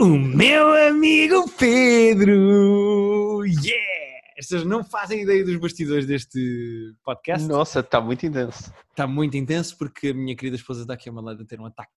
O 0.00 0.06
meu 0.06 0.88
amigo 0.88 1.46
Pedro! 1.58 3.44
Yeah! 3.44 4.22
Estas 4.34 4.64
não 4.64 4.82
fazem 4.82 5.24
ideia 5.24 5.44
dos 5.44 5.56
bastidores 5.56 6.06
deste 6.06 6.94
podcast. 7.04 7.46
Nossa, 7.46 7.80
está 7.80 8.00
muito 8.00 8.24
intenso. 8.24 8.72
Está 8.88 9.06
muito 9.06 9.36
intenso 9.36 9.76
porque 9.76 10.08
a 10.08 10.14
minha 10.14 10.34
querida 10.34 10.56
esposa 10.56 10.80
está 10.80 10.94
aqui 10.94 11.10
a 11.10 11.12
uma 11.12 11.20
lado 11.20 11.42
a 11.42 11.44
ter 11.44 11.60
um 11.60 11.66
ataque 11.66 11.92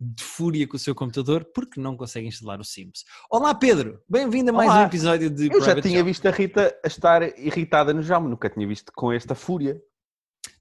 de 0.00 0.24
fúria 0.24 0.66
com 0.66 0.76
o 0.76 0.80
seu 0.80 0.96
computador 0.96 1.48
porque 1.54 1.80
não 1.80 1.96
consegue 1.96 2.26
instalar 2.26 2.58
o 2.58 2.64
Sims. 2.64 3.04
Olá 3.30 3.54
Pedro, 3.54 4.02
bem-vindo 4.08 4.50
a 4.50 4.52
mais 4.52 4.68
Olá. 4.68 4.80
um 4.82 4.86
episódio 4.86 5.30
de 5.30 5.44
Eu 5.46 5.60
já 5.60 5.66
Private 5.66 5.82
tinha 5.82 5.98
Joke. 6.00 6.10
visto 6.10 6.26
a 6.26 6.30
Rita 6.32 6.76
a 6.84 6.88
estar 6.88 7.38
irritada 7.38 7.94
no 7.94 8.02
Jaume, 8.02 8.30
nunca 8.30 8.50
tinha 8.50 8.66
visto 8.66 8.90
com 8.92 9.12
esta 9.12 9.36
fúria. 9.36 9.80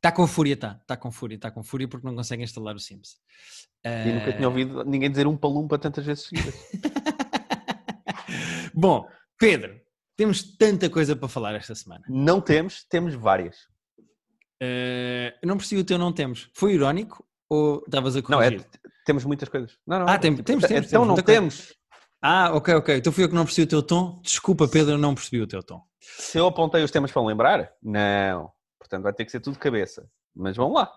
Está 0.04 0.12
com 0.12 0.28
fúria, 0.28 0.54
está. 0.54 0.78
Está 0.82 0.98
com 0.98 1.12
fúria, 1.14 1.36
está 1.36 1.50
com 1.50 1.64
fúria 1.64 1.88
porque 1.88 2.06
não 2.06 2.14
consegue 2.14 2.44
instalar 2.44 2.76
o 2.76 2.80
Sims. 2.80 3.16
E 3.86 4.12
nunca 4.12 4.34
tinha 4.34 4.48
ouvido 4.50 4.84
ninguém 4.84 5.10
dizer 5.10 5.26
um 5.28 5.38
palumpa 5.38 5.78
tantas 5.80 6.06
vezes 6.06 6.26
seguidas. 6.26 6.54
Bom, 8.74 9.08
Pedro, 9.38 9.80
temos 10.18 10.58
tanta 10.58 10.90
coisa 10.90 11.16
para 11.16 11.30
falar 11.30 11.56
esta 11.56 11.74
semana. 11.74 12.04
Não 12.10 12.42
temos, 12.42 12.84
temos 12.90 13.14
várias. 13.14 13.56
Eu 15.42 15.48
não 15.48 15.58
percebi 15.58 15.82
o 15.82 15.86
teu 15.86 15.98
não 15.98 16.12
temos. 16.12 16.50
Foi 16.54 16.74
irónico 16.74 17.26
ou 17.50 17.82
estavas 17.86 18.16
a 18.18 18.22
Não, 18.28 18.42
é, 18.42 18.50
corrigir? 18.52 18.68
temos 19.06 19.24
muitas 19.26 19.48
coisas. 19.48 19.78
Não, 19.88 20.00
não, 20.00 20.08
Ah, 20.10 20.18
tem- 20.18 20.36
temos, 20.36 20.66
temos, 20.68 20.88
Então 20.88 21.02
temos 21.02 21.08
não 21.08 21.16
coisa. 21.16 21.24
temos. 21.26 21.74
Ah, 22.22 22.52
ok, 22.54 22.74
ok. 22.76 22.98
Então 22.98 23.14
fui 23.14 23.24
eu 23.24 23.30
que 23.30 23.36
não 23.36 23.46
percebi 23.46 23.66
o 23.66 23.70
teu 23.70 23.84
tom. 23.84 24.20
Desculpa, 24.22 24.68
Pedro, 24.68 24.98
não 24.98 25.16
percebi 25.16 25.42
o 25.42 25.48
teu 25.48 25.64
tom. 25.64 25.82
Se 26.00 26.38
eu 26.38 26.48
apontei 26.48 26.84
os 26.84 26.92
temas 26.92 27.12
para 27.12 27.22
lembrar, 27.22 27.72
não. 27.82 28.52
Portanto, 28.84 29.04
vai 29.04 29.14
ter 29.14 29.26
que 29.26 29.32
ser 29.32 29.40
tudo 29.40 29.54
de 29.54 29.60
cabeça. 29.60 30.08
Mas 30.36 30.56
vamos 30.58 30.76
lá. 30.76 30.92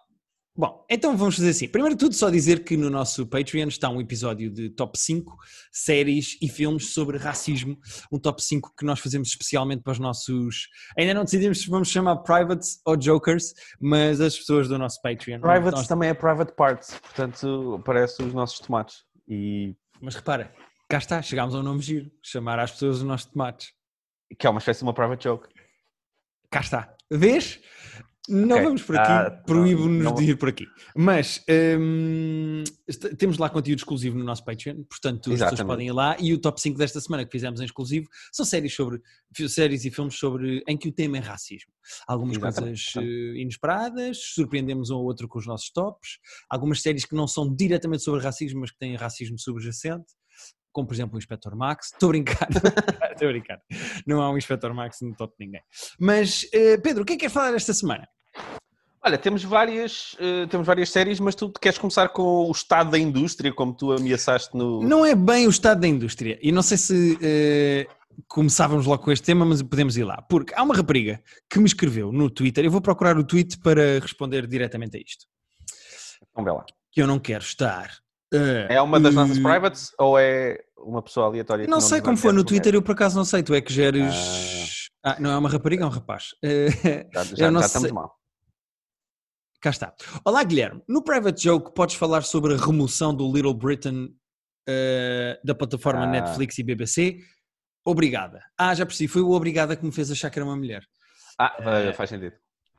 Bom, 0.58 0.86
então 0.88 1.14
vamos 1.18 1.36
fazer 1.36 1.50
assim. 1.50 1.68
Primeiro 1.68 1.94
de 1.94 1.98
tudo, 2.00 2.14
só 2.14 2.30
dizer 2.30 2.64
que 2.64 2.78
no 2.78 2.88
nosso 2.88 3.26
Patreon 3.26 3.68
está 3.68 3.90
um 3.90 4.00
episódio 4.00 4.50
de 4.50 4.70
top 4.70 4.98
5 4.98 5.36
séries 5.70 6.38
e 6.40 6.48
filmes 6.48 6.94
sobre 6.94 7.18
racismo. 7.18 7.78
Um 8.10 8.18
top 8.18 8.42
5 8.42 8.72
que 8.74 8.82
nós 8.86 8.98
fazemos 8.98 9.28
especialmente 9.28 9.82
para 9.82 9.92
os 9.92 9.98
nossos. 9.98 10.68
Ainda 10.98 11.12
não 11.12 11.24
decidimos 11.24 11.60
se 11.60 11.68
vamos 11.68 11.88
chamar 11.90 12.16
Privates 12.22 12.80
ou 12.86 12.98
Jokers, 12.98 13.52
mas 13.78 14.18
as 14.18 14.34
pessoas 14.38 14.66
do 14.66 14.78
nosso 14.78 14.98
Patreon. 15.02 15.40
Privates 15.40 15.72
Nós- 15.80 15.88
também 15.88 16.08
é 16.08 16.14
private 16.14 16.54
parts, 16.54 16.98
portanto, 17.00 17.82
parece 17.84 18.22
os 18.22 18.32
nossos 18.32 18.58
tomates. 18.58 19.04
E 19.28 19.76
Mas 20.00 20.14
repara, 20.14 20.50
cá 20.88 20.96
está, 20.96 21.20
chegámos 21.20 21.54
a 21.54 21.58
um 21.58 21.62
nome 21.62 21.82
giro. 21.82 22.10
Chamar 22.22 22.58
às 22.58 22.70
pessoas 22.72 22.96
os 22.96 23.02
nossos 23.02 23.26
tomates. 23.30 23.72
que 24.38 24.46
é 24.46 24.50
uma 24.50 24.58
espécie 24.58 24.78
de 24.80 24.84
uma 24.84 24.94
private 24.94 25.22
joke. 25.24 25.48
Cá 26.50 26.60
está. 26.60 26.95
Vês? 27.10 27.60
Não 28.28 28.56
Ok. 28.56 28.64
vamos 28.64 28.82
por 28.82 28.96
aqui, 28.98 29.12
Ah, 29.12 29.30
proíbo-nos 29.46 30.12
de 30.16 30.24
ir 30.30 30.36
por 30.36 30.48
aqui. 30.48 30.66
Mas 30.96 31.44
est- 31.46 33.14
temos 33.16 33.38
lá 33.38 33.48
conteúdo 33.48 33.78
exclusivo 33.78 34.18
no 34.18 34.24
nosso 34.24 34.44
Patreon, 34.44 34.82
portanto 34.82 35.30
as 35.30 35.34
pessoas 35.34 35.52
Exatamente. 35.52 35.66
podem 35.68 35.86
ir 35.86 35.92
lá. 35.92 36.16
E 36.18 36.32
o 36.32 36.38
top 36.40 36.60
5 36.60 36.76
desta 36.76 37.00
semana 37.00 37.24
que 37.24 37.30
fizemos 37.30 37.60
em 37.60 37.64
exclusivo 37.64 38.08
são 38.32 38.44
séries 38.44 38.74
sobre 38.74 39.00
séries 39.48 39.84
e 39.84 39.92
filmes 39.92 40.16
sobre 40.18 40.60
em 40.66 40.76
que 40.76 40.88
o 40.88 40.92
tema 40.92 41.18
é 41.18 41.20
racismo. 41.20 41.70
Algumas 42.08 42.36
Exatamente. 42.36 42.92
coisas 42.92 43.08
eh, 43.08 43.40
inesperadas, 43.40 44.18
surpreendemos 44.34 44.90
um 44.90 44.96
ou 44.96 45.04
outro 45.04 45.28
com 45.28 45.38
os 45.38 45.46
nossos 45.46 45.70
tops, 45.70 46.18
algumas 46.50 46.82
séries 46.82 47.04
que 47.04 47.14
não 47.14 47.28
são 47.28 47.54
diretamente 47.54 48.02
sobre 48.02 48.20
racismo, 48.22 48.60
mas 48.60 48.72
que 48.72 48.78
têm 48.78 48.96
racismo 48.96 49.38
subjacente. 49.38 50.06
Como 50.76 50.86
por 50.86 50.92
exemplo 50.92 51.14
o 51.14 51.18
Inspector 51.18 51.56
Max, 51.56 51.86
estou 51.96 52.10
a 52.10 52.12
brincar, 52.12 52.48
estou 53.10 53.28
a 53.28 53.32
brincar, 53.32 53.62
não 54.06 54.20
há 54.20 54.30
um 54.30 54.36
Inspector 54.36 54.74
Max 54.74 54.98
no 55.00 55.16
top 55.16 55.34
de 55.38 55.46
ninguém. 55.46 55.62
Mas 55.98 56.46
eh, 56.52 56.76
Pedro, 56.76 57.02
o 57.02 57.06
que 57.06 57.14
é 57.14 57.16
que 57.16 57.20
queres 57.20 57.32
falar 57.32 57.54
esta 57.54 57.72
semana? 57.72 58.06
Olha, 59.02 59.16
temos 59.16 59.42
várias, 59.42 60.14
eh, 60.20 60.46
temos 60.48 60.66
várias 60.66 60.90
séries, 60.90 61.18
mas 61.18 61.34
tu 61.34 61.50
queres 61.50 61.78
começar 61.78 62.10
com 62.10 62.46
o 62.46 62.50
estado 62.50 62.90
da 62.90 62.98
indústria, 62.98 63.54
como 63.54 63.74
tu 63.74 63.90
ameaçaste 63.90 64.54
no. 64.54 64.82
Não 64.82 65.06
é 65.06 65.14
bem 65.14 65.46
o 65.46 65.50
estado 65.50 65.80
da 65.80 65.88
indústria, 65.88 66.38
e 66.42 66.52
não 66.52 66.60
sei 66.60 66.76
se 66.76 67.18
eh, 67.22 67.86
começávamos 68.28 68.84
logo 68.84 69.02
com 69.02 69.10
este 69.10 69.24
tema, 69.24 69.46
mas 69.46 69.62
podemos 69.62 69.96
ir 69.96 70.04
lá. 70.04 70.20
Porque 70.28 70.52
há 70.54 70.62
uma 70.62 70.76
rapariga 70.76 71.22
que 71.48 71.58
me 71.58 71.64
escreveu 71.64 72.12
no 72.12 72.28
Twitter, 72.28 72.66
eu 72.66 72.70
vou 72.70 72.82
procurar 72.82 73.16
o 73.16 73.24
tweet 73.24 73.58
para 73.60 73.98
responder 73.98 74.46
diretamente 74.46 74.98
a 74.98 75.00
isto. 75.00 75.24
Então, 76.30 76.44
vê 76.44 76.50
lá. 76.50 76.66
Que 76.92 77.00
eu 77.00 77.06
não 77.06 77.18
quero 77.18 77.44
estar. 77.44 78.05
Eh, 78.32 78.66
É 78.70 78.82
uma 78.82 78.98
das 79.00 79.14
nossas 79.14 79.38
privates 79.38 79.92
ou 79.98 80.18
é 80.18 80.58
uma 80.78 81.02
pessoa 81.02 81.26
aleatória? 81.26 81.66
Não 81.66 81.80
sei 81.80 82.00
como 82.00 82.16
foi 82.16 82.32
no? 82.32 82.44
Twitter, 82.44 82.74
eu 82.74 82.82
por 82.82 82.92
acaso 82.92 83.16
não 83.16 83.24
sei. 83.24 83.42
Tu 83.42 83.54
é 83.54 83.60
que 83.60 83.72
geres. 83.72 84.14
Ah, 85.04 85.16
não 85.20 85.30
é 85.30 85.38
uma 85.38 85.48
rapariga, 85.48 85.84
é 85.84 85.86
um 85.86 85.90
rapaz. 85.90 86.34
Já, 87.14 87.24
já, 87.24 87.50
já 87.52 87.60
estamos 87.60 87.92
mal. 87.92 88.14
Cá 89.60 89.70
está. 89.70 89.94
Olá, 90.24 90.42
Guilherme. 90.42 90.82
No 90.88 91.02
Private 91.02 91.42
Joke 91.42 91.72
podes 91.74 91.94
falar 91.96 92.22
sobre 92.22 92.54
a 92.54 92.56
remoção 92.56 93.14
do 93.14 93.32
Little 93.32 93.54
Britain 93.54 94.08
eh, 94.68 95.40
da 95.44 95.54
plataforma 95.54 96.02
Ah. 96.04 96.06
Netflix 96.06 96.58
e 96.58 96.62
BBC? 96.62 97.18
Obrigada. 97.84 98.40
Ah, 98.58 98.74
já 98.74 98.84
percebi. 98.84 99.08
Foi 99.08 99.22
o 99.22 99.30
Obrigada 99.30 99.76
que 99.76 99.84
me 99.84 99.92
fez 99.92 100.10
achar 100.10 100.28
que 100.30 100.38
era 100.38 100.44
uma 100.46 100.56
mulher. 100.56 100.82
Ah, 101.38 101.56
Eh, 101.60 101.92
faz 101.92 102.10
sentido. 102.10 102.34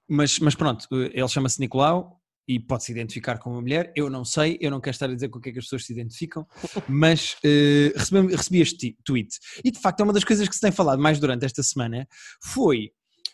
Mas, 0.09 0.39
mas 0.39 0.55
pronto, 0.55 0.85
ele 0.91 1.27
chama-se 1.27 1.59
Nicolau 1.59 2.16
e 2.47 2.59
pode-se 2.59 2.91
identificar 2.91 3.37
como 3.39 3.55
uma 3.55 3.61
mulher. 3.61 3.91
Eu 3.95 4.09
não 4.09 4.23
sei, 4.23 4.57
eu 4.61 4.71
não 4.71 4.79
quero 4.79 4.93
estar 4.93 5.09
a 5.09 5.13
dizer 5.13 5.29
com 5.29 5.39
o 5.39 5.41
que 5.41 5.49
é 5.49 5.51
que 5.51 5.59
as 5.59 5.65
pessoas 5.65 5.85
se 5.85 5.93
identificam, 5.93 6.47
mas 6.87 7.35
eh, 7.43 7.91
recebi, 7.95 8.35
recebi 8.35 8.61
este 8.61 8.97
tweet. 9.03 9.29
E 9.63 9.71
de 9.71 9.79
facto, 9.79 9.99
é 9.99 10.03
uma 10.03 10.13
das 10.13 10.23
coisas 10.23 10.47
que 10.47 10.55
se 10.55 10.61
tem 10.61 10.71
falado 10.71 11.01
mais 11.01 11.19
durante 11.19 11.45
esta 11.45 11.61
semana 11.61 12.07
foi 12.41 12.91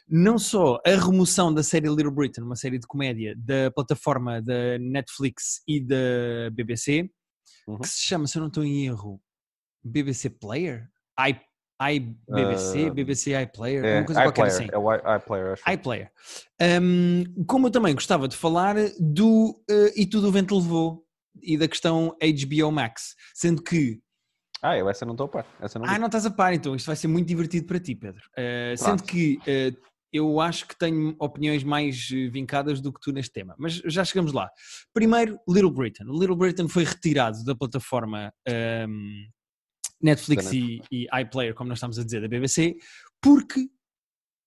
não 0.10 0.38
só 0.38 0.80
a 0.86 0.90
remoção 0.90 1.54
da 1.54 1.64
série 1.64 1.88
Little 1.88 2.12
Britain, 2.12 2.42
uma 2.42 2.56
série 2.56 2.78
de 2.78 2.88
comédia 2.88 3.36
da 3.38 3.72
plataforma 3.72 4.42
da 4.42 4.78
Netflix 4.80 5.62
e 5.68 5.80
da 5.80 6.50
BBC, 6.52 7.10
Uhum. 7.68 7.80
que 7.80 7.88
se 7.88 8.02
chama, 8.02 8.28
se 8.28 8.38
eu 8.38 8.42
não 8.42 8.48
estou 8.48 8.64
em 8.64 8.86
erro, 8.86 9.22
BBC 9.84 10.30
Player? 10.30 10.90
I, 11.20 11.40
I 11.92 12.00
BBC, 12.00 12.88
Ah, 12.88 12.94
BBC 12.94 13.42
iPlayer, 13.44 13.84
É, 13.86 13.98
uma 14.00 14.06
coisa 14.06 14.22
qualquer 14.24 14.48
iPlayer, 14.48 14.54
assim 14.64 14.68
é 14.72 14.78
o 14.78 15.16
iPlayer, 15.18 15.54
acho. 15.54 15.72
iPlayer. 15.72 16.12
Um, 16.82 17.24
como 17.46 17.68
eu 17.68 17.72
também 17.72 17.94
gostava 17.94 18.28
de 18.28 18.36
falar 18.36 18.76
do 19.00 19.52
uh, 19.70 19.92
E 19.96 20.06
Tudo 20.06 20.28
o 20.28 20.32
Vento 20.32 20.56
Levou 20.56 21.04
e 21.42 21.58
da 21.58 21.68
questão 21.68 22.16
HBO 22.22 22.72
Max, 22.72 23.16
sendo 23.34 23.62
que. 23.64 24.00
Ah, 24.62 24.78
eu 24.78 24.90
essa 24.90 25.06
não 25.06 25.14
estou 25.14 25.26
a 25.26 25.30
par. 25.30 25.46
Essa 25.60 25.78
não 25.78 25.86
Ah, 25.88 25.94
vi. 25.96 26.00
não 26.00 26.06
estás 26.06 26.26
a 26.26 26.32
par, 26.32 26.54
então 26.54 26.76
isto 26.76 26.86
vai 26.86 26.96
ser 26.96 27.08
muito 27.08 27.28
divertido 27.28 27.66
para 27.66 27.80
ti, 27.80 27.96
Pedro. 27.96 28.22
Uh, 28.38 28.78
sendo 28.78 29.04
que 29.04 29.38
uh, 29.40 29.78
eu 30.12 30.40
acho 30.40 30.66
que 30.68 30.78
tenho 30.78 31.16
opiniões 31.20 31.64
mais 31.66 32.08
uh, 32.12 32.32
vincadas 32.32 32.80
do 32.80 32.94
que 32.94 33.00
tu 33.02 33.12
neste 33.12 33.34
tema, 33.34 33.56
mas 33.58 33.74
já 33.86 34.06
chegamos 34.06 34.32
lá. 34.32 34.50
Primeiro, 34.94 35.38
Little 35.50 35.72
Britain. 35.72 36.06
O 36.06 36.18
Little 36.18 36.38
Britain 36.38 36.68
foi 36.70 36.86
retirado 36.86 37.44
da 37.44 37.54
plataforma 37.56 38.32
um, 38.88 39.26
Netflix 40.04 40.52
e, 40.52 40.82
e 40.92 41.08
iPlayer, 41.22 41.56
como 41.56 41.70
nós 41.70 41.78
estamos 41.78 41.98
a 41.98 42.04
dizer, 42.04 42.22
da 42.22 42.28
BBC, 42.28 42.76
porque 43.22 43.70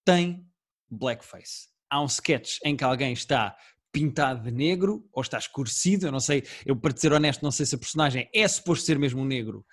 tem 0.05 0.47
blackface. 0.91 1.69
Há 1.91 2.03
um 2.03 2.07
sketch 2.07 2.59
em 2.65 2.77
que 2.77 2.85
alguém 2.85 3.13
está 3.13 3.57
pintado 3.91 4.43
de 4.43 4.51
negro 4.51 5.09
ou 5.11 5.23
está 5.23 5.39
escurecido, 5.39 6.07
eu 6.07 6.13
não 6.13 6.21
sei, 6.21 6.45
eu 6.67 6.77
para 6.77 6.95
ser 6.95 7.13
honesto, 7.15 7.43
não 7.43 7.51
sei 7.51 7.65
se 7.65 7.75
a 7.75 7.79
personagem 7.79 8.29
é 8.35 8.47
suposto 8.47 8.85
ser 8.85 8.99
mesmo 8.99 9.23
um 9.23 9.25
negro 9.25 9.65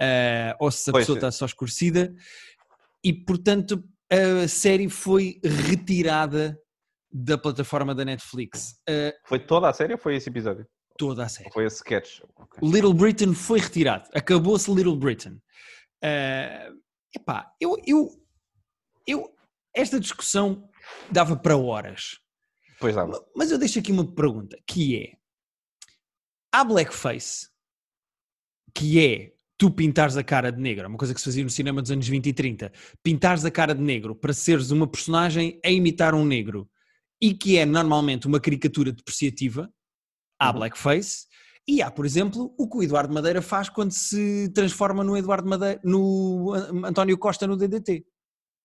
ah, 0.00 0.56
ou 0.60 0.70
se 0.70 0.88
a 0.88 0.92
Pois 0.92 1.02
pessoa 1.02 1.16
é. 1.16 1.18
está 1.18 1.32
só 1.32 1.46
escurecida 1.46 2.14
e 3.02 3.12
portanto 3.12 3.82
a 4.08 4.46
série 4.46 4.88
foi 4.88 5.40
retirada 5.42 6.56
da 7.10 7.36
plataforma 7.36 7.92
da 7.92 8.04
Netflix. 8.04 8.76
Ah, 8.88 9.12
Foi 9.26 9.40
toda 9.40 9.68
a 9.68 9.72
série 9.72 9.94
ou 9.94 9.98
foi 9.98 10.14
esse 10.14 10.28
episódio? 10.28 10.64
Toda 11.02 11.24
a 11.24 11.28
série. 11.28 11.50
Foi 11.50 11.64
esse 11.64 11.78
sketch? 11.78 12.20
Ok. 12.36 12.60
Little 12.62 12.94
Britain 12.94 13.34
foi 13.34 13.58
retirado. 13.58 14.08
Acabou-se 14.14 14.72
Little 14.72 14.94
Britain. 14.94 15.42
Ah, 16.00 16.70
epá, 17.12 17.52
eu, 17.60 17.76
eu, 17.84 18.08
eu, 19.04 19.34
esta 19.74 19.98
discussão 19.98 20.68
dava 21.10 21.36
para 21.36 21.56
horas. 21.56 22.20
Pois 22.78 22.94
dava. 22.94 23.20
Mas 23.34 23.50
eu 23.50 23.58
deixo 23.58 23.80
aqui 23.80 23.90
uma 23.90 24.14
pergunta, 24.14 24.56
que 24.64 24.96
é, 24.96 25.12
há 26.52 26.62
blackface, 26.62 27.48
que 28.72 29.04
é 29.04 29.32
tu 29.58 29.72
pintares 29.72 30.16
a 30.16 30.22
cara 30.22 30.52
de 30.52 30.60
negro, 30.60 30.84
é 30.84 30.88
uma 30.88 30.98
coisa 30.98 31.12
que 31.12 31.20
se 31.20 31.24
fazia 31.24 31.42
no 31.42 31.50
cinema 31.50 31.82
dos 31.82 31.90
anos 31.90 32.06
20 32.06 32.26
e 32.28 32.32
30, 32.32 32.72
pintares 33.02 33.44
a 33.44 33.50
cara 33.50 33.74
de 33.74 33.82
negro 33.82 34.14
para 34.14 34.32
seres 34.32 34.70
uma 34.70 34.86
personagem 34.86 35.60
a 35.64 35.70
imitar 35.70 36.14
um 36.14 36.24
negro, 36.24 36.70
e 37.20 37.34
que 37.34 37.58
é 37.58 37.66
normalmente 37.66 38.28
uma 38.28 38.40
caricatura 38.40 38.92
depreciativa, 38.92 39.72
há 40.42 40.48
Uhum. 40.50 40.58
blackface, 40.58 41.26
e 41.68 41.80
há, 41.80 41.90
por 41.90 42.04
exemplo, 42.04 42.52
o 42.58 42.68
que 42.68 42.76
o 42.78 42.82
Eduardo 42.82 43.14
Madeira 43.14 43.40
faz 43.40 43.68
quando 43.68 43.92
se 43.92 44.50
transforma 44.52 45.04
no 45.04 45.16
Eduardo 45.16 45.48
Madeira, 45.48 45.80
no 45.84 46.52
uh, 46.56 46.84
António 46.86 47.16
Costa 47.16 47.46
no 47.46 47.56
DDT, 47.56 48.04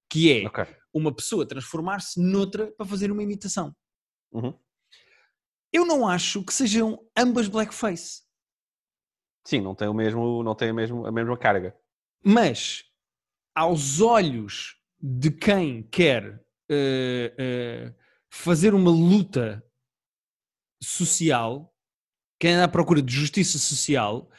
que 0.09 0.31
é 0.31 0.47
Ok. 0.47 0.65
uma 0.93 1.13
pessoa 1.15 1.47
transformar-se 1.47 2.19
noutra 2.19 2.71
para 2.75 2.85
fazer 2.87 3.11
uma 3.11 3.21
imitação. 3.21 3.75
Uhum. 4.31 4.53
Eu 5.71 5.85
não 5.85 6.07
acho 6.07 6.43
que 6.43 6.53
sejam 6.53 6.99
ambas 7.15 7.47
blackface, 7.47 8.25
Sim, 9.45 9.61
não 9.61 9.73
tem, 9.73 9.87
o 9.87 9.93
mesmo, 9.93 10.43
não 10.43 10.53
tem 10.55 10.69
a, 10.69 10.73
mesmo, 10.73 11.05
a 11.05 11.11
mesma 11.11 11.37
carga. 11.37 11.73
mas 12.23 12.83
aos 13.55 14.01
olhos 14.01 14.75
de 14.99 15.31
quem 15.31 15.83
quer 15.83 16.43
eh, 16.69 17.33
eh, 17.37 17.93
fazer 18.29 18.73
uma 18.73 18.91
luta 18.91 19.63
social, 20.81 21.73
quem 22.39 22.53
anda 22.53 22.65
à 22.65 22.67
procura 22.67 23.01
de 23.01 23.13
justiça 23.13 23.57
social, 23.57 24.29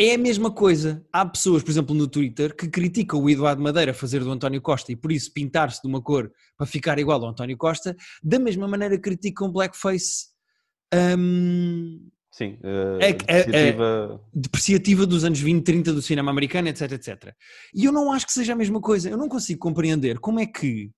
É 0.00 0.14
a 0.14 0.18
mesma 0.18 0.50
coisa. 0.50 1.04
Há 1.12 1.24
pessoas, 1.24 1.62
por 1.62 1.70
exemplo, 1.70 1.94
no 1.94 2.08
Twitter, 2.08 2.56
que 2.56 2.66
criticam 2.68 3.20
o 3.22 3.28
Eduardo 3.28 3.62
Madeira 3.62 3.92
fazer 3.92 4.20
do 4.24 4.32
António 4.32 4.60
Costa 4.60 4.90
e 4.90 4.96
por 4.96 5.12
isso 5.12 5.32
pintar-se 5.32 5.80
de 5.82 5.86
uma 5.86 6.00
cor 6.02 6.32
para 6.56 6.66
ficar 6.66 6.98
igual 6.98 7.22
ao 7.22 7.30
António 7.30 7.56
Costa, 7.58 7.94
da 8.22 8.38
mesma 8.38 8.66
maneira 8.66 8.98
criticam 8.98 9.52
blackface 9.52 10.28
hum, 11.18 12.08
Sim, 12.32 12.58
uh, 12.64 12.98
É- 13.02 13.10
é- 13.10 13.12
depreciativa. 13.12 14.20
depreciativa 14.34 15.06
dos 15.06 15.22
anos 15.24 15.38
20, 15.38 15.62
30 15.62 15.92
do 15.92 16.00
cinema 16.00 16.30
americano, 16.30 16.68
etc, 16.68 16.92
etc. 16.92 17.34
E 17.74 17.84
eu 17.84 17.92
não 17.92 18.10
acho 18.10 18.26
que 18.26 18.32
seja 18.32 18.54
a 18.54 18.56
mesma 18.56 18.80
coisa. 18.80 19.10
Eu 19.10 19.18
não 19.18 19.28
consigo 19.28 19.60
compreender 19.60 20.18
como 20.18 20.40
é 20.40 20.46
que 20.46 20.90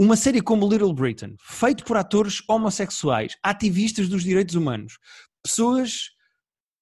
uma 0.00 0.16
série 0.16 0.40
como 0.40 0.66
Little 0.66 0.94
Britain, 0.94 1.36
feito 1.38 1.84
por 1.84 1.94
atores 1.94 2.42
homossexuais, 2.48 3.36
ativistas 3.42 4.08
dos 4.08 4.22
direitos 4.24 4.54
humanos, 4.54 4.98
pessoas 5.42 6.12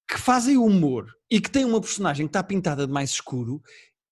que 0.07 0.17
fazem 0.17 0.57
humor 0.57 1.05
e 1.29 1.41
que 1.41 1.51
têm 1.51 1.65
uma 1.65 1.81
personagem 1.81 2.25
que 2.25 2.29
está 2.29 2.41
pintada 2.41 2.87
de 2.87 2.93
mais 2.93 3.09
escuro, 3.09 3.61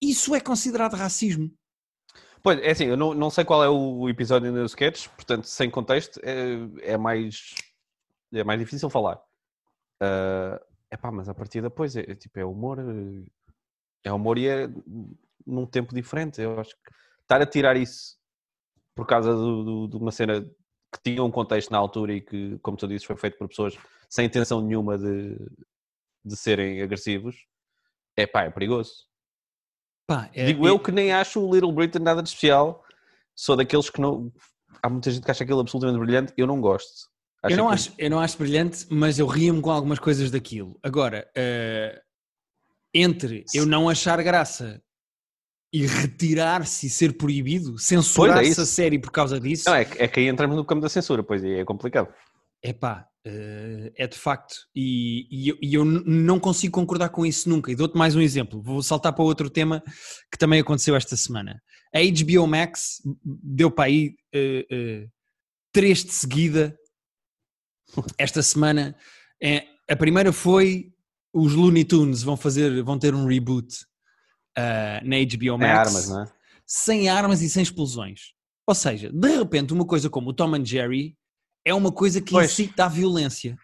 isso 0.02 0.36
é 0.36 0.42
considerado 0.42 0.96
racismo. 0.96 1.50
Pois, 2.44 2.60
é 2.60 2.72
assim, 2.72 2.84
eu 2.84 2.98
não, 2.98 3.14
não 3.14 3.30
sei 3.30 3.46
qual 3.46 3.64
é 3.64 3.70
o 3.70 4.10
episódio 4.10 4.52
no 4.52 4.66
sketch, 4.66 5.08
portanto, 5.08 5.46
sem 5.46 5.72
contexto, 5.72 6.20
é, 6.22 6.92
é 6.92 6.98
mais 6.98 7.56
é 8.34 8.44
mais 8.44 8.60
difícil 8.60 8.90
falar. 8.90 9.22
é 10.02 10.60
epá, 10.92 11.14
mas 11.14 11.30
a 11.30 11.34
partir 11.34 11.62
depois 11.62 11.96
é, 11.96 12.02
é 12.02 12.16
tipo, 12.16 12.38
é 12.38 12.44
humor, 12.44 12.78
eh, 12.78 13.26
é 14.04 14.12
humor 14.12 14.38
e 14.38 14.50
é 14.50 14.68
num 15.46 15.66
tempo 15.66 15.96
diferente. 15.96 16.42
Eu 16.42 16.60
acho 16.60 16.72
que 16.72 16.92
estar 17.22 17.42
a 17.42 17.46
tirar 17.46 17.78
isso 17.78 18.18
por 18.98 19.06
causa 19.06 19.34
do- 19.34 19.64
do- 19.64 19.88
de 19.88 19.96
uma 19.96 20.12
cena 20.12 20.42
que 20.42 21.00
tinha 21.04 21.24
um 21.24 21.32
contexto 21.32 21.70
na 21.72 21.78
altura 21.78 22.14
e 22.14 22.22
que, 22.22 22.58
como 22.60 22.76
tu 22.76 22.88
dizes, 22.88 23.06
foi 23.06 23.16
feito 23.16 23.38
por 23.38 23.48
pessoas 23.48 23.78
sem 24.10 24.26
intenção 24.26 24.60
nenhuma 24.62 24.98
de, 24.98 25.38
de 26.26 26.36
serem 26.36 26.82
agressivos, 26.82 27.36
é 28.18 28.26
pá, 28.26 28.44
é 28.44 28.50
perigoso. 28.50 28.92
Pá, 30.08 30.30
é- 30.34 30.46
Digo 30.46 30.68
é- 30.68 30.72
eu 30.72 30.80
que 30.80 30.92
nem 30.92 31.12
acho 31.14 31.40
o 31.42 31.54
Little 31.54 31.72
Britain 31.72 32.00
nada 32.00 32.24
de 32.24 32.30
especial. 32.30 32.84
Sou 33.36 33.56
daqueles 33.56 33.90
que 33.90 34.02
não. 34.02 34.32
Há 34.82 34.90
muita 34.90 35.12
gente 35.12 35.24
que 35.24 35.32
acha 35.32 35.44
aquilo 35.44 35.60
absolutamente 35.60 36.00
brilhante. 36.00 36.34
Eu 36.36 36.48
não 36.48 36.60
gosto. 36.60 37.08
Eu 37.44 37.56
não, 37.58 37.68
que- 37.68 37.74
acho, 37.76 37.94
eu 37.98 38.10
não 38.10 38.20
acho 38.20 38.38
brilhante, 38.38 38.88
mas 38.90 39.20
eu 39.20 39.28
ria-me 39.28 39.62
com 39.62 39.70
algumas 39.72 40.00
coisas 40.00 40.32
daquilo. 40.32 40.80
Agora, 40.82 41.30
eh, 41.36 42.02
entre 42.94 43.44
eu 43.54 43.66
não 43.66 43.88
achar 43.90 44.22
graça 44.24 44.82
e 45.72 45.86
retirar-se 45.86 46.88
e 46.88 46.90
ser 46.90 47.18
proibido, 47.18 47.78
censurar-se 47.78 48.52
isso. 48.52 48.62
a 48.62 48.66
série 48.66 48.98
por 49.00 49.12
causa 49.12 49.40
disso, 49.40 49.70
Não, 49.70 49.76
é, 49.76 49.86
que- 49.86 50.02
é 50.02 50.08
que 50.08 50.20
aí 50.20 50.28
entramos 50.28 50.56
no 50.56 50.64
campo 50.66 50.82
da 50.82 50.90
censura, 50.90 51.22
pois 51.24 51.44
aí 51.44 51.56
é 51.60 51.66
complicado. 51.66 52.08
epá, 52.64 53.06
eh, 53.26 53.92
é 53.96 54.08
de 54.08 54.18
facto. 54.18 54.56
E, 54.76 55.28
e 55.30 55.50
eu, 55.50 55.58
e 55.62 55.74
eu 55.76 55.86
não 55.86 56.40
consigo 56.40 56.74
concordar 56.74 57.10
com 57.10 57.26
isso 57.26 57.48
nunca. 57.50 57.72
E 57.72 57.76
dou-te 57.76 57.98
mais 57.98 58.16
um 58.16 58.22
exemplo. 58.22 58.62
Vou 58.62 58.82
saltar 58.82 59.14
para 59.14 59.24
outro 59.24 59.50
tema 59.50 59.84
que 60.32 60.38
também 60.38 60.60
aconteceu 60.62 60.96
esta 60.96 61.16
semana. 61.16 61.62
A 61.94 62.00
HBO 62.00 62.48
Max 62.48 63.02
deu 63.24 63.70
para 63.70 63.86
aí 63.86 64.16
eh, 64.34 64.66
eh, 64.72 65.08
três 65.74 66.04
de 66.04 66.12
seguida 66.14 66.76
esta 68.18 68.42
semana. 68.42 68.96
É, 69.42 69.66
a 69.90 69.96
primeira 69.96 70.32
foi 70.34 70.92
os 71.34 71.54
Looney 71.54 71.84
Tunes 71.86 72.24
vão 72.24 72.36
fazer, 72.38 72.82
vão 72.84 72.98
ter 72.98 73.14
um 73.14 73.26
reboot 73.28 73.86
ah, 74.58 75.00
na 75.04 75.16
HBO 75.18 75.58
Max 75.58 75.60
Tem 75.60 75.70
armas, 75.72 76.10
não 76.10 76.22
é? 76.24 76.32
sem 76.66 77.10
armas 77.10 77.42
e 77.42 77.50
sem 77.50 77.64
explosões. 77.64 78.34
Ou 78.68 78.76
seja, 78.76 79.10
de 79.12 79.38
repente 79.38 79.72
uma 79.74 79.86
coisa 79.86 80.10
como 80.10 80.32
o 80.32 80.34
Tom 80.34 80.54
and 80.56 80.66
Jerry 80.66 81.16
é 81.64 81.74
uma 81.74 81.92
coisa 81.92 82.20
que 82.22 82.32
Pois. 82.32 82.52
incita 82.52 82.86
à 82.86 82.88
violência. 82.90 83.58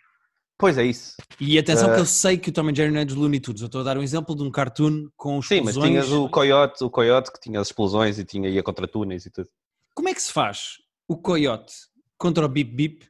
Pois 0.57 0.77
é 0.77 0.85
isso. 0.85 1.15
E 1.39 1.57
atenção 1.57 1.89
Eh. 1.91 1.95
que 1.95 1.99
eu 1.99 2.05
sei 2.05 2.37
que 2.37 2.49
o 2.49 2.53
Tom 2.53 2.69
and 2.69 2.75
Jerry 2.75 2.91
não 2.93 3.01
é 3.01 3.05
dos 3.05 3.15
Looney 3.15 3.39
Tunes. 3.39 3.59
Eu 3.61 3.65
estou 3.65 3.81
a 3.81 3.83
dar 3.83 3.97
um 3.97 4.03
exemplo 4.03 4.35
de 4.35 4.43
um 4.43 4.51
cartoon 4.51 5.09
com 5.17 5.41
Sim, 5.41 5.59
mas 5.61 5.69
explosões. 5.75 5.89
tinhas 5.89 6.11
o 6.11 6.29
coiote, 6.29 6.83
o 6.83 6.89
coiote 6.89 7.33
que 7.33 7.39
tinha 7.41 7.59
as 7.59 7.67
explosões 7.67 8.17
e 8.19 8.23
tinha 8.23 8.47
ia 8.49 8.63
contra 8.63 8.87
túneis 8.87 9.25
e 9.25 9.29
tudo. 9.31 9.49
Como 9.93 10.07
é 10.07 10.13
que 10.13 10.21
se 10.21 10.31
faz 10.31 10.75
o 11.07 11.17
coiote 11.17 11.73
contra 12.17 12.45
o 12.45 12.49
Bip 12.49 12.71
Bip 12.73 13.09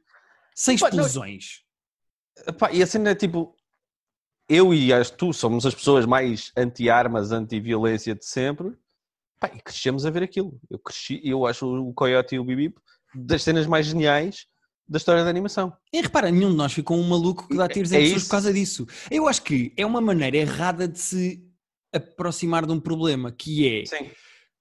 sem 0.54 0.76
Pá, 0.78 0.90
não- 0.90 1.04
explosões? 1.04 1.62
Epá, 2.46 2.72
e 2.72 2.82
a 2.82 2.86
cena 2.86 3.10
é 3.10 3.14
tipo. 3.14 3.54
Eu 4.48 4.74
e 4.74 4.92
as 4.92 5.10
tu 5.10 5.32
somos 5.32 5.64
as 5.64 5.74
pessoas 5.74 6.04
mais 6.04 6.52
anti-armas, 6.56 7.32
anti-violência 7.32 8.14
de 8.14 8.24
sempre. 8.26 8.72
Pá, 9.40 9.50
e 9.54 9.60
crescemos 9.60 10.04
a 10.04 10.10
ver 10.10 10.22
aquilo. 10.22 10.58
Eu 10.70 10.78
cresci, 10.78 11.20
eu 11.24 11.46
acho 11.46 11.66
o 11.66 11.92
Coyote 11.94 12.34
e 12.34 12.38
o 12.38 12.44
Bibip 12.44 12.78
das 13.14 13.42
cenas 13.42 13.66
mais 13.66 13.86
geniais 13.86 14.46
da 14.86 14.98
história 14.98 15.24
da 15.24 15.30
animação. 15.30 15.72
E 15.92 16.00
repara, 16.02 16.30
nenhum 16.30 16.50
de 16.50 16.56
nós 16.56 16.72
ficou 16.72 16.98
um 16.98 17.08
maluco 17.08 17.48
que 17.48 17.56
dá 17.56 17.66
tiros 17.68 17.90
em 17.92 17.96
É 17.96 18.00
pessoas 18.00 18.16
isso. 18.18 18.26
por 18.26 18.30
causa 18.32 18.52
disso. 18.52 18.86
Eu 19.10 19.26
acho 19.26 19.42
que 19.42 19.72
é 19.76 19.86
uma 19.86 20.00
maneira 20.00 20.36
errada 20.36 20.86
de 20.86 20.98
se 20.98 21.42
aproximar 21.92 22.66
de 22.66 22.72
um 22.72 22.80
problema, 22.80 23.32
que 23.32 23.80
é... 23.80 23.86
Sim. 23.86 24.10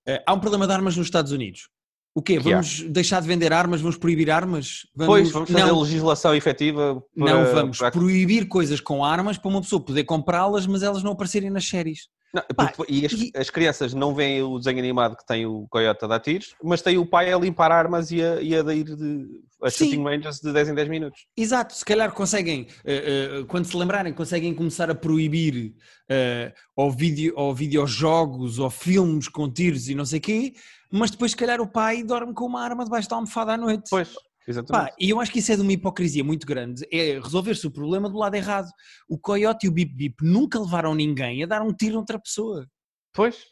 eh, 0.06 0.24
há 0.26 0.34
um 0.34 0.40
problema 0.40 0.66
de 0.66 0.72
armas 0.74 0.96
nos 0.96 1.08
Estados 1.08 1.32
Unidos. 1.32 1.68
O 2.16 2.22
quê? 2.22 2.38
Vamos 2.38 2.82
deixar 2.82 3.22
de 3.22 3.28
vender 3.28 3.52
armas? 3.52 3.82
Vamos 3.82 3.98
proibir 3.98 4.30
armas? 4.30 4.86
Pois, 4.96 5.32
vamos 5.32 5.50
fazer 5.50 5.66
não, 5.66 5.82
legislação 5.82 6.36
efetiva. 6.36 7.02
para- 7.18 7.34
não 7.34 7.54
vamos 7.54 7.78
para- 7.80 7.92
proibir 7.92 8.48
coisas 8.48 8.80
com 8.80 9.04
armas 9.04 9.38
para 9.38 9.50
uma 9.50 9.62
pessoa 9.62 9.84
poder 9.84 10.04
comprá-las, 10.04 10.68
mas 10.68 10.84
elas 10.84 11.02
não 11.02 11.14
aparecerem 11.14 11.50
nas 11.50 11.68
séries. 11.68 12.02
Não, 12.32 12.42
Pá, 12.56 12.72
e, 12.90 13.06
as, 13.06 13.12
e- 13.14 13.32
as 13.36 13.50
crianças 13.52 13.94
não 13.94 14.14
veem 14.16 14.42
o 14.42 14.58
desenho 14.58 14.80
animado 14.80 15.16
que 15.16 15.26
tem 15.26 15.46
o 15.46 15.68
Coyote 15.70 16.04
a 16.06 16.08
dar 16.08 16.20
tiros, 16.20 16.56
mas 16.64 16.82
tem 16.82 16.98
o 16.98 17.06
pai 17.06 17.32
a 17.32 17.38
limpar 17.38 17.72
armas 17.72 18.10
e 18.12 18.24
a, 18.24 18.42
e 18.42 18.56
a 18.56 18.74
ir 18.74 18.86
de, 18.86 19.28
a 19.62 19.70
Sim. 19.70 19.86
shooting 19.86 20.04
ranges 20.04 20.40
de 20.40 20.52
10 20.52 20.70
em 20.70 20.74
10 20.74 20.90
minutos. 20.90 21.26
Exato, 21.38 21.76
se 21.76 21.86
calhar 21.86 22.12
conseguem, 22.12 22.68
eh, 22.86 23.40
eh, 23.42 23.46
quando 23.48 23.66
se 23.66 23.78
lembrarem, 23.78 24.14
conseguem 24.14 24.52
começar 24.54 24.90
a 24.90 24.96
proibir 24.96 25.76
eh, 26.10 26.52
ou, 26.76 26.92
vídeo, 26.92 27.34
ou 27.36 27.54
videojogos 27.54 28.58
ou 28.58 28.70
filmes 28.72 29.28
com 29.28 29.48
tiros 29.52 29.88
e 29.88 29.94
não 29.94 30.04
sei 30.06 30.18
o 30.18 30.22
quê, 30.22 30.54
mas 30.94 31.10
depois 31.12 31.32
se 31.32 31.38
calhar 31.38 31.60
o 31.60 31.68
pai 31.68 32.04
dorme 32.04 32.34
com 32.34 32.46
uma 32.46 32.62
arma 32.62 32.84
debaixo 32.84 33.10
da 33.10 33.16
almofada 33.16 33.54
à 33.54 33.58
noite. 33.58 33.90
Pois, 33.90 34.14
exatamente. 34.48 34.90
Pá, 34.92 34.96
e 35.00 35.10
eu 35.10 35.20
acho 35.20 35.32
que 35.32 35.40
isso 35.40 35.52
é 35.52 35.56
de 35.56 35.62
uma 35.64 35.72
hipocrisia 35.72 36.24
muito 36.24 36.46
grande, 36.46 36.86
é 36.92 37.20
resolver-se 37.20 37.66
o 37.66 37.72
problema 37.72 38.08
do 38.10 38.18
lado 38.18 38.36
errado. 38.36 38.70
O 39.10 39.18
Coyote 39.18 39.66
e 39.66 39.70
o 39.70 39.72
Bip 39.72 39.94
Bip 39.96 40.16
nunca 40.24 40.60
levaram 40.60 40.94
ninguém 40.94 41.44
a 41.44 41.48
dar 41.48 41.62
um 41.64 41.74
tiro 41.74 41.96
a 41.96 42.00
outra 42.00 42.20
pessoa. 42.20 42.68
Pois. 43.14 43.44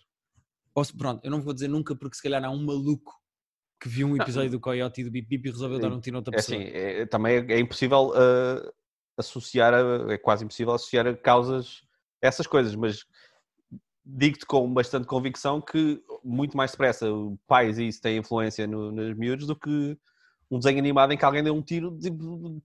Ou 0.76 0.86
se- 0.86 0.96
pronto, 0.96 1.20
eu 1.26 1.32
não 1.32 1.42
vou 1.42 1.54
dizer 1.54 1.68
nunca 1.68 1.96
porque 1.96 2.16
se 2.16 2.22
calhar 2.24 2.44
há 2.46 2.50
um 2.50 2.64
maluco 2.64 3.14
que 3.82 3.90
viu 3.90 4.08
um 4.08 4.16
episódio 4.16 4.52
do 4.52 4.60
Coyote 4.60 5.02
e 5.02 5.04
do 5.04 5.10
Bip 5.12 5.28
Bip 5.28 5.48
e 5.48 5.52
resolveu 5.52 5.80
dar 5.80 5.92
um 5.92 6.00
tiro 6.00 6.18
a 6.18 6.20
outra 6.20 6.34
É 6.34 6.38
pessoa. 6.38 6.58
assim, 6.62 6.70
é- 6.72 7.06
também 7.08 7.38
é, 7.38 7.54
é 7.56 7.60
impossível 7.60 8.14
ah, 8.16 8.72
associar, 9.18 9.74
a- 9.74 10.14
é 10.14 10.18
quase 10.18 10.44
impossível 10.46 10.74
associar 10.74 11.08
a 11.08 11.16
causas 11.18 11.82
a 12.24 12.28
essas 12.28 12.46
coisas, 12.46 12.76
mas 12.76 13.04
digo-te 14.06 14.46
com 14.46 14.72
bastante 14.74 15.06
convicção 15.06 15.62
que 15.62 16.02
muito 16.24 16.58
mais 16.58 16.72
depressa 16.72 17.12
o 17.12 17.38
pais 17.48 17.78
e 17.78 17.88
isso 17.88 18.02
têm 18.02 18.18
influência 18.18 18.66
no, 18.68 18.92
nos 18.92 19.16
miúdos 19.18 19.48
do 19.48 19.56
que 19.56 19.98
um 20.50 20.60
desenho 20.60 20.80
animado 20.80 21.14
em 21.14 21.18
que 21.18 21.24
alguém 21.24 21.44
deu 21.44 21.56
um 21.56 21.62
tiro 21.62 21.92
de, 21.98 22.12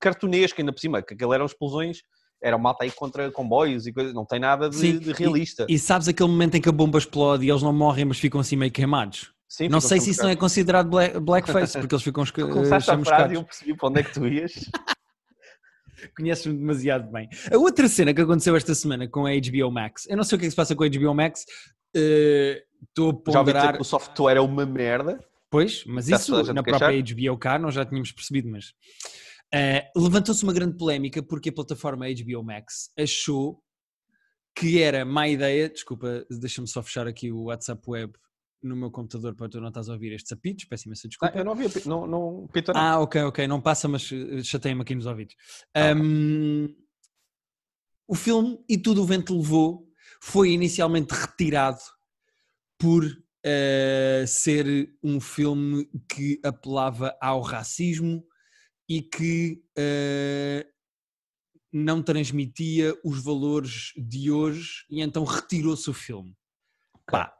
cartunesco 0.01 0.61
ainda 0.61 0.73
por 0.73 0.81
cima, 0.81 1.03
que 1.03 1.15
aquilo 1.15 1.33
eram 1.33 1.47
explosões, 1.47 2.03
era 2.43 2.59
malta 2.59 2.85
aí 2.85 2.91
contra 2.91 3.31
comboios 3.31 3.87
e 3.87 3.93
coisas, 3.93 4.13
não 4.13 4.25
tem 4.25 4.41
nada 4.41 4.69
de, 4.69 4.77
Sim, 4.77 4.99
de 4.99 5.13
realista. 5.13 5.67
E 5.69 5.79
sabes 5.79 6.09
aquele 6.09 6.29
momento 6.29 6.57
em 6.57 6.61
que 6.61 6.69
a 6.69 6.73
bomba 6.73 6.99
explode 6.99 7.47
e 7.47 7.51
eles 7.51 7.63
não 7.63 7.73
morrem, 7.73 8.05
mas 8.05 8.19
ficam 8.19 8.41
assim 8.41 8.57
meio 8.57 8.73
queimados? 8.73 9.33
Sim, 9.49 9.69
não 9.69 9.81
sei 9.81 10.01
sempre 10.01 10.05
se 10.05 10.11
isso 10.11 10.23
não 10.23 10.31
é 10.31 10.37
considerado 10.37 10.91
bla- 10.91 11.21
blackface, 11.21 11.79
porque 11.79 11.95
eles 11.95 12.03
ficam 12.03 12.25
Tu 12.27 12.49
começaste 12.49 12.91
a 12.91 12.99
frase 13.05 13.33
e 13.33 13.37
chamuscados. 13.37 13.37
eu 13.37 13.45
percebi 13.45 13.77
para 13.77 13.89
onde 13.89 14.01
é 14.01 14.03
que 14.03 14.13
tu 14.13 14.27
ias. 14.27 14.53
Conheces-me 16.17 16.59
demasiado 16.59 17.11
bem. 17.11 17.29
A 17.53 17.57
outra 17.59 17.89
cena 17.89 18.13
que 18.15 18.21
aconteceu 18.21 18.55
esta 18.57 18.75
semana 18.75 19.09
com 19.09 19.27
a 19.27 19.31
HBO 19.33 19.71
Max, 19.71 20.07
eu 20.09 20.17
não 20.17 20.25
sei 20.25 20.37
o 20.37 20.39
que 20.39 20.45
é 20.45 20.49
que 20.49 20.51
se 20.51 20.57
passa 20.57 20.75
com 20.75 20.85
a 20.85 20.89
HBO 20.89 21.15
Max, 21.15 21.45
estou 21.95 23.23
a 23.27 23.31
Já 23.33 23.39
ouvi 23.41 23.53
ponderar. 23.53 23.75
que 23.77 23.81
o 23.81 23.85
software 23.85 24.37
é 24.37 24.41
uma 24.41 24.67
merda. 24.67 25.19
Pois, 25.51 25.85
mas 25.87 26.07
Já 26.07 26.17
isso 26.17 26.33
na 26.53 26.63
queixar? 26.63 26.91
própria 26.91 27.31
HBO 27.31 27.39
cá 27.39 27.59
nós 27.59 27.75
já 27.75 27.85
tínhamos 27.85 28.13
percebido, 28.13 28.49
mas 28.51 28.73
eh, 29.55 29.89
levantou-se 29.97 30.43
uma 30.43 30.53
grande 30.53 30.77
polémica 30.77 31.23
porque 31.23 31.49
a 31.51 31.53
plataforma 31.53 32.07
HBO 32.09 32.43
Max 32.43 32.91
achou 32.99 33.63
que 34.55 34.83
era 34.83 35.05
má 35.05 35.29
ideia, 35.29 35.69
desculpa, 35.69 36.27
deixa-me 36.31 36.67
só 36.67 36.83
fechar 36.83 37.07
aqui 37.07 37.31
o 37.31 37.45
WhatsApp 37.45 37.81
Web 37.87 38.13
no 38.63 38.75
meu 38.77 38.91
computador 38.91 39.35
para 39.35 39.49
tu 39.49 39.61
não 39.61 39.69
estás 39.69 39.89
a 39.89 39.93
ouvir 39.93 40.13
estes 40.13 40.33
apitos, 40.33 40.65
peço 40.65 40.87
imensa 40.89 41.07
Ah, 41.07 41.09
desculpa. 41.09 41.39
eu 41.39 41.45
não 41.45 41.55
vi, 41.55 41.67
não, 41.87 42.07
não, 42.07 42.49
Pita 42.53 42.73
não. 42.73 42.81
Ah, 42.81 42.99
ok, 43.01 43.23
ok, 43.23 43.47
não 43.47 43.61
passa, 43.61 43.87
mas 43.89 44.11
eh, 44.13 44.43
chateia-me 44.43 44.83
aqui 44.83 44.95
nos 44.95 45.07
ouvidos. 45.07 45.35
Ah, 45.75 45.91
ok. 45.93 46.03
Hum, 46.03 46.77
o 48.09 48.15
filme 48.15 48.59
E 48.69 48.79
Tudo 48.79 49.03
o 49.03 49.07
Vento 49.07 49.37
Levou 49.37 49.89
foi 50.21 50.51
inicialmente 50.51 51.13
retirado 51.13 51.81
por 52.79 53.05
eh, 53.45 54.25
ser 54.27 54.97
um 55.03 55.21
filme 55.21 55.89
que 56.11 56.41
apelava 56.45 57.17
ao 57.21 57.41
racismo 57.41 58.25
e 58.89 59.03
que 59.03 59.63
eh, 59.77 60.67
não 61.73 62.03
transmitia 62.03 62.95
os 63.05 63.23
valores 63.23 63.93
de 63.97 64.31
hoje 64.31 64.85
e 64.89 65.03
então 65.03 65.25
retirou-se 65.25 65.91
o 65.91 65.93
filme. 65.95 66.35
Pá, 67.07 67.36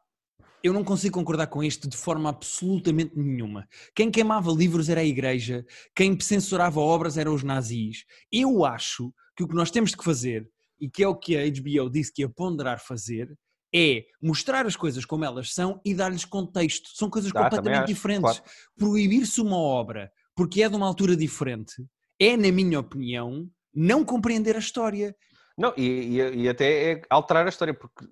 eu 0.67 0.73
não 0.73 0.83
consigo 0.85 1.15
concordar 1.19 1.47
com 1.47 1.63
isto 1.63 1.89
de 1.89 1.97
forma 1.97 2.29
absolutamente 2.29 3.17
nenhuma. 3.17 3.69
Quem 3.95 4.11
queimava 4.11 4.51
livros 4.51 4.89
era 4.89 5.01
a 5.01 5.05
igreja, 5.05 5.65
quem 5.95 6.19
censurava 6.21 6.81
obras 6.81 7.17
eram 7.17 7.35
os 7.35 7.43
nazis. 7.43 8.05
Eu 8.33 8.65
acho 8.65 9.13
que 9.37 9.45
o 9.45 9.49
que 9.49 9.55
nós 9.55 9.71
temos 9.71 9.95
que 9.95 10.03
fazer 10.05 10.49
e 10.81 10.89
que 10.91 11.03
é 11.03 11.09
o 11.09 11.15
que 11.17 11.37
a 11.37 11.43
HBO 11.49 11.91
disse 11.91 12.13
que 12.13 12.23
ia 12.23 12.29
ponderar 12.29 12.81
fazer, 12.81 13.35
é 13.75 14.05
mostrar 14.23 14.67
as 14.67 14.77
coisas 14.77 15.05
como 15.05 15.25
elas 15.25 15.53
são 15.53 15.81
e 15.85 15.95
dar-lhes 15.95 16.25
contexto. 16.25 16.89
São 16.95 17.09
coisas 17.11 17.31
completamente 17.45 17.87
diferentes. 17.87 18.39
claro. 18.39 18.43
Proibir-se 18.77 19.41
uma 19.41 19.57
obra 19.59 20.11
porque 20.35 20.63
é 20.63 20.69
de 20.69 20.77
uma 20.77 20.87
altura 20.87 21.17
diferente 21.17 21.75
é, 22.21 22.37
na 22.37 22.51
minha 22.53 22.81
opinião, 22.81 23.49
não 23.75 24.05
compreender 24.05 24.57
a 24.57 24.59
história. 24.59 25.15
Não, 25.59 25.73
e, 25.77 25.83
e- 26.19 26.43
e 26.43 26.49
até 26.49 26.93
é 26.93 27.03
alterar 27.11 27.47
a 27.47 27.49
história, 27.51 27.75
porque 27.75 28.05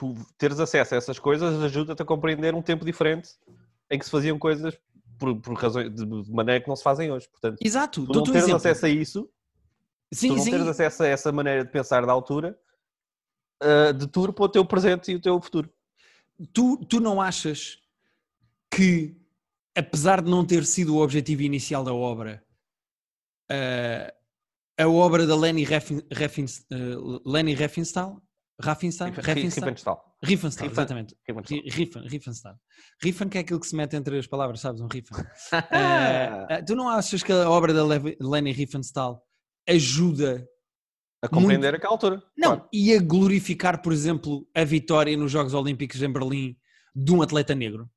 tu 0.00 0.16
teres 0.38 0.58
acesso 0.58 0.94
a 0.94 0.96
essas 0.96 1.18
coisas 1.18 1.62
ajuda-te 1.62 2.00
a 2.00 2.06
compreender 2.06 2.54
um 2.54 2.62
tempo 2.62 2.86
diferente 2.86 3.28
em 3.90 3.98
que 3.98 4.04
se 4.06 4.10
faziam 4.10 4.38
coisas 4.38 4.74
por, 5.18 5.38
por 5.38 5.54
razões 5.54 5.94
de 5.94 6.06
maneira 6.32 6.58
que 6.62 6.68
não 6.68 6.74
se 6.74 6.82
fazem 6.82 7.12
hoje. 7.12 7.28
Portanto, 7.28 7.58
Exato. 7.62 8.06
tu 8.06 8.14
não 8.14 8.22
teres 8.22 8.44
exemplo. 8.44 8.56
acesso 8.56 8.86
a 8.86 8.88
isso, 8.88 9.24
tu 9.24 10.16
Sim, 10.16 10.28
não 10.30 10.38
sim. 10.38 10.52
teres 10.52 10.66
acesso 10.66 11.02
a 11.02 11.06
essa 11.06 11.30
maneira 11.30 11.66
de 11.66 11.70
pensar 11.70 12.06
da 12.06 12.12
altura, 12.12 12.58
uh, 13.62 13.92
deturpa 13.92 14.44
o 14.44 14.48
teu 14.48 14.64
presente 14.64 15.12
e 15.12 15.16
o 15.16 15.20
teu 15.20 15.38
futuro. 15.38 15.70
Tu, 16.50 16.78
tu 16.86 16.98
não 16.98 17.20
achas 17.20 17.78
que, 18.74 19.14
apesar 19.76 20.22
de 20.22 20.30
não 20.30 20.46
ter 20.46 20.64
sido 20.64 20.96
o 20.96 21.02
objetivo 21.02 21.42
inicial 21.42 21.84
da 21.84 21.92
obra, 21.92 22.42
eh, 23.50 24.14
a 24.78 24.88
obra 24.88 25.26
da 25.26 25.36
Lenny, 25.36 25.64
Raffin, 25.64 26.00
Raffin, 26.10 26.46
eh, 26.46 26.96
Lenny 27.26 27.52
Riefenstahl? 27.52 28.22
Riefenstahl? 28.60 29.10
Riefenstahl? 29.12 30.16
Riefenstahl. 30.22 30.68
Exatamente. 30.70 31.16
Riefenstahl. 31.26 31.58
Ri- 31.58 31.70
Riffen, 31.70 32.02
Riefenstahl. 32.06 32.56
Riffen 33.02 33.28
que 33.28 33.38
é 33.38 33.40
aquilo 33.40 33.58
que 33.60 33.66
se 33.66 33.74
mete 33.76 33.96
entre 33.96 34.18
as 34.18 34.26
palavras, 34.26 34.60
sabes? 34.60 34.80
Um 34.80 34.86
Riffen. 34.88 35.16
Eh, 35.72 36.46
eh, 36.50 36.62
tu 36.62 36.74
não 36.76 36.88
achas 36.88 37.22
que 37.22 37.32
a 37.32 37.48
obra 37.50 37.72
da 37.72 37.82
Lenny 37.84 38.52
Riefenstahl 38.52 39.22
ajuda 39.68 40.46
a 41.22 41.28
compreender 41.28 41.74
aquela 41.74 41.92
altura. 41.94 42.22
não, 42.36 42.56
claro. 42.56 42.68
e 42.72 42.94
a 42.94 43.00
glorificar, 43.00 43.82
por 43.82 43.92
exemplo, 43.92 44.46
a 44.54 44.64
vitória 44.64 45.16
nos 45.16 45.30
Jogos 45.30 45.52
Olímpicos 45.54 46.00
em 46.02 46.10
Berlim 46.12 46.56
de 46.94 47.12
um 47.12 47.22
atleta 47.22 47.54
negro. 47.54 47.90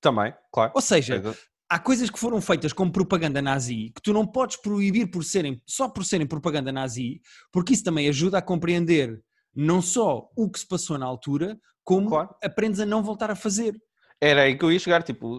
Também, 0.00 0.34
claro. 0.52 0.72
Ou 0.74 0.80
seja, 0.80 1.20
Coisa- 1.20 1.38
há 1.68 1.78
coisas 1.78 2.10
que 2.10 2.18
foram 2.18 2.40
feitas 2.40 2.72
como 2.72 2.92
propaganda 2.92 3.40
nazi 3.42 3.90
que 3.94 4.02
tu 4.02 4.12
não 4.12 4.26
podes 4.26 4.56
proibir 4.56 5.10
por 5.10 5.22
serem, 5.24 5.62
só 5.66 5.88
por 5.88 6.04
serem 6.04 6.26
propaganda 6.26 6.72
nazi, 6.72 7.20
porque 7.52 7.72
isso 7.74 7.84
também 7.84 8.08
ajuda 8.08 8.38
a 8.38 8.42
compreender 8.42 9.22
não 9.54 9.80
só 9.82 10.28
o 10.36 10.50
que 10.50 10.58
se 10.60 10.66
passou 10.66 10.98
na 10.98 11.06
altura, 11.06 11.58
como 11.82 12.08
Claro. 12.08 12.34
aprendes 12.42 12.80
a 12.80 12.86
não 12.86 13.02
voltar 13.02 13.30
a 13.30 13.36
fazer. 13.36 13.74
Era 14.20 14.42
aí 14.42 14.56
que 14.56 14.64
eu 14.64 14.72
ia 14.72 14.78
chegar, 14.78 15.02
tipo, 15.02 15.36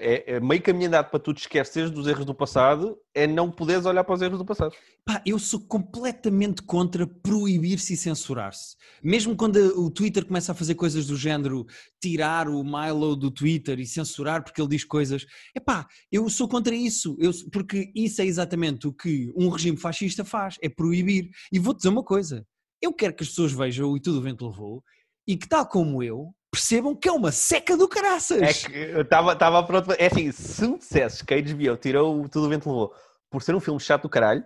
é, 0.00 0.36
é 0.36 0.40
meio 0.40 0.60
caminho 0.60 0.88
andado 0.88 1.08
para 1.08 1.20
tu 1.20 1.32
te 1.32 1.42
esqueceres 1.42 1.90
dos 1.90 2.06
erros 2.08 2.24
do 2.24 2.34
passado, 2.34 2.96
é 3.14 3.28
não 3.28 3.48
poderes 3.48 3.84
olhar 3.86 4.02
para 4.02 4.14
os 4.14 4.22
erros 4.22 4.38
do 4.38 4.44
passado. 4.44 4.74
Pá, 5.04 5.22
eu 5.24 5.38
sou 5.38 5.60
completamente 5.60 6.62
contra 6.62 7.06
proibir-se 7.06 7.92
e 7.92 7.96
censurar-se. 7.96 8.74
Mesmo 9.02 9.36
quando 9.36 9.56
o 9.78 9.88
Twitter 9.88 10.24
começa 10.24 10.50
a 10.50 10.54
fazer 10.54 10.74
coisas 10.74 11.06
do 11.06 11.16
género 11.16 11.64
tirar 12.02 12.48
o 12.48 12.64
Milo 12.64 13.14
do 13.14 13.30
Twitter 13.30 13.78
e 13.78 13.86
censurar 13.86 14.42
porque 14.42 14.60
ele 14.60 14.70
diz 14.70 14.84
coisas. 14.84 15.24
Epá, 15.54 15.86
eu 16.10 16.28
sou 16.28 16.48
contra 16.48 16.74
isso. 16.74 17.16
Eu, 17.20 17.30
porque 17.52 17.92
isso 17.94 18.20
é 18.20 18.24
exatamente 18.24 18.88
o 18.88 18.92
que 18.92 19.30
um 19.36 19.48
regime 19.48 19.76
fascista 19.76 20.24
faz, 20.24 20.56
é 20.60 20.68
proibir. 20.68 21.28
E 21.52 21.58
vou-te 21.60 21.76
dizer 21.78 21.90
uma 21.90 22.02
coisa. 22.02 22.44
Eu 22.84 22.92
quero 22.92 23.14
que 23.14 23.22
as 23.22 23.30
pessoas 23.30 23.52
vejam 23.52 23.90
o 23.90 23.96
E 23.96 24.00
Tudo 24.00 24.18
o 24.18 24.20
Vento 24.20 24.46
Levou 24.46 24.84
e 25.26 25.38
que, 25.38 25.48
tal 25.48 25.66
como 25.66 26.02
eu, 26.02 26.34
percebam 26.52 26.94
que 26.94 27.08
é 27.08 27.12
uma 27.12 27.32
seca 27.32 27.78
do 27.78 27.88
caraças. 27.88 28.42
É 28.42 28.52
que 28.52 28.76
eu 28.76 29.00
estava 29.00 29.62
pronto. 29.62 29.92
É 29.92 30.06
assim, 30.06 30.30
se 30.30 30.68
me 30.68 30.78
dissesses 30.78 31.22
que 31.22 31.32
a 31.32 31.40
HBO 31.40 31.76
tirou 31.78 32.20
o 32.20 32.28
Tudo 32.28 32.46
o 32.46 32.48
Vento 32.50 32.68
Levou 32.68 32.94
por 33.30 33.42
ser 33.42 33.54
um 33.54 33.60
filme 33.60 33.80
chato 33.80 34.02
do 34.02 34.08
caralho 34.10 34.44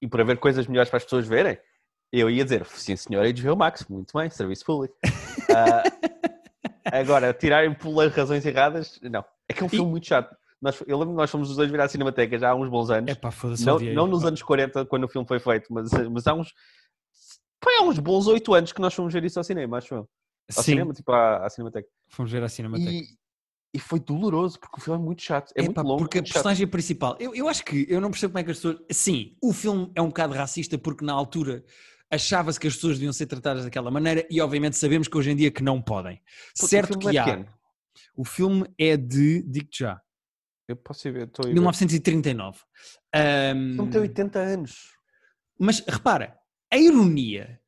e 0.00 0.06
por 0.06 0.20
haver 0.20 0.38
coisas 0.38 0.66
melhores 0.68 0.88
para 0.88 0.98
as 0.98 1.04
pessoas 1.04 1.26
verem, 1.26 1.58
eu 2.12 2.30
ia 2.30 2.44
dizer, 2.44 2.64
sim 2.66 2.94
senhor, 2.94 3.26
HBO 3.32 3.56
Max, 3.56 3.84
muito 3.88 4.16
bem, 4.16 4.30
serviço 4.30 4.64
público. 4.64 4.94
Ah, 5.54 5.82
agora, 6.92 7.34
tirarem 7.34 7.74
pelas 7.74 8.14
razões 8.14 8.46
erradas, 8.46 9.00
não. 9.02 9.24
É 9.48 9.52
que 9.52 9.62
é 9.62 9.66
um 9.66 9.68
filme 9.68 9.90
muito 9.90 10.06
chato. 10.06 10.36
Nós, 10.62 10.80
eu 10.86 10.96
lembro 10.96 11.14
que 11.14 11.18
nós 11.18 11.30
fomos 11.30 11.50
os 11.50 11.56
dois 11.56 11.68
virar 11.68 11.84
a 11.84 11.88
Cinemateca 11.88 12.38
já 12.38 12.50
há 12.50 12.54
uns 12.54 12.68
bons 12.68 12.88
anos. 12.88 13.10
Epá, 13.10 13.32
foda-se, 13.32 13.66
não, 13.66 13.80
não 13.80 14.06
nos 14.06 14.24
anos 14.24 14.40
40, 14.42 14.86
quando 14.86 15.04
o 15.04 15.08
filme 15.08 15.26
foi 15.26 15.40
feito, 15.40 15.72
mas, 15.72 15.90
mas 16.08 16.26
há 16.26 16.34
uns. 16.34 16.54
Foi 17.62 17.76
há 17.78 17.82
uns 17.82 17.98
bons 17.98 18.26
oito 18.26 18.52
anos 18.54 18.72
que 18.72 18.80
nós 18.80 18.92
fomos 18.94 19.12
ver 19.12 19.24
isso 19.24 19.38
ao 19.38 19.44
cinema, 19.44 19.78
acho 19.78 19.94
eu. 19.94 20.08
Ao 20.56 20.62
Sim, 20.62 20.72
cinema, 20.72 20.92
tipo 20.92 21.12
à, 21.12 21.46
à 21.46 21.50
Cinemateca. 21.50 21.88
fomos 22.08 22.30
ver 22.32 22.42
a 22.42 22.48
Cinemateca. 22.48 22.90
E, 22.90 23.06
e 23.74 23.78
foi 23.78 24.00
doloroso, 24.00 24.58
porque 24.58 24.78
o 24.78 24.80
filme 24.82 25.00
é 25.00 25.04
muito 25.04 25.22
chato. 25.22 25.52
É 25.56 25.62
muito 25.62 25.80
longo. 25.80 25.98
porque 25.98 26.18
a 26.18 26.20
muito 26.20 26.28
chato. 26.28 26.34
personagem 26.34 26.66
principal, 26.66 27.16
eu, 27.20 27.34
eu 27.34 27.48
acho 27.48 27.64
que 27.64 27.86
eu 27.88 28.00
não 28.00 28.10
percebo 28.10 28.32
como 28.32 28.40
é 28.40 28.44
que 28.44 28.50
as 28.50 28.56
pessoas. 28.58 28.78
Sim, 28.90 29.36
o 29.40 29.52
filme 29.52 29.90
é 29.94 30.02
um 30.02 30.08
bocado 30.08 30.34
racista 30.34 30.76
porque 30.76 31.04
na 31.04 31.12
altura 31.12 31.64
achava-se 32.10 32.60
que 32.60 32.66
as 32.66 32.74
pessoas 32.74 32.94
deviam 32.96 33.12
ser 33.12 33.26
tratadas 33.26 33.64
daquela 33.64 33.90
maneira 33.90 34.26
e 34.28 34.40
obviamente 34.40 34.76
sabemos 34.76 35.08
que 35.08 35.16
hoje 35.16 35.30
em 35.30 35.36
dia 35.36 35.50
que 35.50 35.62
não 35.62 35.80
podem. 35.80 36.20
O 36.60 36.66
certo 36.66 36.98
que 36.98 37.16
é 37.16 37.20
há. 37.20 37.24
pequeno. 37.24 37.46
O 38.16 38.24
filme 38.24 38.66
é 38.78 38.96
de, 38.96 39.42
digo-te 39.44 39.78
já, 39.80 40.02
Eu 40.68 40.76
posso 40.76 41.06
ir 41.08 41.12
ver, 41.12 41.28
estou 41.28 41.46
a 41.46 41.48
ir 41.48 41.52
ver. 41.52 41.60
1939. 41.60 42.58
Ahm, 43.14 43.72
O 43.72 43.74
filme 43.76 43.90
tem 43.90 44.00
80 44.02 44.38
anos. 44.38 44.92
mas 45.58 45.80
repara, 45.86 46.38
a 46.72 46.78
ironia, 46.78 47.60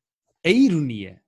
a 0.43 0.49
ironia 0.49 1.21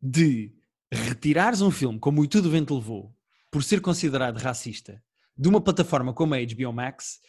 de 0.00 0.50
retirares 0.90 1.60
um 1.60 1.70
filme 1.70 1.98
como 1.98 2.22
o 2.22 2.26
Tudo 2.26 2.50
Vento 2.50 2.74
Levou 2.74 3.14
por 3.50 3.62
ser 3.62 3.82
considerado 3.82 4.38
racista 4.38 5.02
de 5.36 5.46
uma 5.46 5.60
plataforma 5.60 6.14
como 6.14 6.32
a 6.32 6.38
HBO 6.38 6.72
Max 6.72 7.20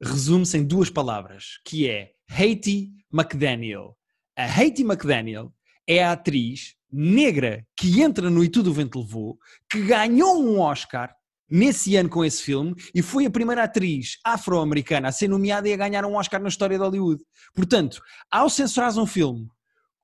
resume-se 0.00 0.58
em 0.58 0.64
duas 0.64 0.90
palavras, 0.90 1.58
que 1.64 1.88
é 1.90 2.12
Haiti 2.30 2.92
McDaniel. 3.12 3.98
A 4.36 4.44
Haiti 4.44 4.82
McDaniel 4.82 5.52
é 5.88 6.04
a 6.04 6.12
atriz 6.12 6.76
negra 6.88 7.66
que 7.76 8.00
entra 8.00 8.30
no 8.30 8.44
E 8.44 8.48
Tudo 8.48 8.72
Vento 8.72 9.00
Levou, 9.00 9.40
que 9.68 9.82
ganhou 9.82 10.40
um 10.40 10.60
Oscar 10.60 11.15
nesse 11.50 11.96
ano 11.96 12.08
com 12.08 12.24
esse 12.24 12.42
filme 12.42 12.74
e 12.94 13.02
foi 13.02 13.26
a 13.26 13.30
primeira 13.30 13.64
atriz 13.64 14.18
afro-americana 14.24 15.08
a 15.08 15.12
ser 15.12 15.28
nomeada 15.28 15.68
e 15.68 15.72
a 15.72 15.76
ganhar 15.76 16.04
um 16.04 16.14
Oscar 16.14 16.40
na 16.40 16.48
história 16.48 16.76
de 16.76 16.84
Hollywood. 16.84 17.22
Portanto, 17.54 18.00
ao 18.30 18.50
censurares 18.50 18.96
um 18.96 19.06
filme 19.06 19.46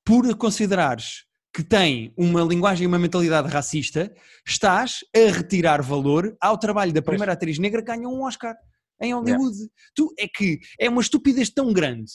por 0.05 0.35
considerares 0.35 1.25
que 1.53 1.63
tem 1.63 2.13
uma 2.17 2.41
linguagem 2.41 2.85
e 2.85 2.87
uma 2.87 2.97
mentalidade 2.97 3.47
racista, 3.47 4.11
estás 4.45 4.99
a 5.15 5.31
retirar 5.31 5.81
valor 5.83 6.35
ao 6.41 6.57
trabalho 6.57 6.91
da 6.91 7.01
primeira 7.01 7.33
atriz 7.33 7.59
negra 7.59 7.81
que 7.81 7.87
ganhou 7.87 8.11
um 8.11 8.23
Oscar 8.23 8.55
em 8.99 9.13
Hollywood. 9.13 9.57
Tu, 9.95 10.11
é 10.17 10.27
que 10.27 10.59
é 10.79 10.89
uma 10.89 11.01
estupidez 11.01 11.49
tão 11.51 11.71
grande 11.71 12.11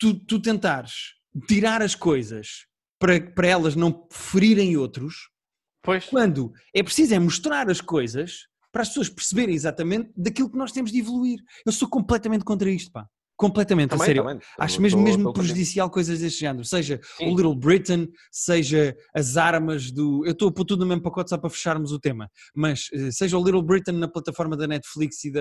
tu, 0.00 0.14
tu 0.14 0.40
tentares 0.40 1.14
tirar 1.46 1.82
as 1.82 1.94
coisas 1.94 2.66
para, 2.98 3.20
para 3.20 3.46
elas 3.46 3.76
não 3.76 4.08
ferirem 4.10 4.76
outros, 4.76 5.28
Pois. 5.82 6.04
quando 6.06 6.52
é 6.74 6.82
preciso 6.82 7.14
é 7.14 7.18
mostrar 7.18 7.68
as 7.70 7.80
coisas 7.80 8.46
para 8.72 8.82
as 8.82 8.88
pessoas 8.88 9.08
perceberem 9.08 9.54
exatamente 9.54 10.10
daquilo 10.16 10.50
que 10.50 10.56
nós 10.58 10.70
temos 10.72 10.92
de 10.92 10.98
evoluir. 11.00 11.40
Eu 11.66 11.72
sou 11.72 11.88
completamente 11.88 12.44
contra 12.44 12.70
isto, 12.70 12.90
pá. 12.92 13.06
Completamente, 13.36 13.86
a 13.86 13.96
Também, 13.96 14.06
sério. 14.06 14.22
também. 14.22 14.40
Acho 14.58 14.76
Tô- 14.76 14.82
mesmo, 14.82 14.98
tô- 14.98 15.04
mesmo 15.04 15.22
tô 15.22 15.28
contigo. 15.30 15.42
prejudicial 15.44 15.88
coisas 15.90 16.20
deste 16.20 16.40
género, 16.40 16.62
seja 16.62 17.00
Sim. 17.16 17.24
o 17.32 17.34
Little 17.34 17.54
Britain, 17.56 18.06
seja 18.30 18.94
as 19.14 19.38
armas 19.38 19.90
do. 19.90 20.22
Eu 20.26 20.32
estou 20.32 20.50
a 20.50 20.52
pôr 20.52 20.66
tudo 20.66 20.80
no 20.80 20.86
mesmo 20.86 21.02
pacote 21.02 21.30
só 21.30 21.38
para 21.38 21.48
fecharmos 21.48 21.90
o 21.90 21.98
tema, 21.98 22.30
mas 22.54 22.88
eh, 22.92 23.10
seja 23.10 23.38
o 23.38 23.42
Little 23.42 23.62
Britain 23.62 23.92
na 23.92 24.06
plataforma 24.06 24.58
da 24.58 24.66
Netflix 24.68 25.24
e 25.24 25.32
da, 25.32 25.40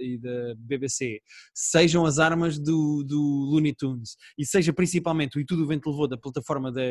e 0.00 0.18
da 0.18 0.54
BBC, 0.58 1.20
sejam 1.54 2.04
as 2.04 2.18
armas 2.18 2.58
do, 2.58 3.04
do 3.04 3.20
Looney 3.52 3.72
Tunes 3.72 4.16
e 4.36 4.44
seja 4.44 4.72
principalmente 4.72 5.38
o 5.38 5.40
E 5.40 5.46
Tudo 5.46 5.62
o 5.62 5.66
Vento 5.68 5.88
Levou 5.88 6.08
da 6.08 6.18
plataforma 6.18 6.72
da, 6.72 6.82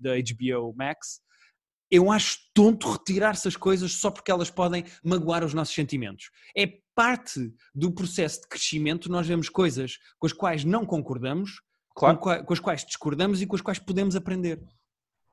da 0.00 0.14
HBO 0.16 0.74
Max, 0.76 1.20
eu 1.92 2.10
acho 2.10 2.38
tonto 2.54 2.90
retirar-se 2.90 3.46
as 3.46 3.56
coisas 3.56 3.92
só 3.92 4.10
porque 4.10 4.30
elas 4.32 4.50
podem 4.50 4.84
magoar 5.04 5.44
os 5.44 5.52
nossos 5.54 5.74
sentimentos. 5.74 6.30
É 6.56 6.66
parte 6.94 7.52
do 7.74 7.92
processo 7.92 8.40
de 8.40 8.48
crescimento, 8.48 9.10
nós 9.10 9.26
vemos 9.26 9.48
coisas 9.48 9.98
com 10.18 10.26
as 10.26 10.32
quais 10.32 10.64
não 10.64 10.84
concordamos, 10.86 11.60
Claro, 11.94 12.16
com, 12.18 12.44
com 12.44 12.52
as 12.54 12.58
quais 12.60 12.84
discordamos 12.86 13.42
e 13.42 13.46
com 13.46 13.54
as 13.54 13.60
quais 13.60 13.78
podemos 13.78 14.16
aprender. 14.16 14.58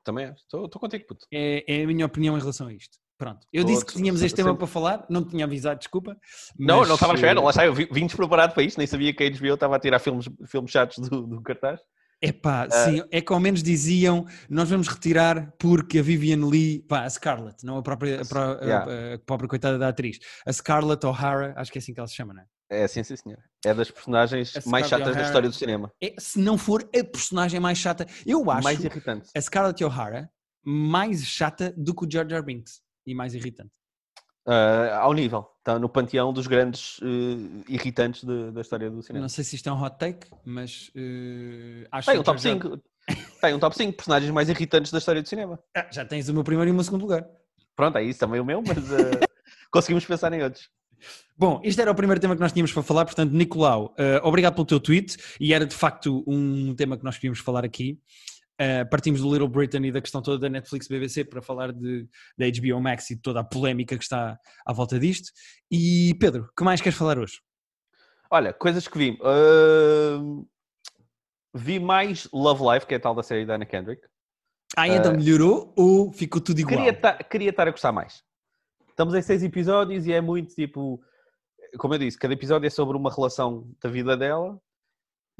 também 0.04 0.26
é. 0.26 0.32
Estou 0.32 0.66
estou 0.66 0.78
contigo, 0.80 1.06
puto. 1.06 1.26
É, 1.32 1.64
é 1.66 1.82
a 1.84 1.86
minha 1.86 2.04
opinião 2.04 2.36
em 2.36 2.40
relação 2.40 2.66
a 2.66 2.72
isto. 2.74 2.98
Pronto. 3.16 3.46
Eu 3.52 3.64
disse 3.64 3.84
que 3.84 3.92
tínhamos 3.94 4.22
este 4.22 4.36
tema 4.36 4.54
para 4.56 4.66
falar, 4.66 5.04
não 5.10 5.22
tinha 5.22 5.44
avisado, 5.44 5.78
desculpa. 5.78 6.16
Não, 6.58 6.78
mas, 6.80 6.88
não 6.88 6.94
estava 6.94 7.12
a 7.12 7.14
esperar, 7.16 7.36
lá 7.42 7.50
está, 7.50 7.66
eu 7.66 7.74
vi- 7.74 7.88
vim 7.92 8.06
despreparado 8.06 8.54
para 8.54 8.62
isto, 8.62 8.78
nem 8.78 8.86
sabia 8.86 9.12
que 9.14 9.22
a 9.22 9.30
HBO 9.30 9.54
estava 9.54 9.76
a 9.76 9.78
tirar 9.78 9.98
filmes, 9.98 10.26
filmes 10.46 10.70
chatos 10.70 10.98
do, 11.06 11.26
do 11.26 11.42
cartaz. 11.42 11.80
Epá, 12.22 12.68
Ah. 12.70 12.84
sim, 12.84 13.02
é 13.10 13.20
que 13.20 13.32
ao 13.32 13.40
menos 13.40 13.62
diziam 13.62 14.26
nós 14.48 14.68
vamos 14.68 14.88
retirar 14.88 15.52
porque 15.58 15.98
a 16.00 16.02
Vivian 16.02 16.46
Lee, 16.46 16.80
pá, 16.80 17.04
a 17.04 17.10
Scarlett, 17.10 17.64
não 17.64 17.78
a 17.78 17.82
própria, 17.82 18.20
a, 18.20 18.64
Yeah. 18.64 19.14
a 19.14 19.18
própria 19.20 19.48
coitada 19.48 19.78
da 19.78 19.88
atriz, 19.88 20.18
a 20.46 20.52
Scarlett 20.52 21.04
O'Hara, 21.06 21.54
acho 21.56 21.72
que 21.72 21.78
é 21.78 21.80
assim 21.80 21.94
que 21.94 22.00
ela 22.00 22.06
se 22.06 22.14
chama, 22.14 22.34
não 22.34 22.42
é? 22.42 22.46
É 22.82 22.86
sim, 22.86 23.02
sim, 23.02 23.16
senhor. 23.16 23.38
É 23.64 23.74
das 23.74 23.90
personagens 23.90 24.52
mais 24.66 24.86
chatas 24.86 25.16
da 25.16 25.22
história 25.22 25.48
do 25.48 25.54
cinema. 25.54 25.90
é? 26.00 26.14
Se 26.18 26.38
não 26.38 26.56
for 26.56 26.82
a 26.94 27.02
personagem 27.04 27.58
mais 27.58 27.78
chata, 27.78 28.06
eu 28.26 28.48
acho 28.50 28.62
Mais 28.64 28.84
irritante. 28.84 29.28
a 29.34 29.40
Scarlett 29.40 29.82
O'Hara 29.82 30.30
mais 30.64 31.24
chata 31.26 31.72
do 31.76 31.94
que 31.94 32.04
o 32.04 32.10
Jar 32.10 32.28
Jar 32.28 32.44
Binks 32.44 32.80
e 33.06 33.14
mais 33.14 33.34
irritante. 33.34 33.70
Uh, 34.46 34.94
ao 35.00 35.12
nível, 35.12 35.46
está 35.58 35.78
no 35.78 35.88
panteão 35.88 36.32
dos 36.32 36.46
grandes 36.46 36.98
uh, 36.98 37.64
irritantes 37.68 38.24
de, 38.24 38.50
da 38.50 38.62
história 38.62 38.90
do 38.90 39.02
cinema. 39.02 39.22
Não 39.22 39.28
sei 39.28 39.44
se 39.44 39.56
isto 39.56 39.68
é 39.68 39.72
um 39.72 39.82
hot 39.82 39.98
take, 39.98 40.26
mas 40.44 40.90
uh, 40.96 41.86
acho 41.92 42.06
tem 42.06 42.14
que 42.14 42.20
um 42.20 42.24
top 42.24 42.40
já... 42.40 42.50
5. 42.50 42.80
tem 43.40 43.54
um 43.54 43.58
top 43.58 43.76
5 43.76 43.96
personagens 43.96 44.30
mais 44.32 44.48
irritantes 44.48 44.90
da 44.90 44.98
história 44.98 45.20
do 45.20 45.28
cinema. 45.28 45.58
Ah, 45.76 45.86
já 45.90 46.04
tens 46.04 46.28
o 46.28 46.34
meu 46.34 46.42
primeiro 46.42 46.70
e 46.70 46.72
o 46.72 46.74
meu 46.74 46.84
segundo 46.84 47.02
lugar. 47.02 47.26
Pronto, 47.76 47.98
é 47.98 48.02
isso 48.02 48.18
também 48.18 48.40
o 48.40 48.44
meu, 48.44 48.62
mas 48.66 48.78
conseguimos 49.70 50.04
pensar 50.06 50.32
em 50.32 50.42
outros. 50.42 50.70
Bom, 51.36 51.60
este 51.62 51.80
era 51.80 51.90
o 51.90 51.94
primeiro 51.94 52.20
tema 52.20 52.34
que 52.34 52.40
nós 52.40 52.52
tínhamos 52.52 52.72
para 52.72 52.82
falar, 52.82 53.04
portanto, 53.06 53.32
Nicolau, 53.32 53.94
obrigado 54.22 54.54
pelo 54.54 54.66
teu 54.66 54.78
tweet 54.78 55.16
e 55.40 55.54
era 55.54 55.64
de 55.64 55.74
facto 55.74 56.22
um 56.26 56.74
tema 56.74 56.98
que 56.98 57.04
nós 57.04 57.16
queríamos 57.16 57.38
falar 57.38 57.64
aqui. 57.64 57.98
Uh, 58.60 58.86
partimos 58.90 59.22
do 59.22 59.32
Little 59.32 59.48
Britain 59.48 59.86
e 59.86 59.90
da 59.90 60.02
questão 60.02 60.20
toda 60.20 60.38
da 60.38 60.48
Netflix 60.50 60.86
BBC 60.86 61.24
para 61.24 61.40
falar 61.40 61.72
de, 61.72 62.06
da 62.36 62.44
HBO 62.46 62.78
Max 62.78 63.08
e 63.10 63.14
de 63.14 63.22
toda 63.22 63.40
a 63.40 63.44
polémica 63.44 63.96
que 63.96 64.02
está 64.02 64.38
à 64.66 64.72
volta 64.74 64.98
disto. 64.98 65.30
E 65.70 66.14
Pedro, 66.20 66.46
que 66.54 66.62
mais 66.62 66.82
queres 66.82 66.98
falar 66.98 67.18
hoje? 67.18 67.40
Olha, 68.30 68.52
coisas 68.52 68.86
que 68.86 68.98
vi. 68.98 69.18
Uh, 69.22 70.46
vi 71.54 71.80
mais 71.80 72.28
Love 72.34 72.62
Life, 72.70 72.86
que 72.86 72.92
é 72.92 72.98
a 72.98 73.00
tal 73.00 73.14
da 73.14 73.22
série 73.22 73.46
da 73.46 73.54
Anna 73.54 73.64
Kendrick. 73.64 74.02
Ah, 74.76 74.86
então 74.86 75.14
uh, 75.14 75.16
melhorou 75.16 75.72
ou 75.74 76.12
ficou 76.12 76.40
tudo 76.40 76.60
igual? 76.60 76.84
Queria 77.30 77.48
estar 77.48 77.66
a 77.66 77.70
gostar 77.70 77.92
mais. 77.92 78.22
Estamos 78.90 79.14
em 79.14 79.22
seis 79.22 79.42
episódios 79.42 80.06
e 80.06 80.12
é 80.12 80.20
muito 80.20 80.54
tipo. 80.54 81.02
Como 81.78 81.94
eu 81.94 81.98
disse, 81.98 82.18
cada 82.18 82.34
episódio 82.34 82.66
é 82.66 82.70
sobre 82.70 82.94
uma 82.94 83.10
relação 83.10 83.72
da 83.82 83.88
vida 83.88 84.18
dela 84.18 84.60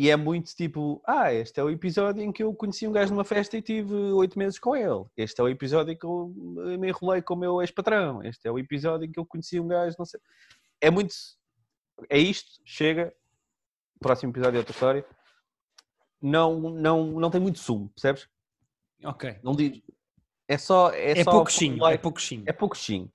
e 0.00 0.08
é 0.08 0.16
muito 0.16 0.56
tipo, 0.56 1.02
ah, 1.06 1.30
este 1.30 1.60
é 1.60 1.62
o 1.62 1.68
episódio 1.68 2.22
em 2.22 2.32
que 2.32 2.42
eu 2.42 2.54
conheci 2.54 2.88
um 2.88 2.92
gajo 2.92 3.12
numa 3.12 3.22
festa 3.22 3.58
e 3.58 3.60
tive 3.60 3.92
oito 3.92 4.38
meses 4.38 4.58
com 4.58 4.74
ele. 4.74 5.04
Este 5.14 5.42
é 5.42 5.44
o 5.44 5.48
episódio 5.50 5.92
em 5.92 5.96
que 5.98 6.06
eu 6.06 6.32
me 6.34 6.88
enrolei 6.88 7.20
com 7.20 7.34
o 7.34 7.36
meu 7.36 7.60
ex-patrão. 7.60 8.22
Este 8.24 8.48
é 8.48 8.50
o 8.50 8.58
episódio 8.58 9.04
em 9.04 9.12
que 9.12 9.20
eu 9.20 9.26
conheci 9.26 9.60
um 9.60 9.68
gajo, 9.68 9.96
não 9.98 10.06
sei. 10.06 10.18
É 10.80 10.90
muito. 10.90 11.14
É 12.08 12.16
isto, 12.16 12.62
chega. 12.64 13.14
Próximo 13.98 14.32
episódio 14.32 14.56
é 14.56 14.60
outra 14.60 14.72
história. 14.72 15.04
Não, 16.18 16.58
não, 16.58 17.20
não 17.20 17.30
tem 17.30 17.38
muito 17.38 17.58
sumo, 17.58 17.90
percebes? 17.90 18.26
Ok. 19.04 19.38
Não 19.42 19.52
diz. 19.52 19.82
É 20.48 20.56
só. 20.56 20.92
É, 20.92 21.10
é 21.10 21.24
só 21.24 21.30
pouquinho, 21.30 21.86
é 21.86 21.98
pouquinho. 21.98 22.44
É 22.46 22.52
pouquinho. 22.54 23.12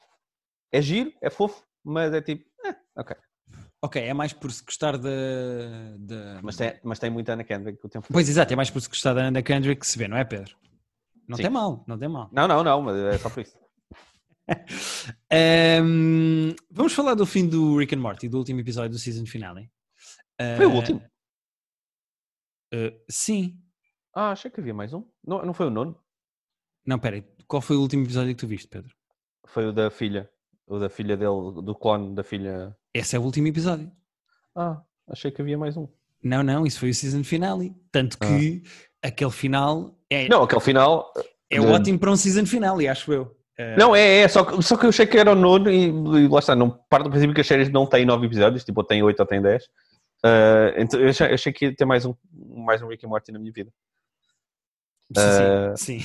É 0.71 0.79
giro, 0.83 1.11
é 1.19 1.31
fofo, 1.31 1.65
mas 1.83 2.13
é 2.13 2.21
tipo. 2.21 2.47
Eh, 2.63 2.75
ok. 2.95 3.17
Ok, 3.85 4.01
é 4.01 4.13
mais 4.15 4.33
por 4.33 4.51
se 4.51 4.63
gostar 4.63 4.97
da. 4.97 6.41
Mas, 6.41 6.57
tem, 6.57 6.79
mas 6.83 6.97
tem 6.97 7.11
muita 7.11 7.33
Ana 7.33 7.43
Kendrick 7.43 7.85
o 7.85 7.87
tempo 7.87 8.07
Pois 8.11 8.27
exato, 8.27 8.51
é 8.51 8.55
mais 8.55 8.71
por 8.71 8.81
se 8.81 8.89
gostar 8.89 9.13
da 9.13 9.25
Ana 9.25 9.43
Kendrick 9.43 9.79
que 9.79 9.85
se 9.85 9.95
vê, 9.95 10.07
não 10.07 10.17
é, 10.17 10.25
Pedro? 10.25 10.57
Não 11.27 11.37
Sim. 11.37 11.43
tem 11.43 11.51
mal, 11.51 11.85
não 11.87 11.95
tem 11.95 12.09
mal. 12.09 12.27
Não, 12.31 12.47
não, 12.47 12.63
não, 12.63 12.81
mas 12.81 12.97
é 12.97 13.17
só 13.19 13.29
por 13.29 13.41
isso. 13.41 13.55
um, 15.83 16.55
vamos 16.71 16.93
falar 16.93 17.13
do 17.13 17.27
fim 17.27 17.47
do 17.47 17.77
Rick 17.77 17.93
and 17.93 17.99
Morty, 17.99 18.27
do 18.27 18.39
último 18.39 18.59
episódio 18.59 18.89
do 18.89 18.97
season 18.97 19.27
finale. 19.27 19.69
Uh, 20.41 20.57
foi 20.57 20.65
o 20.65 20.73
último? 20.73 20.99
Uh, 22.73 22.99
sim. 23.07 23.61
Ah, 24.15 24.31
achei 24.31 24.49
que 24.49 24.59
havia 24.59 24.73
mais 24.73 24.93
um. 24.93 25.07
Não, 25.23 25.45
não 25.45 25.53
foi 25.53 25.67
o 25.67 25.71
nono? 25.71 25.95
Não, 26.87 26.97
peraí. 26.97 27.23
Qual 27.47 27.61
foi 27.61 27.75
o 27.75 27.81
último 27.81 28.03
episódio 28.03 28.33
que 28.33 28.39
tu 28.39 28.47
viste, 28.47 28.67
Pedro? 28.67 28.95
Foi 29.45 29.67
o 29.67 29.71
da 29.71 29.91
filha. 29.91 30.27
O 30.67 30.79
da 30.79 30.89
filha 30.89 31.15
dele, 31.15 31.61
do 31.63 31.75
clone 31.75 32.15
da 32.15 32.23
filha. 32.23 32.75
Esse 32.93 33.15
é 33.15 33.19
o 33.19 33.21
último 33.21 33.47
episódio. 33.47 33.91
Ah, 34.55 34.81
achei 35.07 35.29
que 35.29 35.41
havia 35.41 35.57
mais 35.57 35.77
um. 35.77 35.87
Não, 36.23 36.41
não, 36.41 36.65
isso 36.65 36.79
foi 36.79 36.89
o 36.89 36.93
season 36.93 37.23
finale. 37.23 37.75
Tanto 37.91 38.17
que 38.17 38.63
ah. 39.03 39.07
aquele 39.07 39.31
final 39.31 39.95
é. 40.09 40.27
Não, 40.27 40.43
aquele 40.43 40.61
final. 40.61 41.11
É 41.49 41.59
de... 41.59 41.65
ótimo 41.65 41.99
para 41.99 42.11
um 42.11 42.15
season 42.15 42.45
finale, 42.45 42.87
acho 42.87 43.11
eu. 43.13 43.23
Uh... 43.59 43.77
Não, 43.77 43.95
é, 43.95 44.21
é, 44.21 44.27
só 44.27 44.43
que, 44.43 44.61
só 44.63 44.75
que 44.75 44.85
eu 44.85 44.89
achei 44.89 45.05
que 45.05 45.17
era 45.17 45.31
o 45.31 45.35
nono 45.35 45.69
e, 45.69 45.85
e 45.85 46.27
lá 46.27 46.39
está, 46.39 46.55
não, 46.55 46.71
parte 46.89 47.03
do 47.03 47.09
princípio 47.09 47.33
que 47.33 47.41
as 47.41 47.47
séries 47.47 47.69
não 47.69 47.85
têm 47.85 48.05
nove 48.05 48.25
episódios, 48.25 48.63
tipo, 48.63 48.81
ou 48.81 48.85
têm 48.85 49.03
oito 49.03 49.19
ou 49.19 49.25
têm 49.25 49.41
dez. 49.41 49.63
Uh, 50.25 50.73
então 50.77 50.99
eu 50.99 51.09
achei, 51.09 51.27
eu 51.27 51.33
achei, 51.33 51.53
que 51.53 51.65
ia 51.65 51.75
ter 51.75 51.85
mais 51.85 52.05
um, 52.05 52.15
mais 52.33 52.81
um 52.81 52.87
Rick 52.87 53.05
and 53.05 53.09
Morty 53.09 53.31
na 53.31 53.39
minha 53.39 53.51
vida. 53.53 53.71
Sim, 55.13 55.21
uh, 55.21 55.77
sim. 55.77 55.99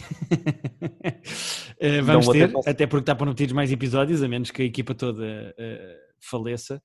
uh, 1.80 2.04
vamos 2.04 2.28
ter, 2.28 2.52
até 2.66 2.86
porque 2.86 3.02
está 3.02 3.14
para 3.14 3.26
não 3.26 3.34
ter 3.34 3.52
mais 3.54 3.72
episódios, 3.72 4.22
a 4.22 4.28
menos 4.28 4.50
que 4.50 4.62
a 4.62 4.64
equipa 4.64 4.94
toda 4.94 5.24
uh, 5.24 5.96
faleça. 6.20 6.82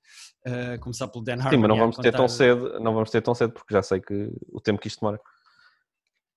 começar 0.79 1.07
pelo 1.09 1.23
Dan 1.23 1.33
Harmon. 1.33 1.49
Sim, 1.49 1.57
mas 1.57 1.69
não 1.69 1.77
vamos 1.77 1.95
contar... 1.97 2.11
ter 2.11 2.17
tão 2.17 2.27
cedo, 2.27 2.79
não 2.79 2.93
vamos 2.93 3.11
ter 3.11 3.21
tão 3.21 3.35
cedo, 3.35 3.51
porque 3.51 3.73
já 3.73 3.81
sei 3.81 3.99
que 3.99 4.31
o 4.51 4.61
tempo 4.61 4.79
que 4.79 4.87
isto 4.87 5.01
demora. 5.01 5.19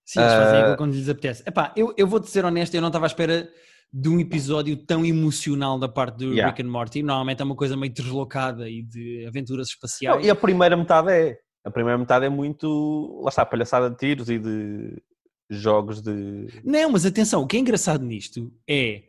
Sim, 0.04 0.20
eles 0.20 0.32
fazem 0.32 0.60
aquilo 0.60 0.76
quando 0.76 0.94
lhes 0.94 1.08
apetece. 1.08 1.42
Epá, 1.46 1.72
eu, 1.76 1.94
eu 1.96 2.06
vou-te 2.06 2.28
ser 2.28 2.44
honesto, 2.44 2.74
eu 2.74 2.80
não 2.80 2.88
estava 2.88 3.06
à 3.06 3.08
espera 3.08 3.48
de 3.92 4.08
um 4.08 4.18
episódio 4.18 4.76
tão 4.76 5.04
emocional 5.04 5.78
da 5.78 5.88
parte 5.88 6.18
do 6.18 6.32
yeah. 6.32 6.48
Rick 6.50 6.62
and 6.62 6.70
Morty. 6.70 7.02
Normalmente 7.02 7.40
é 7.40 7.44
uma 7.44 7.56
coisa 7.56 7.76
meio 7.76 7.92
deslocada 7.92 8.68
e 8.68 8.82
de 8.82 9.26
aventuras 9.26 9.68
espaciais. 9.68 10.16
Não, 10.16 10.24
e 10.24 10.30
a 10.30 10.34
primeira 10.34 10.76
metade 10.76 11.10
é. 11.10 11.38
A 11.64 11.70
primeira 11.70 11.98
metade 11.98 12.24
é 12.24 12.28
muito, 12.28 13.20
lá 13.22 13.28
está, 13.28 13.44
palhaçada 13.44 13.90
de 13.90 13.96
tiros 13.96 14.30
e 14.30 14.38
de 14.38 15.02
jogos 15.50 16.00
de. 16.00 16.46
Não, 16.64 16.90
mas 16.90 17.06
atenção, 17.06 17.42
o 17.42 17.46
que 17.46 17.56
é 17.56 17.60
engraçado 17.60 18.04
nisto 18.04 18.52
é. 18.68 19.04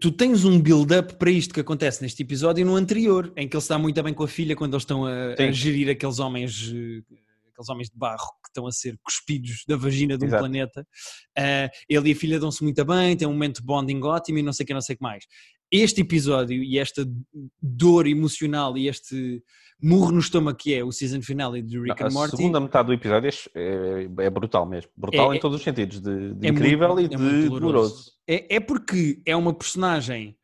Tu 0.00 0.12
tens 0.12 0.44
um 0.44 0.60
build-up 0.60 1.16
para 1.16 1.30
isto 1.30 1.52
que 1.52 1.58
acontece 1.58 2.02
neste 2.02 2.22
episódio 2.22 2.62
e 2.62 2.64
no 2.64 2.76
anterior, 2.76 3.32
em 3.36 3.48
que 3.48 3.56
ele 3.56 3.62
está 3.62 3.76
muito 3.76 4.00
bem 4.00 4.14
com 4.14 4.22
a 4.22 4.28
filha 4.28 4.54
quando 4.54 4.74
eles 4.74 4.84
estão 4.84 5.04
a, 5.04 5.34
a 5.34 5.50
gerir 5.50 5.90
aqueles 5.90 6.20
homens, 6.20 6.72
aqueles 7.48 7.68
homens 7.68 7.90
de 7.90 7.96
barro 7.98 8.30
que 8.44 8.48
estão 8.48 8.64
a 8.68 8.70
ser 8.70 8.96
cuspidos 9.02 9.64
da 9.66 9.76
vagina 9.76 10.16
de 10.16 10.24
um 10.24 10.28
Exato. 10.28 10.42
planeta. 10.42 10.86
Uh, 11.36 11.68
ele 11.88 12.10
e 12.10 12.12
a 12.12 12.16
filha 12.16 12.38
dão-se 12.38 12.62
muito 12.62 12.84
bem, 12.84 13.16
tem 13.16 13.26
um 13.26 13.32
momento 13.32 13.56
de 13.56 13.66
bonding 13.66 14.00
ótimo 14.02 14.38
e 14.38 14.42
não 14.42 14.52
sei 14.52 14.62
o 14.62 14.66
que, 14.68 14.74
não 14.74 14.80
sei 14.80 14.94
o 14.94 14.98
que 14.98 15.02
mais. 15.02 15.24
Este 15.68 16.02
episódio 16.02 16.62
e 16.62 16.78
esta 16.78 17.04
dor 17.60 18.06
emocional 18.06 18.78
e 18.78 18.86
este 18.86 19.42
murro 19.82 20.12
no 20.12 20.20
estômago 20.20 20.56
que 20.56 20.74
é 20.74 20.84
o 20.84 20.92
season 20.92 21.20
finale 21.20 21.60
de 21.60 21.78
Rick 21.78 22.00
não, 22.00 22.08
and 22.08 22.12
Morty. 22.12 22.34
A 22.34 22.36
segunda 22.36 22.60
metade 22.60 22.86
do 22.86 22.92
episódio 22.92 23.30
é, 23.54 24.08
é 24.18 24.30
brutal 24.30 24.64
mesmo. 24.64 24.90
Brutal 24.96 25.32
é, 25.32 25.36
em 25.36 25.40
todos 25.40 25.58
os 25.58 25.64
sentidos, 25.64 26.00
de, 26.00 26.34
de 26.34 26.46
é 26.46 26.50
incrível 26.50 26.94
muito, 26.94 27.14
e 27.14 27.16
de 27.16 27.48
doloroso. 27.48 28.12
É, 28.26 28.56
é 28.56 28.60
porque 28.60 29.20
é 29.26 29.34
uma 29.34 29.52
personagem 29.52 30.36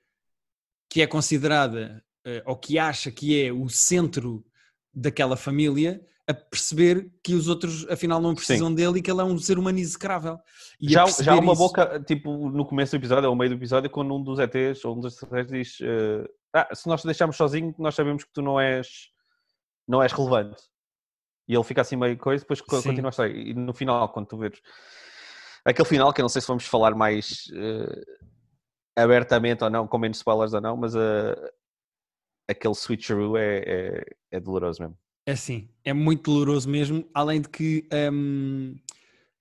que 0.91 1.03
é 1.03 1.07
considerada, 1.07 2.03
uh, 2.27 2.51
ou 2.51 2.57
que 2.57 2.79
acha 2.79 3.11
que 3.11 3.43
é 3.43 3.53
o 3.53 3.69
centro 3.69 4.45
daquela 4.93 5.37
família, 5.37 6.03
a 6.27 6.35
perceber 6.35 7.11
que 7.23 7.35
os 7.35 7.49
outros 7.49 7.89
afinal 7.89 8.21
não 8.21 8.35
precisam 8.35 8.69
Sim. 8.69 8.75
dele 8.75 8.99
e 8.99 9.03
que 9.03 9.11
ele 9.11 9.21
é 9.21 9.25
um 9.25 9.39
ser 9.39 9.59
humano 9.59 9.79
execrável. 9.79 10.39
E 10.81 10.91
já, 10.91 11.07
já 11.07 11.35
uma 11.37 11.53
isso... 11.53 11.63
boca, 11.63 12.01
tipo, 12.07 12.51
no 12.51 12.67
começo 12.67 12.93
do 12.93 13.01
episódio, 13.01 13.29
ou 13.29 13.35
no 13.35 13.39
meio 13.39 13.51
do 13.51 13.57
episódio, 13.57 13.89
quando 13.89 14.15
um 14.15 14.23
dos 14.23 14.39
ETs 14.39 14.85
ou 14.85 14.97
um 14.97 15.01
dos 15.01 15.23
ETs 15.23 15.47
diz 15.51 15.81
uh, 15.81 16.29
ah, 16.53 16.69
se 16.75 16.89
nós 16.89 17.03
te 17.03 17.07
deixarmos 17.07 17.37
sozinho, 17.37 17.75
nós 17.79 17.95
sabemos 17.95 18.25
que 18.25 18.33
tu 18.33 18.43
não 18.43 18.59
és 18.59 19.11
não 19.89 20.03
és 20.03 20.13
relevante. 20.13 20.63
E 21.49 21.55
ele 21.55 21.65
fica 21.65 21.81
assim 21.81 21.97
meio 21.97 22.17
coisa, 22.19 22.45
depois 22.45 22.59
Sim. 22.59 22.67
continua 22.67 23.09
a 23.09 23.11
história. 23.11 23.33
E 23.33 23.55
no 23.55 23.73
final, 23.73 24.09
quando 24.11 24.27
tu 24.27 24.37
vês 24.37 24.61
aquele 25.65 25.89
final, 25.89 26.13
que 26.13 26.21
eu 26.21 26.25
não 26.25 26.29
sei 26.29 26.43
se 26.43 26.49
vamos 26.49 26.67
falar 26.67 26.95
mais 26.95 27.47
uh, 27.53 28.05
abertamente 28.97 29.65
ou 29.65 29.71
não, 29.71 29.87
com 29.87 29.99
menos 29.99 30.19
spoilers 30.19 30.53
ou 30.53 30.61
não, 30.61 30.77
mas 30.77 30.95
uh, 30.95 31.51
aquele 32.49 32.75
switcheroo 32.75 33.37
é, 33.37 33.59
é, 33.59 34.05
é, 34.33 34.41
doloroso 34.41 34.83
mesmo. 34.83 34.99
É 35.27 35.37
sim, 35.37 35.69
é 35.85 35.93
muito 35.93 36.31
doloroso 36.31 36.69
mesmo, 36.69 37.09
além 37.15 37.41
de 37.41 37.49
que 37.49 37.87
um, 38.13 38.75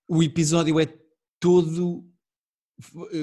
o 0.07 0.21
episódio 0.21 0.79
é 0.79 0.87
todo 1.39 2.05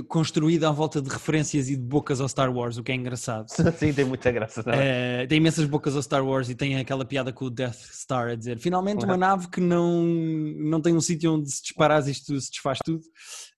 construída 0.09 0.69
à 0.69 0.73
volta 0.73 1.01
de 1.01 1.09
referências 1.09 1.69
e 1.69 1.77
de 1.77 1.83
bocas 1.83 2.21
ao 2.21 2.29
Star 2.29 2.53
Wars, 2.53 2.77
o 2.77 2.83
que 2.83 2.91
é 2.91 2.95
engraçado. 2.95 3.47
Sim, 3.79 3.93
tem 3.93 4.05
muita 4.05 4.31
graça. 4.33 4.65
É, 4.67 5.27
tem 5.27 5.39
imensas 5.39 5.65
bocas 5.67 5.95
ao 5.95 6.03
Star 6.03 6.25
Wars 6.25 6.49
e 6.49 6.55
tem 6.55 6.77
aquela 6.77 7.05
piada 7.05 7.33
com 7.33 7.45
o 7.45 7.51
Death 7.51 7.77
Star 7.93 8.31
a 8.31 8.35
dizer 8.35 8.59
finalmente 8.59 9.05
uma 9.05 9.17
nave 9.19 9.49
que 9.49 9.61
não, 9.61 10.03
não 10.03 10.81
tem 10.81 10.95
um 10.95 11.01
sítio 11.01 11.35
onde 11.35 11.51
se 11.51 11.63
disparar 11.63 12.07
isto 12.09 12.39
se 12.41 12.51
desfaz 12.51 12.79
tudo. 12.85 13.03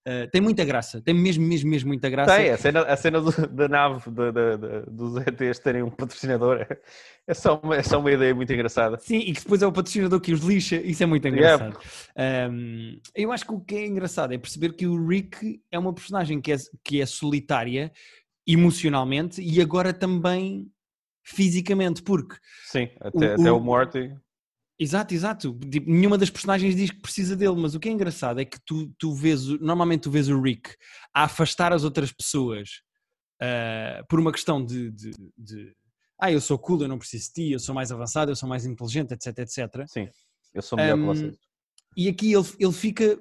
Uh, 0.06 0.30
tem 0.30 0.40
muita 0.40 0.64
graça, 0.64 1.00
tem 1.00 1.12
mesmo, 1.12 1.44
mesmo, 1.44 1.68
mesmo 1.68 1.88
muita 1.88 2.08
graça. 2.08 2.36
Tem, 2.36 2.50
a 2.50 2.56
cena, 2.56 2.82
a 2.82 2.96
cena 2.96 3.20
do, 3.20 3.32
da 3.48 3.66
nave 3.66 4.08
de, 4.08 4.32
de, 4.32 4.56
de, 4.56 4.90
dos 4.90 5.16
ETs 5.26 5.58
terem 5.58 5.82
um 5.82 5.90
patrocinador 5.90 6.64
é, 7.26 7.34
só 7.34 7.60
uma, 7.60 7.74
é 7.74 7.82
só 7.82 7.98
uma 7.98 8.12
ideia 8.12 8.32
muito 8.32 8.52
engraçada. 8.52 8.98
Sim, 8.98 9.18
e 9.18 9.32
que 9.32 9.40
depois 9.40 9.62
é 9.62 9.66
o 9.66 9.72
patrocinador 9.72 10.20
que 10.20 10.32
os 10.32 10.40
lixa, 10.42 10.76
isso 10.76 11.02
é 11.02 11.06
muito 11.06 11.26
engraçado. 11.26 11.76
Yeah. 12.16 12.52
Um, 12.52 13.00
eu 13.16 13.32
acho 13.32 13.44
que 13.44 13.52
o 13.52 13.58
que 13.58 13.74
é 13.74 13.86
engraçado 13.86 14.32
é 14.32 14.38
perceber 14.38 14.74
que 14.74 14.86
o 14.86 15.08
Rick 15.08 15.60
é 15.72 15.78
uma 15.78 15.92
personagem 15.92 16.40
que 16.40 16.52
é, 16.52 16.56
que 16.84 17.00
é 17.00 17.06
solitária 17.06 17.90
emocionalmente 18.46 19.42
e 19.42 19.60
agora 19.60 19.92
também 19.92 20.70
fisicamente, 21.24 22.00
porque. 22.00 22.36
Sim, 22.66 22.88
até 23.00 23.18
o, 23.18 23.40
até 23.40 23.52
o 23.52 23.58
Morty. 23.58 24.14
Exato, 24.78 25.14
exato. 25.14 25.58
Tipo, 25.70 25.90
nenhuma 25.90 26.18
das 26.18 26.28
personagens 26.28 26.76
diz 26.76 26.90
que 26.90 27.00
precisa 27.00 27.34
dele, 27.34 27.56
mas 27.56 27.74
o 27.74 27.80
que 27.80 27.88
é 27.88 27.92
engraçado 27.92 28.40
é 28.40 28.44
que 28.44 28.58
tu, 28.64 28.92
tu 28.98 29.14
vês, 29.14 29.46
normalmente 29.60 30.02
tu 30.02 30.10
vês 30.10 30.28
o 30.28 30.40
Rick 30.40 30.74
a 31.14 31.24
afastar 31.24 31.72
as 31.72 31.82
outras 31.82 32.12
pessoas 32.12 32.82
uh, 33.42 34.06
por 34.08 34.20
uma 34.20 34.30
questão 34.32 34.62
de, 34.62 34.90
de, 34.90 35.10
de, 35.36 35.74
ah, 36.20 36.30
eu 36.30 36.40
sou 36.40 36.58
cool, 36.58 36.82
eu 36.82 36.88
não 36.88 36.98
preciso 36.98 37.28
de 37.28 37.32
ti, 37.32 37.52
eu 37.52 37.58
sou 37.58 37.74
mais 37.74 37.90
avançado, 37.90 38.30
eu 38.30 38.36
sou 38.36 38.48
mais 38.48 38.66
inteligente, 38.66 39.12
etc, 39.12 39.38
etc. 39.38 39.84
Sim, 39.86 40.08
eu 40.52 40.60
sou 40.60 40.76
melhor 40.76 40.98
um, 40.98 41.00
que 41.00 41.06
vocês. 41.06 41.38
E 41.96 42.08
aqui 42.08 42.32
ele, 42.34 42.46
ele 42.58 42.72
fica 42.72 43.18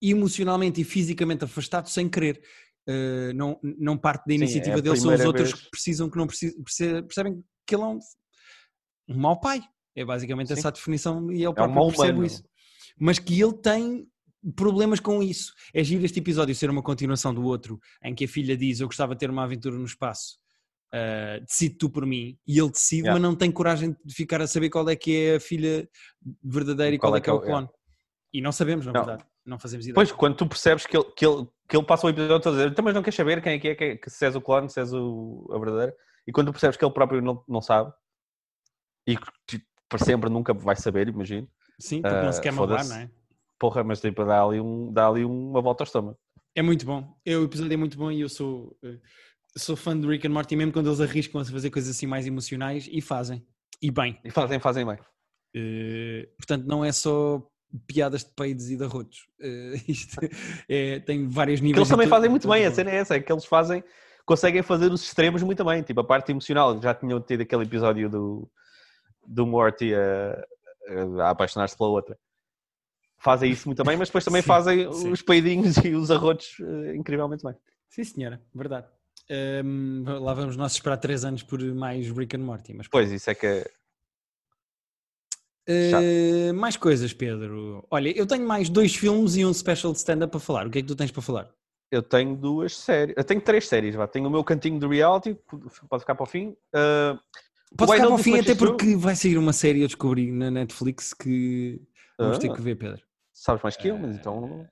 emocionalmente 0.00 0.80
e 0.80 0.84
fisicamente 0.84 1.44
afastado 1.44 1.88
sem 1.88 2.08
querer. 2.08 2.42
uh, 2.88 3.34
não, 3.34 3.60
não 3.62 3.98
parte 3.98 4.26
da 4.26 4.34
iniciativa 4.34 4.76
é 4.76 4.78
a 4.78 4.82
dele, 4.82 4.96
são 4.96 5.12
os 5.14 5.20
outros 5.24 5.50
vez. 5.50 5.62
que 5.62 5.70
precisam, 5.70 6.08
que 6.08 6.16
não 6.16 6.26
precisam, 6.26 6.62
perce- 6.62 7.02
percebem 7.02 7.44
que 7.66 7.74
ele 7.74 7.82
é 7.82 7.86
um, 7.86 7.98
um 9.10 9.18
mau 9.18 9.38
pai. 9.38 9.62
É 9.96 10.04
basicamente 10.04 10.48
Sim. 10.48 10.54
essa 10.54 10.68
a 10.68 10.70
definição 10.72 11.30
e 11.30 11.36
ele 11.36 11.44
É 11.44 11.50
um 11.50 11.54
próprio 11.54 11.74
mau 11.74 11.86
percebe 11.88 12.26
isso. 12.26 12.42
Mas 12.98 13.18
que 13.18 13.40
ele 13.40 13.54
tem 13.54 14.06
problemas 14.56 15.00
com 15.00 15.22
isso. 15.22 15.52
É 15.72 15.82
giro 15.82 16.04
este 16.04 16.18
episódio 16.20 16.54
ser 16.54 16.68
uma 16.70 16.82
continuação 16.82 17.32
do 17.32 17.42
outro, 17.44 17.78
em 18.02 18.14
que 18.14 18.24
a 18.24 18.28
filha 18.28 18.56
diz: 18.56 18.80
Eu 18.80 18.86
gostava 18.86 19.14
de 19.14 19.20
ter 19.20 19.30
uma 19.30 19.44
aventura 19.44 19.76
no 19.76 19.84
espaço, 19.84 20.38
uh, 20.94 21.40
decide 21.44 21.76
tu 21.78 21.88
por 21.90 22.04
mim, 22.06 22.38
e 22.46 22.58
ele 22.58 22.70
decide, 22.70 23.02
Yeah. 23.02 23.20
mas 23.20 23.22
não 23.30 23.36
tem 23.36 23.50
coragem 23.50 23.96
de 24.04 24.14
ficar 24.14 24.40
a 24.42 24.46
saber 24.46 24.70
qual 24.70 24.88
é 24.88 24.96
que 24.96 25.16
é 25.16 25.36
a 25.36 25.40
filha 25.40 25.88
verdadeira 26.42 26.94
e 26.94 26.98
qual, 26.98 27.16
é 27.16 27.20
que 27.20 27.30
é 27.30 27.32
o 27.32 27.40
clone. 27.40 27.68
E 28.32 28.40
não 28.40 28.52
sabemos, 28.52 28.84
na 28.86 28.92
Não. 28.92 29.04
verdade. 29.04 29.24
Não 29.46 29.58
fazemos 29.58 29.84
ideia. 29.84 29.94
Pois, 29.94 30.10
quando 30.10 30.36
tu 30.36 30.46
percebes 30.46 30.86
que 30.86 30.96
ele, 30.96 31.04
que 31.16 31.24
ele, 31.26 31.46
que 31.68 31.76
ele 31.76 31.84
passa 31.86 32.06
o 32.06 32.10
episódio 32.10 32.40
todo 32.40 32.54
a 32.54 32.56
dizer, 32.56 32.70
"Então, 32.72 32.84
mas 32.84 32.94
não 32.94 33.02
queres 33.02 33.14
saber 33.14 33.42
quem 33.42 33.52
é 33.54 33.58
que 33.58 33.68
é, 33.68 33.74
que, 33.74 33.84
é- 33.84 33.96
que 33.96 34.10
se 34.10 34.24
és 34.24 34.34
o 34.34 34.40
clone, 34.40 34.68
se 34.70 34.80
és 34.80 34.92
o, 34.92 35.46
a 35.52 35.58
verdadeira, 35.58 35.94
e 36.26 36.32
quando 36.32 36.46
tu 36.48 36.52
percebes 36.52 36.76
que 36.76 36.84
ele 36.84 36.94
próprio 36.94 37.20
não, 37.22 37.44
não 37.46 37.60
sabe, 37.60 37.92
e 39.06 39.16
que 39.84 39.88
para 39.96 40.04
sempre 40.04 40.30
nunca 40.30 40.52
vai 40.54 40.76
saber, 40.76 41.08
imagino, 41.08 41.48
Sim, 41.78 42.02
porque 42.02 42.16
não 42.22 42.32
se 42.32 42.38
uh, 42.38 42.42
quer 42.42 42.52
magoar, 42.52 42.86
não 42.86 42.96
é? 42.96 43.10
porra, 43.58 43.82
mas 43.84 44.00
tipo, 44.00 44.24
dá 44.24 44.42
ali, 44.42 44.60
um, 44.60 44.92
dá 44.92 45.08
ali 45.08 45.24
uma 45.24 45.60
volta 45.62 45.82
ao 45.82 45.86
estômago. 45.86 46.18
É 46.54 46.62
muito 46.62 46.84
bom. 46.86 47.16
O 47.26 47.44
episódio 47.44 47.72
é 47.72 47.76
muito 47.76 47.96
bom 47.96 48.10
e 48.10 48.20
eu 48.20 48.28
sou, 48.28 48.76
eh, 48.84 48.98
sou 49.56 49.74
fã 49.76 49.98
de 49.98 50.06
Rick 50.06 50.26
and 50.26 50.30
Morty, 50.30 50.54
mesmo 50.54 50.72
quando 50.72 50.88
eles 50.88 51.00
arriscam 51.00 51.40
a 51.40 51.44
fazer 51.44 51.70
coisas 51.70 51.96
assim 51.96 52.06
mais 52.06 52.26
emocionais 52.26 52.88
e 52.90 53.00
fazem. 53.00 53.44
E 53.82 53.90
bem. 53.90 54.20
E 54.24 54.30
fazem, 54.30 54.60
fazem 54.60 54.86
bem. 54.86 54.98
Eh, 55.54 56.28
portanto, 56.36 56.64
não 56.66 56.84
é 56.84 56.92
só 56.92 57.42
piadas 57.86 58.24
de 58.24 58.30
peidos 58.36 58.70
e 58.70 58.76
de 58.76 58.84
arrotos. 58.84 59.26
Eh, 59.40 59.74
isto 59.88 60.16
é- 60.68 61.00
tem 61.00 61.26
vários 61.28 61.60
Que 61.60 61.66
níveis. 61.66 61.78
eles 61.80 61.88
e 61.88 61.90
também 61.90 62.06
tudo- 62.06 62.14
fazem 62.14 62.30
muito 62.30 62.48
bem, 62.48 62.64
a 62.66 62.70
cena 62.72 62.90
é 62.90 62.96
essa, 62.96 63.14
é 63.16 63.20
que 63.20 63.32
eles 63.32 63.44
fazem, 63.44 63.82
conseguem 64.26 64.62
fazer 64.62 64.92
os 64.92 65.02
extremos 65.02 65.42
muito 65.42 65.64
bem, 65.64 65.82
tipo 65.82 66.00
a 66.00 66.04
parte 66.04 66.30
emocional, 66.30 66.80
já 66.80 66.94
tinham 66.94 67.20
tido 67.20 67.40
aquele 67.42 67.64
episódio 67.64 68.08
do, 68.08 68.48
do 69.26 69.46
Morty 69.46 69.92
a, 69.94 70.46
a 71.22 71.30
apaixonar-se 71.30 71.76
pela 71.76 71.90
outra. 71.90 72.18
Fazem 73.18 73.50
isso 73.50 73.68
muito 73.68 73.82
bem, 73.84 73.96
mas 73.96 74.08
depois 74.08 74.24
também 74.24 74.42
Sim, 74.42 74.48
fazem 74.48 74.92
sim. 74.92 75.10
os 75.10 75.22
peidinhos 75.22 75.76
e 75.78 75.94
os 75.94 76.10
arrotos 76.10 76.56
eh, 76.60 76.94
incrivelmente 76.94 77.42
bem. 77.42 77.54
Sim, 77.88 78.04
senhora, 78.04 78.42
verdade. 78.54 78.86
Ehm, 79.30 80.04
lá 80.20 80.34
vamos 80.34 80.56
nós 80.56 80.72
esperar 80.72 80.98
3 80.98 81.24
anos 81.24 81.42
por 81.42 81.62
mais 81.74 82.10
Rick 82.10 82.36
and 82.36 82.40
Morty. 82.40 82.74
Mas 82.74 82.88
Pois, 82.88 83.10
isso 83.10 83.30
é 83.30 83.34
que 83.34 83.46
é... 83.46 83.70
Eh, 85.66 86.52
mais 86.52 86.76
coisas, 86.76 87.14
Pedro. 87.14 87.86
Olha, 87.90 88.10
eu 88.10 88.26
tenho 88.26 88.46
mais 88.46 88.68
dois 88.68 88.94
filmes 88.94 89.36
e 89.36 89.46
um 89.46 89.54
special 89.54 89.92
de 89.92 89.98
stand-up 89.98 90.30
para 90.30 90.40
falar. 90.40 90.66
O 90.66 90.70
que 90.70 90.80
é 90.80 90.82
que 90.82 90.88
tu 90.88 90.94
tens 90.94 91.10
para 91.10 91.22
falar? 91.22 91.50
Eu 91.90 92.02
tenho 92.02 92.36
duas 92.36 92.76
séries, 92.76 93.14
eu 93.16 93.24
tenho 93.24 93.40
três 93.40 93.68
séries, 93.68 93.94
vá. 93.94 94.06
Tenho 94.06 94.26
o 94.26 94.30
meu 94.30 94.42
cantinho 94.44 94.78
de 94.78 94.86
reality, 94.86 95.38
pode 95.88 96.02
ficar 96.02 96.14
para 96.14 96.24
o 96.24 96.26
fim. 96.26 96.48
Uh, 96.74 97.18
Why 97.80 97.96
ficar 97.96 98.06
para 98.06 98.14
o 98.14 98.18
fim 98.18 98.38
até 98.38 98.54
porque 98.54 98.96
vai 98.96 99.16
sair 99.16 99.36
uma 99.36 99.52
série 99.52 99.80
eu 99.82 99.86
descobri 99.86 100.30
na 100.30 100.50
Netflix 100.50 101.12
que 101.12 101.80
vamos 102.18 102.38
ter 102.38 102.50
Ah. 102.50 102.54
que 102.54 102.60
ver, 102.60 102.76
Pedro. 102.76 103.02
sabes 103.32 103.62
mais 103.62 103.76
que 103.76 103.88
eu, 103.88 103.98
mas 103.98 104.16
então... 104.16 104.66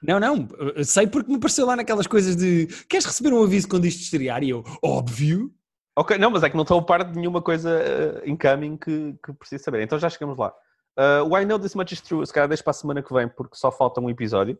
Não, 0.00 0.20
não, 0.20 0.48
sei 0.84 1.08
porque 1.08 1.28
me 1.28 1.38
apareceu 1.38 1.66
lá 1.66 1.74
naquelas 1.74 2.06
coisas 2.06 2.36
de 2.36 2.66
queres 2.88 3.04
receber 3.04 3.32
um 3.32 3.42
aviso 3.42 3.68
quando 3.68 3.86
isto 3.86 4.00
estrear? 4.00 4.44
E 4.44 4.50
eu, 4.50 4.62
óbvio. 4.82 5.52
Ok, 5.96 6.16
não, 6.18 6.30
mas 6.30 6.44
é 6.44 6.50
que 6.50 6.54
não 6.54 6.62
estou 6.62 6.78
a 6.78 6.84
par 6.84 7.02
de 7.02 7.18
nenhuma 7.18 7.42
coisa 7.42 8.22
uh, 8.24 8.28
incoming 8.28 8.76
que, 8.76 9.18
que 9.24 9.32
preciso 9.32 9.64
saber. 9.64 9.82
Então 9.82 9.98
já 9.98 10.08
chegamos 10.08 10.38
lá. 10.38 10.54
Uh, 10.96 11.24
Why 11.34 11.44
Know 11.44 11.58
This 11.58 11.74
Much 11.74 11.92
Is 11.92 12.00
True, 12.00 12.24
se 12.24 12.32
calhar 12.32 12.48
deixo 12.48 12.62
para 12.62 12.70
a 12.70 12.74
semana 12.74 13.02
que 13.02 13.12
vem, 13.12 13.28
porque 13.28 13.56
só 13.56 13.72
falta 13.72 14.00
um 14.00 14.08
episódio. 14.08 14.56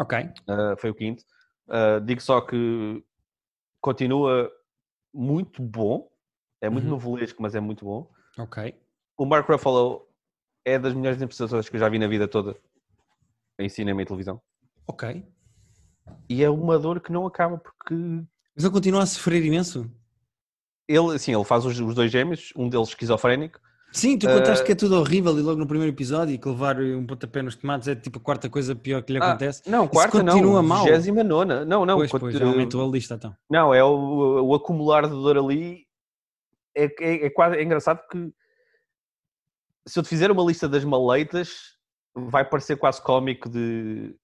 Ok. 0.00 0.18
Uh, 0.20 0.76
foi 0.78 0.90
o 0.90 0.94
quinto. 0.94 1.22
Uh, 1.68 2.00
digo 2.00 2.22
só 2.22 2.40
que 2.40 3.04
continua 3.80 4.50
muito 5.12 5.62
bom. 5.62 6.08
É 6.62 6.70
muito 6.70 6.84
Uhum. 6.84 6.90
novelesco, 6.92 7.42
mas 7.42 7.54
é 7.54 7.60
muito 7.60 7.84
bom. 7.84 8.08
Ok. 8.38 8.74
O 9.18 9.26
Mark 9.26 9.46
Ruffalo 9.48 10.06
é 10.64 10.78
das 10.78 10.94
melhores 10.94 11.18
interpretações 11.18 11.68
que 11.68 11.76
eu 11.76 11.80
já 11.80 11.88
vi 11.88 11.98
na 11.98 12.06
vida 12.06 12.26
toda 12.28 12.56
em 13.58 13.68
cinema 13.68 14.00
e 14.00 14.06
televisão. 14.06 14.40
Ok. 14.86 15.24
E 16.28 16.42
é 16.42 16.48
uma 16.48 16.78
dor 16.78 17.00
que 17.00 17.12
não 17.12 17.26
acaba, 17.26 17.58
porque 17.58 17.94
Mas 17.94 18.64
ele 18.64 18.72
continua 18.72 19.02
a 19.02 19.06
sofrer 19.06 19.44
imenso. 19.44 19.90
ele, 20.88 21.14
assim, 21.14 21.34
ele 21.34 21.44
faz 21.44 21.64
os, 21.66 21.78
os 21.78 21.94
dois 21.94 22.10
gêmeos, 22.10 22.52
um 22.56 22.68
deles 22.68 22.88
esquizofrénico. 22.88 23.60
Sim, 23.92 24.16
tu 24.18 24.26
contaste 24.26 24.64
que 24.64 24.72
é 24.72 24.74
tudo 24.74 24.96
horrível 24.98 25.38
e 25.38 25.42
logo 25.42 25.58
no 25.58 25.66
primeiro 25.66 25.92
episódio 25.94 26.34
e 26.34 26.38
que 26.38 26.48
levar 26.48 26.80
um 26.80 27.04
pontapé 27.06 27.42
nos 27.42 27.54
tomates 27.56 27.88
é 27.88 27.94
tipo 27.94 28.18
a 28.18 28.22
quarta 28.22 28.48
coisa 28.48 28.74
pior 28.74 29.02
que 29.02 29.12
lhe 29.12 29.18
Ah, 29.20 29.30
acontece. 29.30 29.62
não, 29.68 29.86
quarta 29.86 30.12
continua 30.22 30.62
não, 30.62 30.62
mal. 30.62 30.84
29 30.86 31.22
nona. 31.22 31.64
Não, 31.64 31.84
não. 31.84 31.96
pois, 31.98 32.10
quant- 32.10 32.20
pois, 32.20 32.40
aumentou 32.40 32.82
a 32.82 32.90
lista 32.90 33.14
então. 33.16 33.36
Não, 33.50 33.74
é 33.74 33.84
o, 33.84 34.42
o 34.46 34.54
acumular 34.54 35.02
de 35.02 35.10
dor 35.10 35.36
ali. 35.36 35.84
É, 36.74 36.84
é, 36.84 37.26
é 37.26 37.30
quase 37.30 37.56
é 37.56 37.62
engraçado 37.62 37.98
porque 37.98 38.32
se 39.86 39.98
eu 39.98 40.02
te 40.02 40.08
fizer 40.08 40.30
uma 40.30 40.44
lista 40.44 40.68
das 40.68 40.84
maleitas, 40.84 41.76
vai 42.14 42.44
parecer 42.48 42.76
quase 42.76 43.02
cómico 43.02 43.48
de. 43.48 44.14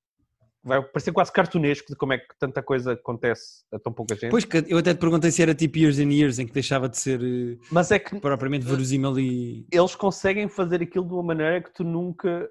Vai 0.63 0.83
parecer 0.83 1.13
quase 1.13 1.33
cartunesco 1.33 1.89
de 1.89 1.97
como 1.97 2.13
é 2.13 2.19
que 2.19 2.37
tanta 2.39 2.63
coisa 2.63 2.93
acontece 2.93 3.65
a 3.73 3.79
tão 3.79 3.93
pouca 3.93 4.15
gente. 4.15 4.31
Pois 4.31 4.45
que 4.45 4.65
eu 4.67 4.79
até 4.79 4.93
te 4.93 4.99
perguntei 4.99 5.31
se 5.31 5.41
era 5.41 5.55
tipo 5.55 5.79
Years 5.79 5.99
and 5.99 6.13
Years 6.13 6.39
em 6.39 6.47
que 6.47 6.53
deixava 6.53 6.89
de 6.89 6.99
ser 6.99 7.23
eh, 7.23 7.57
Mas 7.71 7.91
é 7.91 7.99
que 7.99 8.19
propriamente 8.21 8.67
verosímil 8.67 9.19
e. 9.19 9.67
eles 9.71 9.95
conseguem 9.95 10.49
fazer 10.49 10.83
aquilo 10.83 11.07
de 11.07 11.15
uma 11.15 11.23
maneira 11.23 11.63
que 11.63 11.73
tu 11.73 11.85
nunca. 11.85 12.49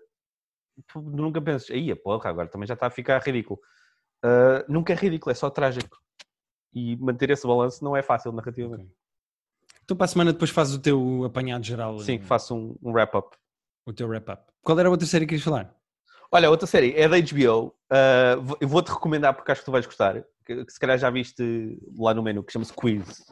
Tu 0.87 1.01
nunca 1.01 1.41
pensas, 1.41 1.69
aí, 1.71 1.93
porra, 1.95 2.29
agora 2.29 2.47
também 2.47 2.67
já 2.67 2.75
está 2.75 2.87
a 2.87 2.91
ficar 2.91 3.21
ridículo. 3.21 3.59
Ah, 4.23 4.65
nunca 4.67 4.93
é 4.93 4.95
ridículo, 4.95 5.31
é 5.31 5.35
só 5.35 5.49
trágico. 5.49 5.97
E 6.73 6.95
manter 6.97 7.29
esse 7.29 7.47
balanço 7.47 7.83
não 7.83 7.95
é 7.95 8.03
fácil 8.03 8.31
narrativamente. 8.31 8.91
Então 9.87 9.95
para 9.95 10.03
a 10.03 10.07
semana 10.09 10.33
depois 10.33 10.51
fazes 10.51 10.75
o 10.75 10.79
teu 10.79 11.23
apanhado 11.23 11.63
geral, 11.65 11.97
Sim, 11.99 12.15
eh, 12.15 12.19
faço 12.19 12.53
um, 12.53 12.75
um 12.83 12.91
wrap-up. 12.91 13.37
o 13.85 13.93
teu 13.93 14.05
wrap-up. 14.05 14.43
Qual 14.61 14.77
era 14.77 14.89
a 14.89 14.91
outra 14.91 15.07
série 15.07 15.25
que 15.25 15.29
querias 15.29 15.45
falar? 15.45 15.73
Olha, 16.29 16.49
outra 16.49 16.67
série 16.67 16.93
é 16.93 17.07
da 17.07 17.15
HBO. 17.17 17.73
ah, 17.89 18.35
vou- 18.41 18.57
eu 18.59 18.67
vou-te 18.67 18.89
recomendar 18.91 19.33
porque 19.33 19.49
acho 19.49 19.61
que 19.61 19.65
tu 19.65 19.71
vais 19.71 19.85
gostar. 19.85 20.25
Que, 20.45 20.65
que 20.65 20.73
se 20.73 20.77
calhar 20.79 20.97
já 20.97 21.09
viste 21.09 21.79
lá 21.97 22.13
no 22.13 22.21
menu, 22.21 22.43
que 22.43 22.51
chama-se 22.51 22.73
Quiz. 22.73 23.23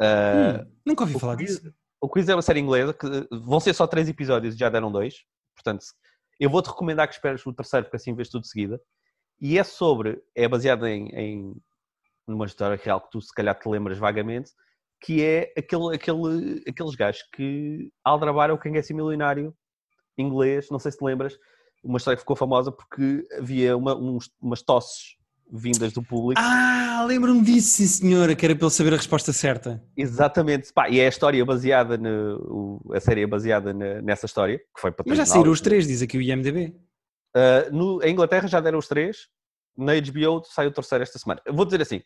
Ah, 0.00 0.62
Hum, 0.64 0.72
nunca 0.86 1.02
ouvi 1.02 1.18
falar 1.18 1.36
quiz- 1.36 1.60
disso. 1.60 1.74
O 2.00 2.08
Quiz 2.08 2.28
é 2.28 2.34
uma 2.36 2.42
série 2.42 2.60
inglesa 2.60 2.94
que 2.94 3.06
vão 3.32 3.58
ser 3.58 3.74
só 3.74 3.84
três 3.84 4.08
episódios, 4.08 4.56
já 4.56 4.68
deram 4.68 4.92
dois. 4.92 5.24
Portanto, 5.56 5.84
eu 6.38 6.48
vou-te 6.48 6.68
recomendar 6.68 7.08
que 7.08 7.14
esperes 7.14 7.44
o 7.44 7.52
terceiro, 7.52 7.86
porque 7.86 7.96
assim 7.96 8.14
vês 8.14 8.28
tudo 8.28 8.42
de 8.42 8.48
seguida. 8.48 8.80
E 9.40 9.58
é 9.58 9.64
sobre, 9.64 10.22
é 10.36 10.46
baseado 10.46 10.86
em, 10.86 11.08
em 11.08 11.56
numa 12.28 12.46
história 12.46 12.80
real 12.80 13.00
que 13.00 13.10
tu 13.10 13.20
se 13.20 13.34
calhar 13.34 13.58
te 13.58 13.68
lembras 13.68 13.98
vagamente, 13.98 14.52
que 15.00 15.22
é 15.22 15.52
aquele, 15.56 15.94
aquele, 15.94 16.62
aqueles 16.68 16.94
gajos 16.94 17.22
que 17.34 17.90
aldrabaram 18.04 18.56
quem 18.56 18.76
é 18.76 18.82
ser 18.82 18.94
milionário 18.94 19.54
inglês, 20.16 20.68
não 20.70 20.78
sei 20.78 20.90
se 20.90 20.98
te 20.98 21.04
lembras, 21.04 21.38
uma 21.84 21.96
história 21.98 22.16
que 22.16 22.22
ficou 22.22 22.34
famosa 22.36 22.72
porque 22.72 23.24
havia 23.38 23.76
uma- 23.76 23.96
uns- 23.96 24.30
umas 24.40 24.62
tosses 24.62 25.16
vindas 25.50 25.92
do 25.92 26.02
público. 26.02 26.40
Ah, 26.44 27.04
lembro-me 27.06 27.40
disso, 27.42 27.68
sim 27.76 27.86
senhora, 27.86 28.34
que 28.34 28.44
era 28.44 28.54
para 28.56 28.66
ele 28.66 28.74
saber 28.74 28.92
a 28.92 28.96
resposta 28.96 29.32
certa. 29.32 29.82
Exatamente, 29.96 30.72
Pá, 30.72 30.90
e 30.90 30.98
é 31.00 31.06
a 31.06 31.08
história 31.08 31.42
baseada 31.44 31.96
no, 31.96 32.80
o- 32.84 32.92
a 32.92 33.00
série 33.00 33.22
é 33.22 33.26
baseada 33.26 33.72
na- 33.72 34.02
nessa 34.02 34.26
história, 34.26 34.58
que 34.58 34.80
foi 34.80 34.92
Mas 35.06 35.16
já 35.16 35.24
saíram 35.24 35.52
os 35.52 35.60
três, 35.60 35.86
diz 35.86 36.02
aqui 36.02 36.18
o 36.18 36.22
IMDB. 36.22 36.74
Uh, 37.36 37.72
no, 37.72 38.02
em 38.02 38.10
Inglaterra 38.12 38.48
já 38.48 38.60
deram 38.60 38.78
os 38.78 38.88
três, 38.88 39.28
na 39.76 39.92
HBO 39.94 40.42
sai 40.44 40.66
o 40.66 40.72
terceiro 40.72 41.04
esta 41.04 41.18
semana. 41.18 41.40
Vou 41.48 41.64
dizer 41.64 41.80
assim, 41.80 42.02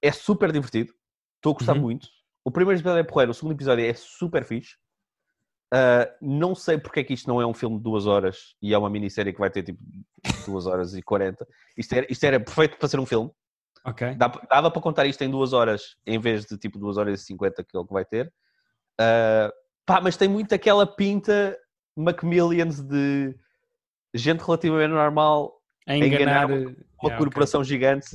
é 0.00 0.12
super 0.12 0.52
divertido, 0.52 0.94
estou 1.42 1.50
a 1.52 1.54
gostar 1.54 1.74
Uhum. 1.74 1.80
muito. 1.82 2.08
O 2.44 2.50
primeiro 2.50 2.78
episódio 2.78 3.00
é 3.00 3.04
porreiro, 3.04 3.30
o 3.32 3.34
segundo 3.34 3.52
episódio 3.52 3.84
é 3.84 3.92
super 3.94 4.44
fixe. 4.44 4.76
Uh, 5.74 6.06
não 6.20 6.54
sei 6.54 6.76
porque 6.78 7.00
é 7.00 7.04
que 7.04 7.14
isto 7.14 7.26
não 7.28 7.40
é 7.40 7.46
um 7.46 7.54
filme 7.54 7.78
de 7.78 7.82
duas 7.82 8.06
horas 8.06 8.54
e 8.60 8.74
é 8.74 8.78
uma 8.78 8.90
minissérie 8.90 9.32
que 9.32 9.38
vai 9.40 9.48
ter 9.50 9.62
tipo 9.62 9.80
duas 10.46 10.66
horas 10.66 10.94
e 10.94 11.02
40. 11.02 11.46
Isto 11.78 11.94
era, 11.94 12.06
isto 12.10 12.24
era 12.24 12.38
perfeito 12.38 12.76
para 12.78 12.88
ser 12.88 13.00
um 13.00 13.06
filme. 13.06 13.30
Ok. 13.84 14.14
Dava 14.16 14.70
para 14.70 14.82
contar 14.82 15.06
isto 15.06 15.22
em 15.24 15.30
duas 15.30 15.52
horas 15.52 15.96
em 16.06 16.18
vez 16.18 16.44
de 16.44 16.58
tipo 16.58 16.78
duas 16.78 16.96
horas 16.98 17.20
e 17.20 17.24
50 17.24 17.64
que 17.64 17.76
é 17.76 17.80
o 17.80 17.86
que 17.86 17.92
vai 17.92 18.04
ter. 18.04 18.26
Uh, 19.00 19.50
pá, 19.86 20.00
mas 20.00 20.16
tem 20.16 20.28
muito 20.28 20.54
aquela 20.54 20.86
pinta 20.86 21.58
Macmillions 21.96 22.80
de 22.82 23.34
gente 24.14 24.40
relativamente 24.44 24.90
normal 24.90 25.58
A 25.88 25.96
enganar. 25.96 26.14
enganar 26.20 26.46
uma 26.46 26.54
Yeah, 26.56 26.76
ok. 26.98 27.16
corporação 27.16 27.64
gigante. 27.64 28.14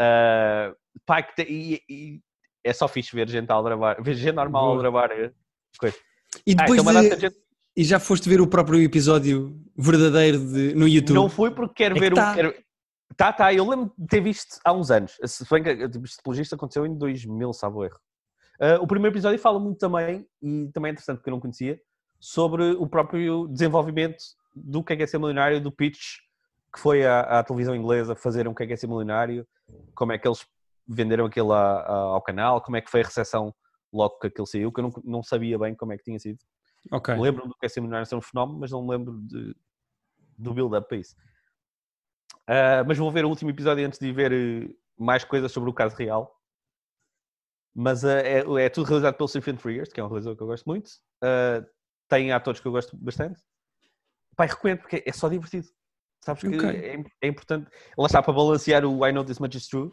Uh, 0.00 0.76
pá, 1.04 1.22
que 1.22 1.34
tem- 1.36 1.46
e, 1.50 1.82
e 1.88 2.22
é 2.68 2.72
só 2.72 2.86
fixe 2.88 3.14
ver 3.16 3.28
gente 3.28 3.50
a 3.50 3.54
aldrabar, 3.54 4.02
ver 4.02 4.14
gente 4.14 4.34
normal 4.34 4.66
a 4.66 4.70
aldrabar. 4.72 5.10
eh, 5.12 5.32
coisa. 5.78 5.96
E 6.46 6.52
Ah, 6.52 6.62
depois 6.62 6.80
então 6.80 6.92
uma 6.92 7.00
de- 7.02 7.20
gente- 7.20 7.36
E 7.76 7.84
já 7.84 8.00
foste 8.00 8.28
ver 8.28 8.40
o 8.40 8.46
próprio 8.46 8.80
episódio 8.82 9.56
verdadeiro 9.76 10.38
de- 10.38 10.74
no 10.74 10.88
YouTube? 10.88 11.14
Não 11.14 11.28
fui 11.28 11.50
porque 11.50 11.74
quero 11.74 11.94
É 11.96 12.00
que 12.00 12.00
ver 12.00 12.14
tá. 12.14 12.32
o. 12.32 12.34
Quero... 12.34 12.54
Tá, 13.16 13.32
tá, 13.32 13.54
eu 13.54 13.68
lembro 13.68 13.92
de 13.96 14.06
ter 14.06 14.20
visto 14.20 14.58
há 14.64 14.72
uns 14.72 14.90
anos. 14.90 15.16
Se 15.24 15.44
bem 15.50 15.62
que 15.62 15.88
tipo, 15.88 16.04
isto, 16.04 16.22
pelo 16.22 16.36
visto, 16.36 16.54
aconteceu 16.54 16.84
em 16.84 16.94
2000, 16.96 17.52
sabe 17.52 17.76
o 17.76 17.84
erro. 17.84 17.98
Uh, 18.60 18.82
o 18.82 18.86
primeiro 18.86 19.14
episódio 19.14 19.38
fala 19.38 19.58
muito 19.60 19.78
também, 19.78 20.26
e 20.42 20.68
também 20.74 20.90
é 20.90 20.92
interessante 20.92 21.18
porque 21.18 21.30
eu 21.30 21.32
não 21.32 21.40
conhecia, 21.40 21.80
sobre 22.18 22.64
o 22.72 22.86
próprio 22.88 23.46
desenvolvimento 23.48 24.18
do 24.54 24.82
que 24.82 24.92
é, 24.92 24.96
que 24.96 25.02
é 25.04 25.06
ser 25.06 25.18
milionário, 25.18 25.60
do 25.60 25.70
pitch 25.70 26.16
que 26.74 26.80
foi 26.80 27.06
à, 27.06 27.20
à 27.20 27.42
televisão 27.44 27.74
inglesa 27.76 28.14
fazer 28.16 28.46
um 28.48 28.52
Quem 28.54 28.66
Quer 28.68 28.76
Ser 28.76 28.88
Milionário, 28.88 29.46
como 29.94 30.12
é 30.12 30.18
que 30.18 30.26
eles 30.28 30.44
venderam 30.88 31.26
aquilo 31.26 31.52
a- 31.52 31.80
a- 31.82 31.92
ao 32.14 32.22
canal, 32.22 32.60
como 32.62 32.76
é 32.76 32.80
que 32.80 32.90
foi 32.90 33.00
a 33.02 33.04
recepção 33.04 33.54
logo 33.92 34.18
que 34.18 34.26
aquilo 34.28 34.46
saiu, 34.46 34.72
que 34.72 34.80
eu 34.80 34.84
não, 34.84 34.92
não 35.04 35.22
sabia 35.22 35.58
bem 35.58 35.74
como 35.74 35.92
é 35.92 35.98
que 35.98 36.04
tinha 36.04 36.18
sido. 36.18 36.38
Ok. 36.90 37.14
Lembro-me 37.14 37.48
do 37.48 37.54
Quem 37.54 37.60
Quer 37.60 37.68
Ser 37.70 37.80
Milionário 37.80 38.06
ser 38.06 38.14
um 38.16 38.20
fenómeno, 38.22 38.58
mas 38.58 38.70
não 38.70 38.82
me 38.82 38.90
lembro 38.90 39.18
de- 39.22 39.54
do 40.38 40.54
build-up 40.54 40.88
para 40.88 40.98
isso. 40.98 41.14
Ah, 42.46 42.82
mas 42.86 42.96
vou 42.96 43.10
ver 43.10 43.24
o 43.24 43.28
último 43.28 43.50
episódio 43.50 43.86
antes 43.86 43.98
de 43.98 44.10
ver 44.12 44.32
eh, 44.32 44.74
mais 44.98 45.24
coisas 45.24 45.52
sobre 45.52 45.68
o 45.70 45.74
caso 45.74 45.94
real. 45.96 46.34
Mas 47.74 48.04
ah, 48.04 48.20
é, 48.20 48.38
é 48.64 48.68
tudo 48.68 48.86
realizado 48.86 49.16
pelo 49.16 49.28
Stephen 49.28 49.56
Frears, 49.56 49.92
que 49.92 50.00
é 50.00 50.04
um 50.04 50.08
realizador 50.08 50.36
que 50.36 50.42
eu 50.42 50.46
gosto 50.46 50.64
muito. 50.66 50.90
Ah, 51.22 51.64
tem 52.08 52.32
atores 52.32 52.60
que 52.60 52.66
eu 52.66 52.72
gosto 52.72 52.96
bastante. 52.96 53.40
Pai, 54.36 54.46
recomendo 54.46 54.78
porque 54.80 55.02
é 55.04 55.12
só 55.12 55.28
divertido. 55.28 55.66
Sabes 56.24 56.42
que 56.42 56.48
Ok. 56.56 56.68
é, 56.68 57.04
é 57.22 57.28
importante. 57.28 57.70
Lá 57.96 58.06
está 58.06 58.22
para 58.22 58.32
balancear 58.32 58.84
o 58.84 59.06
I 59.06 59.12
Know 59.12 59.24
This 59.24 59.38
Much 59.38 59.54
Is 59.56 59.68
True. 59.68 59.90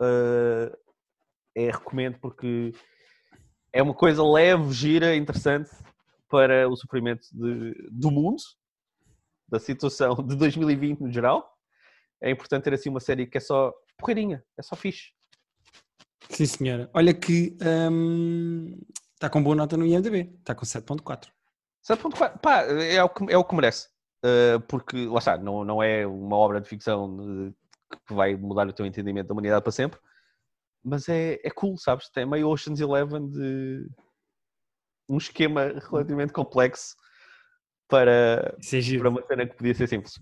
Ah, 0.00 0.76
é 1.56 1.70
recomendo 1.70 2.18
porque 2.20 2.72
é 3.72 3.82
uma 3.82 3.94
coisa 3.94 4.22
leve, 4.24 4.72
gira, 4.72 5.16
interessante 5.16 5.70
para 6.28 6.68
o 6.68 6.76
sofrimento 6.76 7.26
de- 7.32 7.74
do 7.90 8.10
mundo, 8.10 8.36
da 9.48 9.58
situação 9.58 10.14
de 10.16 10.36
2020 10.36 11.00
no 11.00 11.10
geral. 11.12 11.50
É 12.20 12.30
importante 12.30 12.64
ter 12.64 12.74
assim 12.74 12.90
uma 12.90 13.00
série 13.00 13.26
que 13.26 13.38
é 13.38 13.40
só 13.40 13.72
porreirinha, 13.98 14.44
é 14.58 14.62
só 14.62 14.76
fixe. 14.76 15.12
Sim, 16.30 16.46
senhora. 16.46 16.90
Olha 16.92 17.14
que 17.14 17.56
hum, 17.90 18.78
está 19.14 19.30
com 19.30 19.42
boa 19.42 19.56
nota 19.56 19.76
no 19.76 19.86
IMDB. 19.86 20.34
Está 20.38 20.54
com 20.54 20.64
7.4. 20.66 21.30
7.4, 21.82 22.38
pá, 22.40 22.62
é 22.62 23.02
o 23.02 23.08
que, 23.08 23.32
é 23.32 23.38
o 23.38 23.44
que 23.44 23.54
merece. 23.54 23.88
Uh, 24.24 24.60
porque, 24.68 25.06
lá 25.06 25.18
está, 25.18 25.38
não, 25.38 25.64
não 25.64 25.82
é 25.82 26.06
uma 26.06 26.36
obra 26.36 26.60
de 26.60 26.68
ficção 26.68 27.16
de- 27.16 27.54
que 28.06 28.14
vai 28.14 28.36
mudar 28.36 28.66
o 28.68 28.72
teu 28.72 28.86
entendimento 28.86 29.28
da 29.28 29.32
humanidade 29.32 29.62
para 29.62 29.72
sempre, 29.72 29.98
mas 30.84 31.08
é, 31.08 31.38
é 31.42 31.50
cool, 31.50 31.76
sabes? 31.78 32.08
Tem 32.10 32.26
meio 32.26 32.48
Ocean's 32.48 32.80
Eleven 32.80 33.28
de 33.28 33.88
um 35.08 35.16
esquema 35.16 35.72
relativamente 35.90 36.32
complexo 36.32 36.94
para, 37.88 38.54
é 38.72 38.98
para 38.98 39.08
uma 39.08 39.26
cena 39.26 39.46
que 39.46 39.56
podia 39.56 39.74
ser 39.74 39.88
simples. 39.88 40.20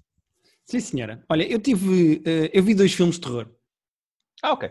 Sim, 0.64 0.81
senhora. 0.81 1.24
Olha, 1.29 1.44
eu 1.50 1.61
tive. 1.61 2.22
eh, 2.24 2.50
eu 2.52 2.62
vi 2.62 2.74
dois 2.74 2.92
filmes 2.92 3.16
de 3.16 3.22
terror. 3.22 3.48
Ah, 4.42 4.52
ok. 4.52 4.70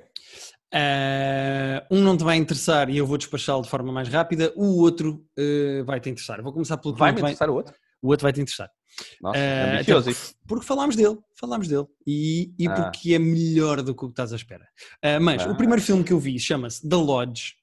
Eh, 0.74 1.88
um 1.92 2.02
não 2.02 2.18
te 2.18 2.24
vai 2.24 2.36
interessar 2.38 2.90
e 2.90 2.98
eu 2.98 3.06
vou 3.08 3.18
despachá-lo 3.18 3.62
de 3.64 3.70
forma 3.70 3.92
mais 3.94 4.10
rápida. 4.10 4.52
O 4.56 4.82
outro 4.82 5.26
eh, 5.38 5.84
vai 5.84 6.00
te 6.00 6.10
interessar. 6.10 6.42
Vou 6.42 6.52
começar 6.52 6.78
pelo 6.78 6.94
que 6.94 7.00
Vai 7.00 7.12
me 7.12 7.18
te 7.18 7.22
vai- 7.22 7.32
interessar 7.32 7.50
o 7.50 7.56
outro? 7.56 7.74
O 8.02 8.10
outro 8.10 8.24
vai 8.24 8.34
te 8.34 8.42
interessar. 8.42 8.70
Nossa, 9.22 9.40
até 9.82 10.10
isso. 10.12 10.36
Porque 10.48 10.66
falámos 10.66 10.96
dele, 10.96 11.18
falámos 11.40 11.68
dele. 11.68 11.86
E, 12.08 12.54
e 12.58 12.68
Ah. 12.68 12.74
porque 12.74 13.14
é 13.14 13.20
melhor 13.20 13.82
do 13.82 13.94
que 13.96 14.04
o 14.06 14.08
que 14.08 14.14
estás 14.14 14.32
à 14.34 14.36
espera. 14.36 14.68
Ah, 15.02 15.20
mas 15.20 15.42
Ah. 15.44 15.52
o 15.52 15.56
primeiro 15.58 15.82
filme 15.82 16.04
que 16.04 16.14
eu 16.14 16.20
vi 16.20 16.40
chama-se 16.40 16.88
The 16.88 16.96
Lodge. 16.96 17.54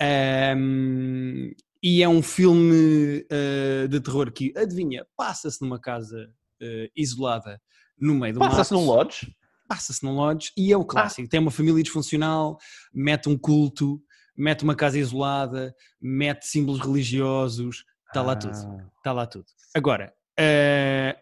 Ahm, 0.00 1.50
e 1.82 2.02
é 2.02 2.08
um 2.08 2.22
filme 2.22 3.24
ah, 3.30 3.86
de 3.88 4.00
terror 4.00 4.30
que, 4.32 4.52
adivinha, 4.56 5.06
passa-se 5.16 5.60
numa 5.62 5.80
casa 5.80 6.28
ah, 6.62 6.66
isolada 6.96 7.60
no 7.98 8.14
meio 8.14 8.34
do 8.34 8.40
Passa-se 8.40 8.72
mato. 8.74 8.82
num 8.82 8.86
lodge. 8.90 9.34
Passa-se 9.68 10.04
num 10.04 10.14
lodge 10.14 10.52
e 10.56 10.72
é 10.72 10.76
o 10.76 10.84
clássico. 10.84 11.28
Tem 11.28 11.40
uma 11.40 11.50
família 11.50 11.82
disfuncional, 11.82 12.56
mete 12.94 13.28
um 13.28 13.36
culto, 13.36 14.00
mete 14.36 14.62
uma 14.62 14.76
casa 14.76 14.98
isolada, 14.98 15.74
mete 16.00 16.44
símbolos 16.46 16.80
religiosos, 16.80 17.84
está 18.06 18.22
lá 18.22 18.36
tudo. 18.36 18.52
Ah. 18.54 18.86
Está 18.98 19.12
lá 19.12 19.26
tudo. 19.26 19.46
Agora, 19.74 20.12
eh, 20.38 21.16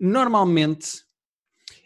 normalmente 0.00 1.04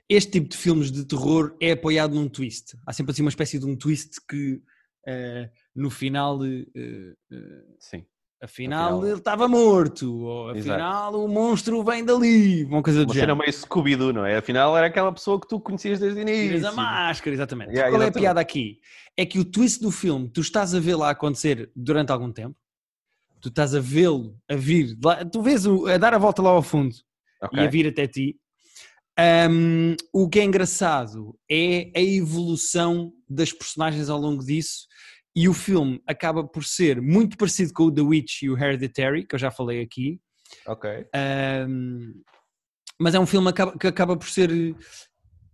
este 0.08 0.32
tipo 0.32 0.48
de 0.48 0.56
filmes 0.56 0.90
de 0.90 1.04
terror 1.04 1.54
é 1.60 1.72
apoiado 1.72 2.14
num 2.14 2.28
twist. 2.28 2.76
Há 2.86 2.92
sempre 2.92 3.12
assim 3.12 3.22
uma 3.22 3.28
espécie 3.28 3.58
de 3.58 3.66
um 3.66 3.76
twist 3.76 4.20
que 4.28 4.60
eh, 5.06 5.48
no 5.74 5.88
final, 5.88 6.38
eh, 6.44 7.14
Sim. 7.78 8.04
afinal, 8.42 8.88
Afinal- 8.96 9.06
ele 9.06 9.18
estava 9.18 9.46
morto, 9.48 10.12
ou 10.24 10.50
Exato. 10.50 10.70
afinal 10.72 11.14
o 11.24 11.28
monstro 11.28 11.82
vem 11.84 12.04
dali, 12.04 12.64
uma 12.64 12.82
coisa 12.82 13.00
do 13.00 13.04
Uma 13.08 13.14
cena 13.14 13.20
género. 13.28 13.38
meio 13.38 13.52
Scooby-Doo, 13.52 14.12
não 14.12 14.26
é? 14.26 14.36
Afinal 14.38 14.76
era 14.76 14.88
aquela 14.88 15.12
pessoa 15.12 15.40
que 15.40 15.46
tu 15.48 15.60
conhecias 15.60 16.00
desde 16.00 16.18
o 16.18 16.22
início. 16.22 16.66
a 16.68 16.72
máscara, 16.72 17.32
exatamente. 17.34 17.70
Yeah, 17.70 17.90
Qual 17.90 18.02
é 18.02 18.04
a 18.04 18.08
exatamente. 18.08 18.22
piada 18.24 18.40
aqui? 18.40 18.80
É 19.16 19.24
que 19.24 19.38
o 19.38 19.44
twist 19.44 19.80
do 19.80 19.90
filme, 19.90 20.28
tu 20.28 20.40
estás 20.40 20.74
a 20.74 20.80
vê-lo 20.80 21.02
a 21.04 21.10
acontecer 21.10 21.70
durante 21.74 22.10
algum 22.10 22.32
tempo, 22.32 22.56
tu 23.40 23.48
estás 23.48 23.74
a 23.74 23.80
vê-lo 23.80 24.36
a 24.48 24.54
vir, 24.54 24.96
lá, 25.02 25.24
tu 25.24 25.42
vês 25.42 25.66
o, 25.66 25.86
a 25.86 25.96
dar 25.98 26.14
a 26.14 26.18
volta 26.18 26.42
lá 26.42 26.50
ao 26.50 26.62
fundo 26.62 26.94
Ok. 27.42 27.58
e 27.58 27.64
a 27.66 27.68
vir 27.70 27.86
até 27.86 28.06
ti. 28.06 28.38
Ahm, 29.18 29.96
o 30.12 30.28
que 30.28 30.40
é 30.40 30.44
engraçado 30.44 31.38
é 31.50 31.90
a 31.94 32.00
evolução 32.00 33.12
das 33.28 33.52
personagens 33.52 34.08
ao 34.08 34.18
longo 34.18 34.44
disso 34.44 34.86
e 35.34 35.48
o 35.48 35.54
filme 35.54 36.00
acaba 36.06 36.42
por 36.42 36.64
ser 36.64 37.00
muito 37.00 37.36
parecido 37.36 37.72
com 37.72 37.84
o 37.84 37.92
The 37.94 38.00
Witch 38.00 38.42
e 38.42 38.50
o 38.50 38.58
Hereditary, 38.58 39.26
que 39.26 39.34
eu 39.34 39.38
já 39.38 39.50
falei 39.50 39.82
aqui, 39.82 40.20
Ok. 40.66 41.06
Ahm, 41.14 42.12
mas 42.98 43.14
é 43.14 43.20
um 43.20 43.26
filme 43.26 43.52
que 43.78 43.86
acaba 43.86 44.16
por 44.16 44.28
ser 44.28 44.50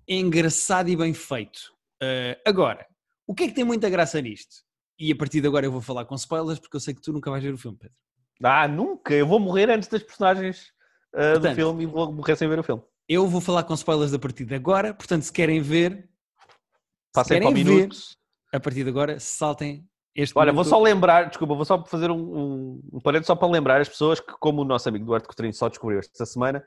engraçado 0.09 0.89
e 0.89 0.97
bem 0.97 1.13
feito. 1.15 1.73
Ah, 2.03 2.37
agora, 2.47 2.87
o 3.27 3.35
que 3.35 3.45
é 3.45 3.49
que 3.49 3.55
tem 3.55 3.65
muita 3.65 3.89
graça 3.91 4.21
nisto? 4.21 4.65
E 4.99 5.13
a 5.13 5.17
partir 5.17 5.41
de 5.41 5.47
agora 5.47 5.67
eu 5.67 5.73
vou 5.73 5.81
falar 5.81 6.05
com 6.05 6.15
spoilers 6.15 6.59
porque 6.59 6.77
eu 6.77 6.81
sei 6.81 6.95
que 6.95 7.03
tu 7.03 7.13
nunca 7.13 7.31
vais 7.31 7.43
ver 7.43 7.53
o 7.53 7.59
filme, 7.59 7.77
Pedro. 7.79 7.97
Ah, 8.43 8.67
nunca! 8.69 9.15
Eu 9.15 9.27
vou 9.27 9.39
morrer 9.39 9.71
antes 9.71 9.89
das 9.89 10.03
personagens 10.03 10.73
do 11.13 11.19
Portanto- 11.33 11.55
filme 11.55 11.83
e 11.85 11.87
vou 11.87 12.13
morrer 12.13 12.37
sem 12.37 12.49
ver 12.49 12.59
o 12.59 12.63
filme. 12.63 12.83
Eu 13.09 13.27
vou 13.29 13.41
falar 13.41 13.63
com 13.65 13.75
spoilers 13.75 14.13
a 14.13 14.19
partir 14.19 14.45
de 14.45 14.55
agora, 14.55 14.93
portanto, 14.93 15.23
se 15.23 15.33
querem 15.33 15.61
ver, 15.61 15.93
se 15.97 17.13
Passem 17.15 17.41
para 17.41 17.49
o 17.49 17.53
minuto. 17.53 17.97
a 18.53 18.59
partir 18.61 18.83
de 18.85 18.91
agora, 18.91 19.19
saltem 19.21 19.89
este 20.15 20.37
Olha, 20.37 20.51
vou 20.53 20.65
só 20.65 20.81
lembrar, 20.81 21.25
desculpa, 21.29 21.55
vou 21.55 21.65
só 21.65 21.85
fazer 21.85 22.11
um, 22.11 22.17
um, 22.17 22.81
um 22.95 23.01
parede 23.01 23.27
só 23.27 23.37
para 23.37 23.49
lembrar 23.49 23.81
as 23.83 23.89
pessoas 23.89 24.19
que, 24.19 24.33
como 24.41 24.63
o 24.63 24.65
nosso 24.65 24.89
amigo 24.89 25.05
Duarte 25.05 25.27
Coutinho 25.29 25.53
só 25.53 25.69
descobriu 25.69 25.99
esta 26.01 26.25
semana, 26.25 26.65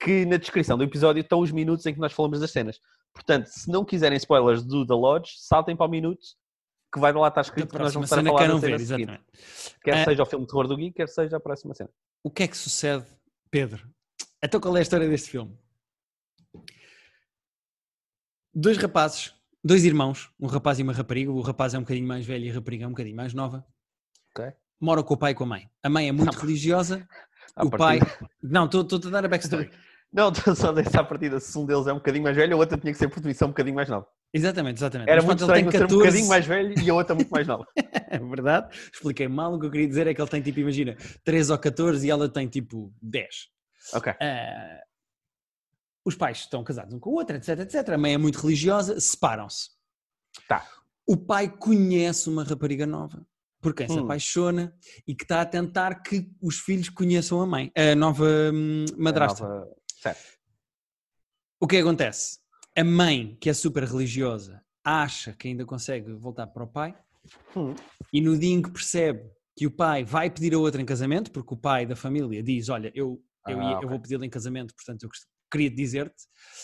que 0.00 0.26
na 0.26 0.36
descrição 0.36 0.76
do 0.76 0.82
episódio 0.84 1.20
estão 1.20 1.38
os 1.40 1.50
minutos 1.52 1.86
em 1.86 1.94
que 1.94 2.00
nós 2.00 2.12
falamos 2.12 2.40
das 2.40 2.50
cenas. 2.50 2.78
Portanto, 3.14 3.46
se 3.46 3.70
não 3.70 3.84
quiserem 3.84 4.16
spoilers 4.18 4.64
do 4.64 4.84
The 4.86 4.94
Lodge, 4.94 5.32
saltem 5.38 5.76
para 5.76 5.86
o 5.86 5.88
minuto 5.90 6.20
que 6.92 6.98
vai 6.98 7.12
lá 7.12 7.28
estar 7.28 7.40
escrito 7.42 7.72
que 7.72 7.78
nós 7.78 7.92
vamos 7.92 8.10
estar 8.10 8.20
a 8.20 8.24
falar 8.24 8.40
da 8.40 8.46
cena 8.46 8.60
ver, 8.60 8.80
exatamente. 8.80 9.22
Quer 9.82 9.94
Ah. 9.94 10.04
seja 10.04 10.22
o 10.22 10.26
filme 10.26 10.44
de 10.46 10.50
terror 10.50 10.66
do 10.68 10.76
Gui, 10.76 10.92
quer 10.92 11.08
seja 11.08 11.36
a 11.36 11.40
próxima 11.40 11.74
cena. 11.74 11.90
O 12.22 12.30
que 12.30 12.42
é 12.44 12.48
que 12.48 12.56
sucede, 12.56 13.04
Pedro? 13.50 13.88
Então 14.42 14.60
qual 14.60 14.74
é 14.76 14.80
a 14.80 14.82
história 14.82 15.08
deste 15.08 15.30
filme? 15.30 15.56
Dois 18.54 18.76
rapazes, 18.78 19.34
dois 19.62 19.84
irmãos, 19.84 20.30
um 20.40 20.46
rapaz 20.46 20.78
e 20.78 20.82
uma 20.82 20.92
rapariga. 20.92 21.30
O 21.30 21.40
rapaz 21.40 21.74
é 21.74 21.78
um 21.78 21.82
bocadinho 21.82 22.06
mais 22.08 22.26
velho 22.26 22.44
e 22.46 22.50
a 22.50 22.54
rapariga 22.54 22.84
é 22.84 22.86
um 22.86 22.90
bocadinho 22.90 23.16
mais 23.16 23.34
nova. 23.34 23.64
Ok. 24.36 24.52
Moram 24.80 25.02
com 25.02 25.14
o 25.14 25.16
pai 25.16 25.32
e 25.32 25.34
com 25.34 25.44
a 25.44 25.46
mãe. 25.46 25.70
A 25.82 25.88
mãe 25.88 26.08
é 26.08 26.12
muito 26.12 26.36
Ah, 26.36 26.40
religiosa. 26.40 27.06
À 27.54 27.64
o 27.64 27.70
pai. 27.70 27.98
Não, 28.42 28.66
estou 28.66 28.82
a 28.82 29.10
dar 29.10 29.24
a 29.24 29.28
backstory. 29.28 29.70
Não, 30.12 30.30
estou 30.30 30.54
só 30.54 30.68
a 30.68 30.72
deixar 30.72 31.00
a 31.00 31.04
partida. 31.04 31.38
Se 31.40 31.56
um 31.58 31.66
deles 31.66 31.86
é 31.86 31.92
um 31.92 31.96
bocadinho 31.96 32.24
mais 32.24 32.36
velho, 32.36 32.54
a 32.54 32.56
outra 32.58 32.78
tinha 32.78 32.92
que 32.92 32.98
ser 32.98 33.08
por 33.08 33.16
definição 33.16 33.48
um 33.48 33.50
bocadinho 33.50 33.74
mais 33.76 33.88
nova. 33.88 34.06
Exatamente, 34.32 34.76
exatamente. 34.78 35.08
Era 35.08 35.16
Mas 35.22 35.24
muito 35.26 35.40
estranho 35.40 35.62
tem 35.70 35.70
ser 35.72 35.78
um 35.78 35.88
14. 35.88 35.98
bocadinho 36.04 36.28
mais 36.28 36.46
velho 36.46 36.74
e 36.82 36.90
a 36.90 36.94
outra 36.94 37.14
muito 37.14 37.30
mais 37.30 37.46
nova. 37.46 37.66
É 38.10 38.18
verdade. 38.18 38.74
Expliquei 38.92 39.28
mal. 39.28 39.52
O 39.54 39.60
que 39.60 39.66
eu 39.66 39.70
queria 39.70 39.86
dizer 39.86 40.06
é 40.06 40.14
que 40.14 40.20
ele 40.20 40.30
tem 40.30 40.40
tipo, 40.40 40.58
imagina, 40.60 40.96
13 41.24 41.52
ou 41.52 41.58
14 41.58 42.06
e 42.06 42.10
ela 42.10 42.26
tem 42.28 42.48
tipo 42.48 42.90
10. 43.02 43.26
Ok. 43.94 44.14
Ah, 44.18 44.80
os 46.06 46.14
pais 46.14 46.38
estão 46.38 46.64
casados 46.64 46.94
um 46.94 46.98
com 46.98 47.10
o 47.10 47.14
outro, 47.14 47.36
etc, 47.36 47.58
etc. 47.60 47.86
A 47.90 47.98
mãe 47.98 48.14
é 48.14 48.18
muito 48.18 48.38
religiosa, 48.40 48.98
separam-se. 48.98 49.70
Tá. 50.48 50.66
O 51.06 51.16
pai 51.18 51.48
conhece 51.54 52.30
uma 52.30 52.44
rapariga 52.44 52.86
nova, 52.86 53.26
por 53.60 53.74
quem 53.74 53.86
se 53.86 53.98
Hum. 53.98 54.04
apaixona 54.04 54.74
e 55.06 55.14
que 55.14 55.24
está 55.24 55.42
a 55.42 55.46
tentar 55.46 55.96
que 56.02 56.30
os 56.40 56.58
filhos 56.60 56.88
conheçam 56.88 57.42
a 57.42 57.46
mãe, 57.46 57.70
a 57.76 57.94
nova 57.94 58.24
hum, 58.54 58.86
madrasta. 58.96 59.44
A 59.44 59.48
nova- 59.48 59.74
Certo. 60.00 60.22
O 61.60 61.66
que 61.66 61.76
acontece? 61.76 62.38
A 62.78 62.84
mãe, 62.84 63.36
que 63.40 63.50
é 63.50 63.52
super 63.52 63.82
religiosa, 63.82 64.62
acha 64.84 65.32
que 65.32 65.48
ainda 65.48 65.64
consegue 65.64 66.12
voltar 66.12 66.46
para 66.46 66.62
o 66.62 66.66
pai 66.68 66.94
Hum. 67.56 67.74
e 68.12 68.20
no 68.20 68.38
dia 68.38 68.54
em 68.54 68.62
que 68.62 68.70
percebe 68.70 69.28
que 69.56 69.66
o 69.66 69.70
pai 69.72 70.04
vai 70.04 70.30
pedir 70.30 70.54
a 70.54 70.58
outra 70.58 70.80
em 70.80 70.84
casamento, 70.84 71.32
porque 71.32 71.52
o 71.54 71.56
pai 71.56 71.84
da 71.84 71.96
família 71.96 72.40
diz: 72.40 72.68
Olha, 72.68 72.92
eu, 72.94 73.20
eu, 73.48 73.58
Ah, 73.60 73.64
ia- 73.64 73.72
eu 73.72 73.78
ok. 73.78 73.88
vou 73.88 74.00
pedir-lhe 74.00 74.26
em 74.26 74.30
casamento, 74.30 74.72
portanto 74.76 75.02
eu 75.02 75.08
queria 75.50 75.68
dizer-te. 75.68 76.22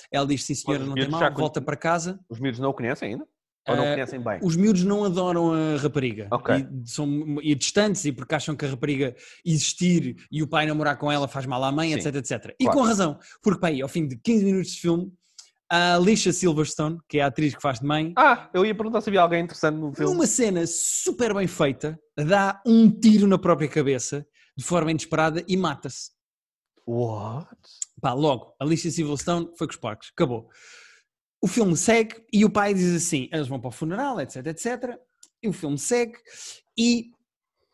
Ela 0.09 0.25
diz: 0.25 0.45
Sim, 0.45 0.55
senhora, 0.55 0.85
não 0.87 0.95
tem 0.95 1.09
mal, 1.09 1.35
volta 1.35 1.61
para 1.61 1.77
casa. 1.77 2.21
Os 2.29 2.39
miúdos 2.39 2.61
não 2.61 2.71
o 2.71 2.75
conhecem 2.75 3.15
ainda? 3.15 3.27
Ou 3.67 3.77
não 3.77 3.85
Ah, 3.87 3.95
conhecem 3.95 4.21
bem? 4.23 4.39
Os 4.41 4.55
miúdos 4.55 4.85
não 4.85 5.05
adoram 5.05 5.53
a 5.53 5.77
rapariga 5.79 6.29
Ok. 6.31 6.55
e 6.55 6.89
são 6.89 7.41
e 7.43 7.55
distantes 7.57 8.05
e 8.05 8.13
porque 8.13 8.35
acham 8.37 8.55
que 8.55 8.65
a 8.65 8.69
rapariga 8.69 9.17
existir 9.45 10.15
e 10.31 10.43
o 10.43 10.47
pai 10.47 10.65
namorar 10.67 10.97
com 10.97 11.11
ela 11.11 11.27
faz 11.27 11.45
mal 11.47 11.65
à 11.65 11.73
mãe, 11.73 11.89
Sim, 11.93 11.99
etc, 12.09 12.15
etc. 12.17 12.55
E 12.61 12.65
claro. 12.67 12.79
com 12.79 12.85
razão, 12.85 13.19
porque 13.43 13.59
pá, 13.59 13.69
aí, 13.69 13.83
ao 13.83 13.89
fim 13.89 14.07
de 14.07 14.17
15 14.19 14.45
minutos 14.45 14.73
de 14.73 14.81
filme, 14.81 15.11
a 15.75 15.97
Alicia 15.97 16.33
Silverstone, 16.33 16.99
que 17.09 17.19
é 17.19 17.23
a 17.23 17.27
atriz 17.27 17.53
que 17.53 17.61
faz 17.61 17.81
de 17.81 17.87
mãe, 17.87 18.13
Ah, 18.17 18.49
eu 18.55 18.65
ia 18.65 18.73
perguntar 18.75 19.01
se 19.01 19.11
havia 19.11 19.21
alguém 19.21 19.43
interessante 19.43 19.75
no 19.77 19.93
filme. 19.93 20.13
numa 20.13 20.25
cena 20.27 20.65
super 20.69 21.35
bem 21.35 21.49
feita, 21.49 21.99
dá 22.17 22.63
um 22.65 22.89
tiro 22.89 23.27
na 23.27 23.37
própria 23.37 23.69
cabeça 23.69 24.25
de 24.57 24.63
forma 24.65 24.93
inesperada 24.93 25.45
e 25.49 25.57
mata-se. 25.57 26.13
What? 26.87 27.49
Pá, 28.01 28.13
logo, 28.13 28.55
Alicia 28.61 28.89
Silverstone 28.89 29.51
foi 29.59 29.67
com 29.67 29.73
os 29.73 29.77
parques, 29.81 30.11
acabou. 30.15 30.49
O 31.43 31.49
filme 31.49 31.77
segue 31.77 32.25
e 32.33 32.45
o 32.45 32.51
pai 32.51 32.73
diz 32.73 32.95
assim: 32.95 33.29
eles 33.33 33.49
vão 33.49 33.59
para 33.59 33.69
o 33.69 33.73
funeral, 33.73 34.21
etc, 34.21 34.47
etc. 34.47 34.97
E 35.43 35.49
o 35.49 35.53
filme 35.53 35.77
segue 35.77 36.15
e 36.79 37.11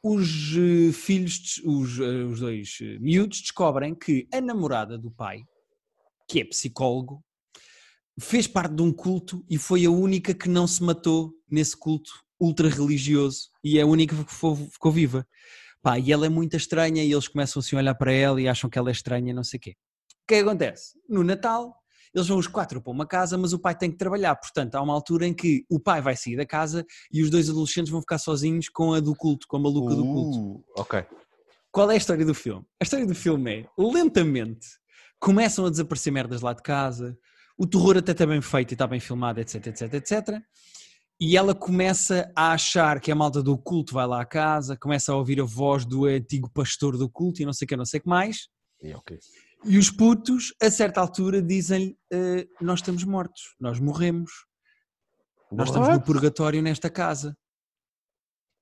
os 0.03 0.57
eh, 0.57 0.93
filhos, 0.93 1.61
os, 1.67 2.01
eh, 2.01 2.25
os 2.25 2.41
dois 2.41 2.79
eh, 2.81 2.99
miúdos, 2.99 3.43
descobrem 3.43 3.95
que 3.95 4.27
a 4.33 4.41
namorada 4.41 4.97
do 4.97 5.11
pai, 5.11 5.43
que 6.27 6.41
é 6.41 6.45
psicólogo, 6.45 7.23
fez 8.21 8.47
parte 8.47 8.75
de 8.75 8.83
um 8.83 8.93
culto 8.93 9.45
e 9.49 9.59
foi 9.59 9.85
a 9.85 9.91
única 9.91 10.35
que 10.35 10.49
não 10.49 10.67
se 10.67 10.83
matou 10.83 11.33
nesse 11.51 11.77
culto 11.77 12.11
ultra 12.41 12.69
religioso 12.69 13.51
e 13.63 13.79
é 13.79 13.83
a 13.83 13.87
única 13.87 14.17
que 14.17 14.33
ficou, 14.33 14.57
ficou 14.57 14.93
viva. 14.93 15.27
Pá, 15.83 15.99
e 15.99 16.13
ela 16.13 16.27
é 16.27 16.29
muito 16.29 16.57
estranha 16.57 17.03
e 17.03 17.13
eles 17.13 17.29
começam 17.29 17.61
assim 17.61 17.77
a 17.77 17.79
olhar 17.79 17.95
para 17.95 18.13
ela 18.13 18.41
e 18.41 18.49
acham 18.49 18.69
que 18.69 18.79
ela 18.79 18.91
é 18.91 18.93
estranha, 18.93 19.33
não 19.33 19.45
sei 19.45 19.59
o 19.59 19.61
quê. 19.61 19.71
O 19.71 20.27
que 20.29 20.35
é 20.35 20.43
que 20.43 20.49
acontece? 20.49 20.93
No 21.09 21.25
Natal, 21.25 21.75
eles 22.15 22.29
vão 22.29 22.39
os 22.39 22.47
quatro 22.47 22.83
para 22.83 22.93
uma 22.93 23.07
casa, 23.07 23.39
mas 23.39 23.53
o 23.53 23.59
pai 23.59 23.75
tem 23.77 23.91
que 23.91 23.97
trabalhar. 23.97 24.35
Portanto, 24.37 24.75
há 24.75 24.83
uma 24.83 24.93
altura 24.93 25.27
em 25.27 25.35
que 25.35 25.65
o 25.71 25.81
pai 25.81 26.01
vai 26.03 26.17
sair 26.17 26.37
da 26.37 26.45
casa 26.45 26.85
e 27.11 27.23
os 27.23 27.31
dois 27.31 27.49
adolescentes 27.49 27.91
vão 27.91 28.01
ficar 28.01 28.19
sozinhos 28.19 28.69
com 28.69 28.93
a 28.93 29.01
do 29.01 29.15
culto, 29.15 29.47
com 29.49 29.57
a 29.57 29.61
maluca 29.61 29.95
do 29.95 30.03
culto. 30.03 30.39
Uh, 30.39 30.65
ok. 30.77 31.05
Qual 31.73 31.91
é 31.91 31.95
a 31.95 31.97
história 31.97 32.25
do 32.27 32.35
filme? 32.35 32.65
A 32.81 32.85
história 32.85 33.07
do 33.07 33.15
filme 33.15 33.61
é, 33.61 33.67
lentamente, 33.79 34.67
começam 35.21 35.67
a 35.67 35.71
desaparecer 35.71 36.13
merdas 36.13 36.41
lá 36.41 36.53
de 36.53 36.63
casa, 36.63 37.17
o 37.61 37.67
terror 37.67 37.99
até 37.99 38.13
está 38.13 38.25
bem 38.25 38.41
feito 38.41 38.73
e 38.73 38.75
está 38.75 38.87
bem 38.87 38.99
filmado, 38.99 39.39
etc, 39.39 39.67
etc, 39.67 39.93
etc. 39.93 40.43
E 41.21 41.37
ela 41.37 41.55
começa 41.55 42.33
a 42.35 42.53
achar 42.53 42.99
que 42.99 43.13
a 43.13 43.15
malta 43.15 43.43
do 43.43 43.59
culto 43.59 43.93
vai 43.93 44.07
lá 44.07 44.23
à 44.23 44.25
casa, 44.25 44.79
começa 44.79 45.13
a 45.13 45.17
ouvir 45.17 45.43
a 45.43 45.45
voz 45.45 45.85
do 45.85 46.07
antigo 46.07 46.51
pastor 46.51 46.97
do 46.97 47.07
culto 47.07 47.43
e 47.43 47.45
não 47.45 47.53
sei 47.53 47.67
o 47.67 47.69
que, 47.69 47.77
não 47.77 47.85
sei 47.85 48.01
o 48.01 48.03
que 48.03 48.09
mais. 48.09 48.49
E, 48.83 48.95
ok. 48.95 49.19
E 49.67 49.77
os 49.77 49.91
putos, 49.91 50.55
a 50.63 50.71
certa 50.71 51.03
altura, 51.03 51.43
dizem-lhe: 51.43 51.99
"Eh, 52.11 52.49
Nós 52.63 52.79
estamos 52.79 53.05
mortos, 53.05 53.55
nós 53.61 53.79
morremos, 53.79 54.31
nós 55.53 55.69
estamos 55.69 55.89
no 55.89 55.95
What? 55.97 56.07
purgatório 56.07 56.63
nesta 56.63 56.89
casa. 56.89 57.37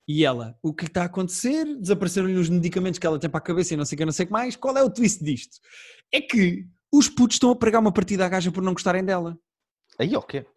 E 0.05 0.25
ela, 0.25 0.57
o 0.61 0.73
que 0.73 0.87
está 0.87 1.03
a 1.03 1.05
acontecer? 1.05 1.63
Desapareceram-lhe 1.79 2.35
os 2.35 2.49
medicamentos 2.49 2.99
que 2.99 3.07
ela 3.07 3.17
tem 3.17 3.29
para 3.29 3.37
a 3.37 3.43
cabeça 3.43 3.73
e 3.73 3.77
não 3.77 3.85
sei 3.85 3.95
o 3.95 3.97
que, 3.99 4.05
não 4.05 4.11
sei 4.11 4.25
o 4.25 4.27
que 4.27 4.33
mais. 4.33 4.57
Qual 4.57 4.75
é 4.77 4.83
o 4.83 4.89
twist 4.89 5.23
disto? 5.23 5.57
É 6.11 6.19
que 6.19 6.67
os 6.91 7.07
putos 7.09 7.35
estão 7.35 7.51
a 7.51 7.55
pregar 7.55 7.81
uma 7.81 7.91
partida 7.91 8.25
à 8.25 8.29
gaja 8.29 8.51
por 8.51 8.63
não 8.63 8.73
gostarem 8.73 9.03
dela. 9.03 9.37
Aí, 9.97 10.15
ok. 10.15 10.39
Ok, 10.41 10.49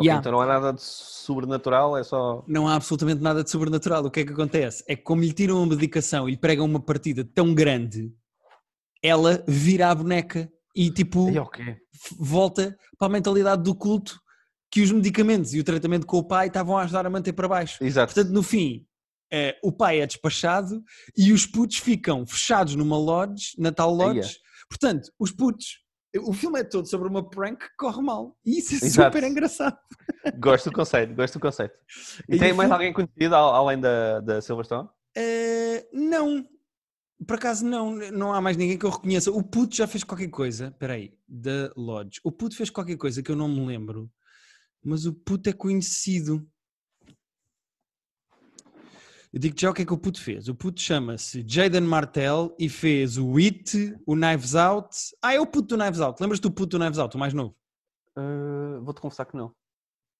Yeah. 0.00 0.20
Então 0.20 0.30
não 0.30 0.40
há 0.40 0.46
nada 0.46 0.72
de 0.72 0.80
sobrenatural, 0.80 1.96
é 1.98 2.04
só. 2.04 2.44
Não 2.46 2.68
há 2.68 2.76
absolutamente 2.76 3.20
nada 3.20 3.42
de 3.42 3.50
sobrenatural. 3.50 4.04
O 4.04 4.10
que 4.10 4.20
é 4.20 4.24
que 4.24 4.32
acontece? 4.32 4.84
É 4.86 4.94
que 4.94 5.02
como 5.02 5.22
lhe 5.22 5.32
tiram 5.32 5.60
a 5.60 5.66
medicação 5.66 6.28
e 6.28 6.32
lhe 6.32 6.38
pregam 6.38 6.64
uma 6.66 6.78
partida 6.80 7.24
tão 7.34 7.52
grande, 7.52 8.12
ela 9.02 9.42
vira 9.48 9.90
a 9.90 9.94
boneca 9.94 10.48
e 10.74 10.88
tipo 10.90 11.28
Aí, 11.28 11.38
ok. 11.38 11.64
f- 11.66 12.14
volta 12.18 12.76
para 12.96 13.08
a 13.08 13.10
mentalidade 13.10 13.62
do 13.64 13.74
culto 13.74 14.20
que 14.70 14.82
os 14.82 14.92
medicamentos 14.92 15.52
e 15.54 15.58
o 15.60 15.64
tratamento 15.64 16.06
com 16.06 16.18
o 16.18 16.24
pai 16.24 16.46
estavam 16.46 16.78
a 16.78 16.82
ajudar 16.82 17.04
a 17.06 17.10
manter 17.10 17.32
para 17.32 17.48
baixo. 17.48 17.82
Exato. 17.82 18.14
Portanto, 18.14 18.32
no 18.32 18.42
fim, 18.42 18.86
eh, 19.32 19.58
o 19.64 19.72
pai 19.72 20.00
é 20.00 20.06
despachado 20.06 20.80
e 21.16 21.32
os 21.32 21.44
putos 21.44 21.78
ficam 21.78 22.24
fechados 22.24 22.76
numa 22.76 22.96
lodge, 22.96 23.52
na 23.58 23.72
tal 23.72 23.90
é. 24.00 24.04
lodge. 24.04 24.38
Portanto, 24.68 25.10
os 25.18 25.30
putos. 25.32 25.84
O 26.20 26.32
filme 26.32 26.58
é 26.60 26.64
todo 26.64 26.86
sobre 26.88 27.06
uma 27.08 27.28
prank 27.28 27.58
que 27.58 27.76
corre 27.76 28.00
mal. 28.02 28.36
E 28.44 28.58
isso 28.58 28.74
é 28.74 28.86
Exato. 28.86 29.16
super 29.16 29.28
engraçado. 29.30 29.78
Gosto 30.40 30.70
do 30.70 30.74
conceito, 30.74 31.14
gosto 31.14 31.34
do 31.34 31.40
conceito. 31.40 31.74
E, 32.28 32.36
E 32.36 32.38
tem 32.38 32.52
mais 32.52 32.68
filme- 32.68 32.72
alguém 32.72 32.92
conhecido 32.92 33.34
al- 33.36 33.54
além 33.54 33.78
da, 33.78 34.20
da 34.20 34.40
Silverstone? 34.40 34.88
Eh, 35.16 35.86
não. 35.92 36.48
Por 37.26 37.36
acaso 37.36 37.64
não, 37.66 37.94
não 38.12 38.32
há 38.32 38.40
mais 38.40 38.56
ninguém 38.56 38.78
que 38.78 38.86
eu 38.86 38.90
reconheça. 38.90 39.30
O 39.30 39.42
puto 39.42 39.76
já 39.76 39.86
fez 39.86 40.02
qualquer 40.04 40.28
coisa. 40.28 40.68
Espera 40.68 40.94
aí, 40.94 41.12
da 41.28 41.70
Lodge. 41.76 42.20
O 42.24 42.32
puto 42.32 42.56
fez 42.56 42.70
qualquer 42.70 42.96
coisa 42.96 43.22
que 43.22 43.30
eu 43.30 43.36
não 43.36 43.48
me 43.48 43.64
lembro. 43.66 44.10
Mas 44.82 45.04
o 45.04 45.12
puto 45.12 45.50
é 45.50 45.52
conhecido. 45.52 46.48
Eu 49.32 49.38
digo 49.38 49.54
já 49.58 49.70
o 49.70 49.74
que 49.74 49.82
é 49.82 49.84
que 49.84 49.92
o 49.92 49.98
puto 49.98 50.20
fez. 50.22 50.48
O 50.48 50.54
puto 50.54 50.80
chama-se 50.80 51.44
Jaden 51.46 51.82
Martell 51.82 52.54
e 52.58 52.68
fez 52.68 53.18
o 53.18 53.36
It, 53.36 53.94
o 54.06 54.14
Knives 54.14 54.54
Out. 54.54 54.88
Ah, 55.22 55.34
é 55.34 55.40
o 55.40 55.46
puto 55.46 55.76
do 55.76 55.82
Knives 55.82 56.00
Out. 56.00 56.20
Lembras-te 56.22 56.42
do 56.42 56.50
puto 56.50 56.78
do 56.78 56.82
Knives 56.82 56.98
Out, 56.98 57.14
o 57.14 57.18
mais 57.20 57.34
novo? 57.34 57.54
Uh, 58.16 58.82
Vou-te 58.82 59.00
confessar 59.00 59.26
que 59.26 59.36
não. 59.36 59.52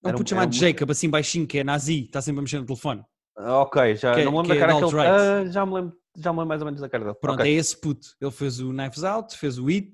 É 0.03 0.09
um 0.09 0.11
um- 0.11 0.15
puto 0.17 0.29
chamado 0.29 0.49
um- 0.49 0.53
Jacob, 0.53 0.91
assim 0.91 1.09
baixinho, 1.09 1.47
que 1.47 1.57
é 1.59 1.63
nazi, 1.63 2.03
está 2.05 2.21
sempre 2.21 2.39
a 2.39 2.41
mexer 2.43 2.59
no 2.59 2.65
telefone. 2.65 3.03
Ok, 3.37 3.95
já 3.95 4.13
Que 4.13 4.21
é- 4.21 4.25
não 4.25 4.31
me 4.31 4.37
lembro 4.37 4.49
da 4.49 4.55
é 4.55 4.59
cara 4.59 4.73
alt-right. 4.73 5.09
Ah, 5.11 5.45
já, 5.51 5.65
me 5.65 5.73
lembro, 5.73 5.97
já 6.15 6.31
me 6.31 6.37
lembro 6.39 6.47
mais 6.49 6.61
ou 6.61 6.65
menos 6.65 6.81
da 6.81 6.89
cara 6.89 7.03
dele. 7.05 7.17
Pronto, 7.19 7.39
Ok. 7.41 7.51
é 7.51 7.55
esse 7.57 7.75
puto. 7.79 8.07
Ele 8.21 8.31
fez 8.31 8.59
o 8.59 8.69
Knives 8.71 9.03
Out, 9.03 9.37
fez 9.37 9.57
o 9.57 9.67
It. 9.69 9.91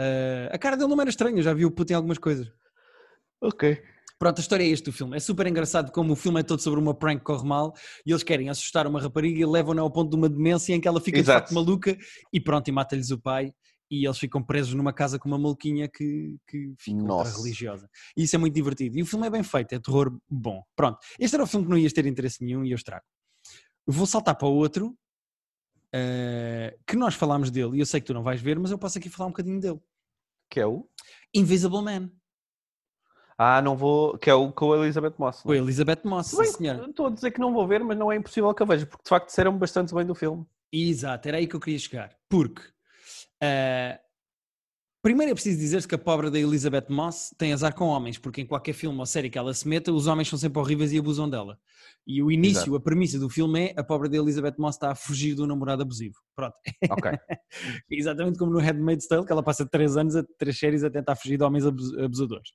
Uh, 0.00 0.48
a 0.50 0.58
cara 0.58 0.76
dele 0.76 0.88
não 0.88 1.00
era 1.00 1.10
estranha, 1.10 1.42
já 1.42 1.52
vi 1.52 1.66
o 1.66 1.70
puto 1.70 1.92
em 1.92 1.96
algumas 1.96 2.18
coisas. 2.18 2.50
Ok. 3.40 3.82
Pronto, 4.22 4.38
a 4.38 4.40
história 4.40 4.62
é 4.62 4.68
este 4.68 4.84
do 4.84 4.92
filme. 4.92 5.16
É 5.16 5.18
super 5.18 5.48
engraçado 5.48 5.90
como 5.90 6.12
o 6.12 6.14
filme 6.14 6.38
é 6.38 6.42
todo 6.44 6.62
sobre 6.62 6.78
uma 6.78 6.94
prank 6.94 7.18
que 7.18 7.24
corre 7.24 7.44
mal 7.44 7.74
e 8.06 8.12
eles 8.12 8.22
querem 8.22 8.48
assustar 8.48 8.86
uma 8.86 9.00
rapariga 9.00 9.40
e 9.40 9.44
levam-na 9.44 9.82
ao 9.82 9.90
ponto 9.90 10.10
de 10.10 10.16
uma 10.16 10.28
demência 10.28 10.72
em 10.72 10.80
que 10.80 10.86
ela 10.86 11.00
fica 11.00 11.16
de 11.16 11.24
Exato. 11.24 11.40
facto 11.40 11.52
maluca 11.52 11.98
e 12.32 12.40
pronto, 12.40 12.68
e 12.68 12.70
mata-lhes 12.70 13.10
o 13.10 13.18
pai 13.18 13.52
e 13.90 14.06
eles 14.06 14.16
ficam 14.16 14.40
presos 14.40 14.74
numa 14.74 14.92
casa 14.92 15.18
com 15.18 15.26
uma 15.26 15.36
maluquinha 15.36 15.88
que, 15.88 16.36
que 16.46 16.72
fica 16.78 17.02
religiosa. 17.36 17.90
E 18.16 18.22
isso 18.22 18.36
é 18.36 18.38
muito 18.38 18.54
divertido. 18.54 18.96
E 18.96 19.02
o 19.02 19.06
filme 19.06 19.26
é 19.26 19.30
bem 19.30 19.42
feito, 19.42 19.72
é 19.72 19.80
terror 19.80 20.16
bom. 20.30 20.62
Pronto, 20.76 20.98
este 21.18 21.34
era 21.34 21.42
o 21.42 21.46
filme 21.48 21.66
que 21.66 21.70
não 21.72 21.78
ias 21.78 21.92
ter 21.92 22.06
interesse 22.06 22.44
nenhum 22.44 22.64
e 22.64 22.70
eu 22.70 22.76
estrago. 22.76 23.04
Vou 23.84 24.06
saltar 24.06 24.38
para 24.38 24.46
outro, 24.46 24.96
eh, 25.92 26.78
que 26.86 26.94
nós 26.94 27.16
falámos 27.16 27.50
dele 27.50 27.78
e 27.78 27.80
eu 27.80 27.86
sei 27.86 28.00
que 28.00 28.06
tu 28.06 28.14
não 28.14 28.22
vais 28.22 28.40
ver, 28.40 28.56
mas 28.56 28.70
eu 28.70 28.78
posso 28.78 28.98
aqui 28.98 29.08
falar 29.08 29.26
um 29.26 29.32
bocadinho 29.32 29.58
dele. 29.58 29.80
Que 30.48 30.60
é 30.60 30.66
o... 30.66 30.88
Invisible 31.34 31.82
Man, 31.82 32.12
Ah, 33.36 33.60
não 33.62 33.76
vou... 33.76 34.16
Que 34.18 34.30
é 34.30 34.34
o 34.34 34.50
com 34.52 34.72
a 34.72 34.78
Elizabeth 34.78 35.14
Moss. 35.18 35.42
com 35.42 35.52
a 35.52 35.56
Elizabeth 35.56 36.00
Moss, 36.04 36.34
bem 36.34 36.46
senhora. 36.46 36.86
Estou 36.88 37.06
a 37.06 37.10
dizer 37.10 37.30
que 37.30 37.40
não 37.40 37.52
vou 37.52 37.66
ver, 37.66 37.82
mas 37.82 37.96
não 37.96 38.10
é 38.12 38.16
impossível 38.16 38.52
que 38.54 38.62
eu 38.62 38.66
veja, 38.66 38.86
porque 38.86 39.02
de 39.02 39.08
facto 39.08 39.26
disseram 39.26 39.56
bastante 39.56 39.94
bem 39.94 40.06
do 40.06 40.14
filme. 40.14 40.46
Exato, 40.72 41.28
era 41.28 41.36
aí 41.38 41.46
que 41.46 41.56
eu 41.56 41.60
queria 41.60 41.78
chegar. 41.78 42.10
Porque 42.28 42.62
ah, 43.42 43.98
primeiro 45.02 45.32
é 45.32 45.34
preciso 45.34 45.58
dizer-se 45.58 45.88
que 45.88 45.94
a 45.94 45.98
pobre 45.98 46.30
da 46.30 46.38
Elizabeth 46.38 46.86
Moss 46.88 47.34
tem 47.36 47.52
azar 47.52 47.74
com 47.74 47.86
homens, 47.86 48.18
porque 48.18 48.40
em 48.40 48.46
qualquer 48.46 48.72
filme 48.72 48.98
ou 48.98 49.04
série 49.06 49.28
que 49.28 49.36
ela 49.36 49.52
se 49.52 49.66
meta, 49.68 49.92
os 49.92 50.06
homens 50.06 50.28
são 50.28 50.38
sempre 50.38 50.60
horríveis 50.60 50.92
e 50.92 50.98
abusam 50.98 51.28
dela. 51.28 51.58
E 52.06 52.22
o 52.22 52.30
início, 52.30 52.60
Exato. 52.62 52.76
a 52.76 52.80
premissa 52.80 53.18
do 53.18 53.28
filme 53.28 53.66
é 53.68 53.74
a 53.76 53.82
pobre 53.84 54.08
da 54.08 54.16
Elizabeth 54.16 54.54
Moss 54.58 54.76
está 54.76 54.92
a 54.92 54.94
fugir 54.94 55.34
do 55.34 55.46
namorado 55.46 55.82
abusivo. 55.82 56.14
Pronto. 56.36 56.54
Ok. 56.90 57.10
Exatamente 57.90 58.38
como 58.38 58.52
no 58.52 58.58
Handmaid's 58.60 59.06
Tale, 59.08 59.26
que 59.26 59.32
ela 59.32 59.42
passa 59.42 59.66
três 59.66 59.96
anos, 59.96 60.14
a, 60.16 60.24
três 60.38 60.58
séries 60.58 60.84
a 60.84 60.90
tentar 60.90 61.16
fugir 61.16 61.36
de 61.36 61.44
homens 61.44 61.66
abus- 61.66 61.96
abusadores. 61.98 62.50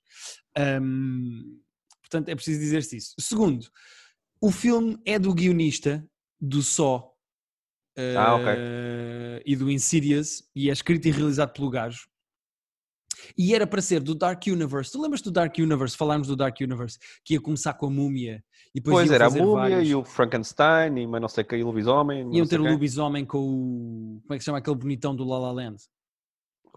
Ahm, 0.58 1.60
portanto, 2.02 2.30
é 2.30 2.36
preciso 2.36 2.60
dizer-se 2.60 2.98
isso. 2.98 3.14
Segundo, 3.20 3.68
o 4.42 4.52
filme 4.52 4.98
é 5.06 5.20
do 5.20 5.34
guionista 5.34 6.06
do 6.40 6.62
Só 6.62 7.12
Ah, 8.18 8.36
ok. 8.36 8.46
eh, 8.56 9.44
e 9.46 9.56
do 9.56 9.70
Insidious 9.72 10.44
e 10.56 10.70
é 10.70 10.74
escrito 10.74 11.08
e 11.08 11.12
realizado 11.12 11.52
pelo 11.54 11.70
gajo. 11.70 12.08
E 13.38 13.54
era 13.56 13.66
para 13.68 13.82
ser 13.82 14.00
do 14.02 14.14
Dark 14.16 14.44
Universe. 14.48 14.92
Tu 14.92 15.02
lembras 15.02 15.22
do 15.22 15.32
Dark 15.32 15.56
Universe? 15.58 15.96
Falámos 15.98 16.28
do 16.28 16.36
Dark 16.36 16.56
Universe, 16.60 16.98
que 17.24 17.34
ia 17.36 17.42
começar 17.42 17.74
com 17.74 17.88
a 17.88 17.90
múmia 17.90 18.44
e 18.76 18.80
depois 18.80 18.96
Pois 19.08 19.12
era 19.12 19.28
a 19.28 19.30
múmia 19.30 19.70
vários. 19.70 19.90
e 19.90 19.96
o 19.96 20.04
Frankenstein 20.04 20.98
e 20.98 21.08
mas 21.08 21.22
não 21.22 21.28
sei 21.28 21.44
o 21.44 21.48
que, 21.48 21.56
e 21.58 21.64
o 21.64 21.68
lobisomem. 21.68 22.30
Iam 22.36 22.46
ter 22.46 22.60
o 22.60 22.64
quem. 22.64 22.72
lobisomem 22.74 23.26
com 23.26 23.40
o. 23.40 24.22
Como 24.24 24.34
é 24.34 24.38
que 24.38 24.42
se 24.42 24.46
chama 24.46 24.58
aquele 24.60 24.76
bonitão 24.76 25.16
do 25.16 25.24
La 25.26 25.40
La 25.40 25.52
Land? 25.52 25.78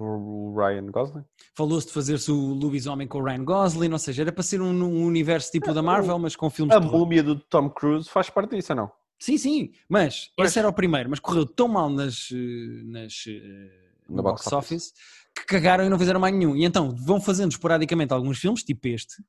O 0.03 0.55
Ryan 0.57 0.87
Gosling. 0.87 1.25
Falou-se 1.55 1.89
de 1.89 1.93
fazer-se 1.93 2.31
o 2.33 2.55
lobisomem 2.55 3.07
com 3.07 3.19
o 3.19 3.23
Ryan 3.25 3.45
Gosling, 3.45 3.93
ou 3.93 3.99
seja, 3.99 4.23
era 4.23 4.33
para 4.33 4.43
ser 4.43 4.63
um, 4.63 4.71
um 4.71 5.05
universo 5.05 5.51
tipo 5.53 5.75
da 5.75 5.83
Marvel, 5.83 6.19
mas 6.19 6.35
com 6.35 6.49
filmes 6.49 6.75
A 6.75 6.81
múmia 6.81 7.23
do 7.23 7.39
Tom 7.39 7.69
Cruise 7.69 8.09
faz 8.09 8.31
parte 8.31 8.57
disso, 8.57 8.73
ou 8.73 8.77
não? 8.77 8.93
Sim, 9.19 9.37
sim, 9.37 9.73
mas 9.87 10.31
esse 10.39 10.59
era 10.59 10.67
o 10.69 10.73
primeiro, 10.73 11.11
mas 11.11 11.19
correu 11.21 11.45
tão 11.45 11.69
mal 11.69 11.91
nas, 11.91 12.31
eh, 12.33 12.83
nas, 12.87 13.25
eh, 13.29 13.71
no 14.09 14.17
No 14.17 14.23
box 14.23 14.45
box 14.45 14.53
office 14.57 14.95
que 15.35 15.45
cagaram 15.47 15.85
e 15.85 15.89
não 15.89 15.99
fizeram 15.99 16.21
mais 16.21 16.35
nenhum. 16.35 16.57
E 16.57 16.65
então 16.65 16.95
vão 16.95 17.21
fazendo 17.21 17.53
esporadicamente 17.53 18.13
alguns 18.13 18.39
filmes, 18.39 18.63
tipo 18.63 18.87
este, 18.89 19.23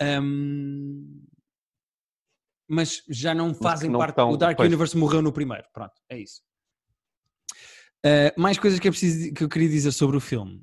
ahm, 0.00 1.22
mas 2.68 3.02
já 3.08 3.34
não 3.34 3.54
fazem 3.54 3.90
não 3.90 3.98
parte. 3.98 4.10
estão- 4.12 4.30
o 4.30 4.36
Dark 4.36 4.56
pois. 4.56 4.66
Universe 4.68 4.96
morreu 4.96 5.22
no 5.22 5.32
primeiro. 5.32 5.64
Pronto, 5.72 5.94
é 6.08 6.18
isso. 6.18 6.42
Ah, 8.04 8.32
mais 8.36 8.58
coisas 8.58 8.78
que, 8.78 8.88
é 8.88 8.90
preciso, 8.90 9.32
que 9.32 9.44
eu 9.44 9.48
queria 9.48 9.68
dizer 9.68 9.92
sobre 9.92 10.16
o 10.16 10.20
filme. 10.20 10.62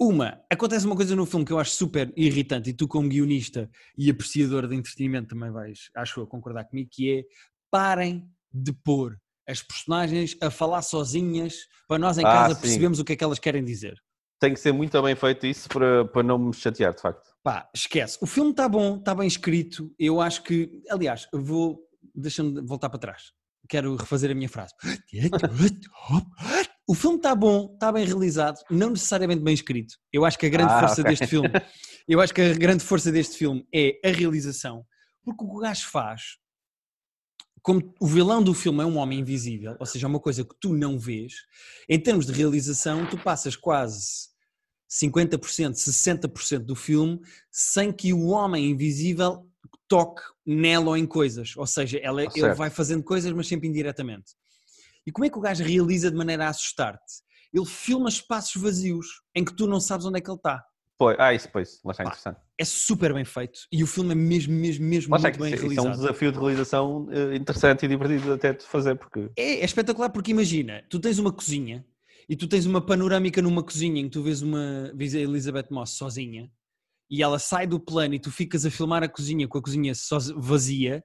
Uma, 0.00 0.40
acontece 0.50 0.86
uma 0.86 0.94
coisa 0.94 1.16
no 1.16 1.26
filme 1.26 1.44
que 1.44 1.52
eu 1.52 1.58
acho 1.58 1.72
super 1.72 2.12
irritante, 2.16 2.70
e 2.70 2.72
tu, 2.72 2.86
como 2.86 3.08
guionista 3.08 3.68
e 3.96 4.08
apreciador 4.08 4.68
de 4.68 4.76
entretenimento, 4.76 5.28
também 5.34 5.50
vais, 5.50 5.90
acho 5.96 6.20
eu, 6.20 6.26
concordar 6.26 6.64
comigo, 6.66 6.88
que 6.92 7.18
é 7.18 7.24
parem 7.70 8.30
de 8.52 8.72
pôr 8.72 9.18
as 9.48 9.62
personagens 9.62 10.36
a 10.42 10.50
falar 10.50 10.82
sozinhas 10.82 11.54
para 11.88 11.98
nós 11.98 12.18
em 12.18 12.24
Ah, 12.24 12.30
casa 12.30 12.54
sim. 12.54 12.60
percebermos 12.60 12.98
o 12.98 13.04
que 13.04 13.14
é 13.14 13.16
que 13.16 13.24
elas 13.24 13.38
querem 13.38 13.64
dizer. 13.64 13.94
Tem 14.40 14.52
que 14.52 14.60
ser 14.60 14.72
muito 14.72 15.00
bem 15.02 15.16
feito 15.16 15.46
isso 15.46 15.68
para, 15.68 16.04
para 16.04 16.22
não 16.22 16.38
me 16.38 16.52
chatear, 16.54 16.94
de 16.94 17.00
facto. 17.00 17.26
Pá, 17.42 17.68
esquece. 17.74 18.18
O 18.20 18.26
filme 18.26 18.50
está 18.50 18.68
bom, 18.68 18.96
está 18.98 19.14
bem 19.14 19.26
escrito. 19.26 19.92
Eu 19.98 20.20
acho 20.20 20.42
que, 20.44 20.70
aliás, 20.90 21.26
vou. 21.32 21.80
Deixa-me 22.14 22.60
voltar 22.62 22.88
para 22.90 22.98
trás. 23.00 23.32
Quero 23.68 23.96
refazer 23.96 24.30
a 24.30 24.34
minha 24.34 24.48
frase. 24.48 24.72
o 26.88 26.94
filme 26.94 27.16
está 27.16 27.34
bom, 27.34 27.70
está 27.74 27.92
bem 27.92 28.04
realizado, 28.04 28.58
não 28.70 28.90
necessariamente 28.90 29.42
bem 29.42 29.54
escrito. 29.54 29.94
Eu 30.12 30.24
acho 30.24 30.38
que 30.38 30.46
a 30.46 30.48
grande 30.48 30.72
Ah, 30.72 30.80
força 30.80 31.02
ok. 31.02 31.04
deste 31.10 31.26
filme, 31.26 31.48
eu 32.08 32.20
acho 32.20 32.32
que 32.34 32.40
a 32.40 32.54
grande 32.54 32.82
força 32.84 33.12
deste 33.12 33.36
filme 33.36 33.66
é 33.74 33.98
a 34.04 34.10
realização, 34.10 34.84
porque 35.22 35.44
o 35.44 35.48
que 35.48 35.56
o 35.56 35.60
gajo 35.60 35.86
faz, 35.88 36.22
como 37.68 37.94
o 38.00 38.06
vilão 38.06 38.42
do 38.42 38.54
filme 38.54 38.82
é 38.82 38.86
um 38.86 38.96
homem 38.96 39.18
invisível, 39.18 39.76
ou 39.78 39.84
seja, 39.84 40.06
é 40.06 40.08
uma 40.08 40.18
coisa 40.18 40.42
que 40.42 40.54
tu 40.58 40.72
não 40.72 40.98
vês, 40.98 41.34
em 41.86 42.00
termos 42.00 42.24
de 42.24 42.32
realização, 42.32 43.06
tu 43.06 43.18
passas 43.18 43.54
quase 43.56 44.30
50%, 44.90 45.74
60% 45.74 46.60
do 46.60 46.74
filme 46.74 47.20
sem 47.50 47.92
que 47.92 48.10
o 48.14 48.28
homem 48.28 48.70
invisível 48.70 49.46
toque 49.86 50.22
nela 50.46 50.86
ou 50.86 50.96
em 50.96 51.04
coisas, 51.04 51.54
ou 51.58 51.66
seja, 51.66 51.98
ela, 51.98 52.22
ele 52.22 52.30
Certo. 52.30 52.56
vai 52.56 52.70
fazendo 52.70 53.04
coisas, 53.04 53.30
mas 53.34 53.46
sempre 53.46 53.68
indiretamente. 53.68 54.32
E 55.06 55.12
como 55.12 55.26
é 55.26 55.28
que 55.28 55.36
o 55.36 55.42
gajo 55.42 55.62
realiza 55.62 56.10
de 56.10 56.16
maneira 56.16 56.46
a 56.46 56.48
assustar-te? 56.48 57.16
Ele 57.52 57.66
filma 57.66 58.08
espaços 58.08 58.62
vazios 58.62 59.20
em 59.34 59.44
que 59.44 59.54
tu 59.54 59.66
não 59.66 59.78
sabes 59.78 60.06
onde 60.06 60.16
é 60.16 60.22
que 60.22 60.30
ele 60.30 60.38
está. 60.38 60.64
Pois, 60.98 61.16
ah, 61.20 61.32
isso, 61.32 61.48
pois, 61.52 61.80
lá 61.84 61.92
está 61.92 62.02
Pá, 62.04 62.10
interessante. 62.10 62.40
É 62.58 62.64
super 62.64 63.14
bem 63.14 63.24
feito 63.24 63.60
e 63.72 63.84
o 63.84 63.86
filme 63.86 64.10
é 64.10 64.14
mesmo, 64.16 64.52
mesmo, 64.52 64.84
mesmo 64.84 65.12
Lá 65.12 65.18
muito 65.20 65.38
bem 65.38 65.54
isso, 65.54 65.66
isso 65.66 65.78
é 65.78 65.82
um 65.82 65.84
realizado. 65.84 65.96
desafio 66.02 66.32
de 66.32 66.38
realização 66.38 67.08
eh, 67.12 67.36
interessante 67.36 67.84
e 67.84 67.88
divertido 67.88 68.32
até 68.32 68.52
de 68.52 68.64
fazer, 68.64 68.96
porque 68.96 69.30
É, 69.36 69.60
é 69.60 69.64
espetacular 69.64 70.10
porque 70.10 70.32
imagina, 70.32 70.82
tu 70.90 70.98
tens 70.98 71.20
uma 71.20 71.32
cozinha 71.32 71.86
e 72.28 72.34
tu 72.34 72.48
tens 72.48 72.66
uma 72.66 72.80
panorâmica 72.84 73.40
numa 73.40 73.62
cozinha 73.62 74.00
em 74.00 74.04
que 74.06 74.10
tu 74.10 74.22
vês, 74.24 74.42
uma, 74.42 74.90
vês 74.92 75.14
a 75.14 75.20
Elizabeth 75.20 75.68
Moss 75.70 75.92
sozinha 75.92 76.50
e 77.08 77.22
ela 77.22 77.38
sai 77.38 77.64
do 77.66 77.78
plano 77.78 78.14
e 78.14 78.18
tu 78.18 78.30
ficas 78.32 78.66
a 78.66 78.70
filmar 78.70 79.04
a 79.04 79.08
cozinha 79.08 79.46
com 79.46 79.56
a 79.56 79.62
cozinha 79.62 79.92
vazia 80.36 81.02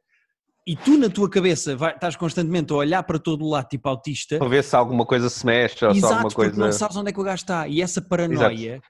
e 0.65 0.75
tu 0.75 0.97
na 0.97 1.07
tua 1.09 1.29
cabeça 1.29 1.75
vai- 1.75 1.93
estás 1.93 2.15
constantemente 2.15 2.73
a 2.73 2.77
olhar 2.77 3.03
para 3.03 3.19
todo 3.19 3.45
o 3.45 3.49
lado 3.49 3.67
tipo 3.69 3.87
autista 3.87 4.39
para 4.39 4.47
ver 4.49 4.63
se 4.63 4.75
alguma 4.75 5.05
coisa 5.05 5.29
se 5.29 5.45
mexe 5.45 5.85
ou 5.85 5.93
se 5.93 5.97
Exato, 5.99 6.15
alguma 6.15 6.29
porque 6.31 6.45
coisa. 6.47 6.65
não 6.65 6.71
sabes 6.71 6.97
onde 6.97 7.09
é 7.11 7.13
que 7.13 7.19
o 7.19 7.23
gajo 7.23 7.43
está. 7.43 7.67
E 7.67 7.79
essa 7.81 8.01
paranoia 8.01 8.81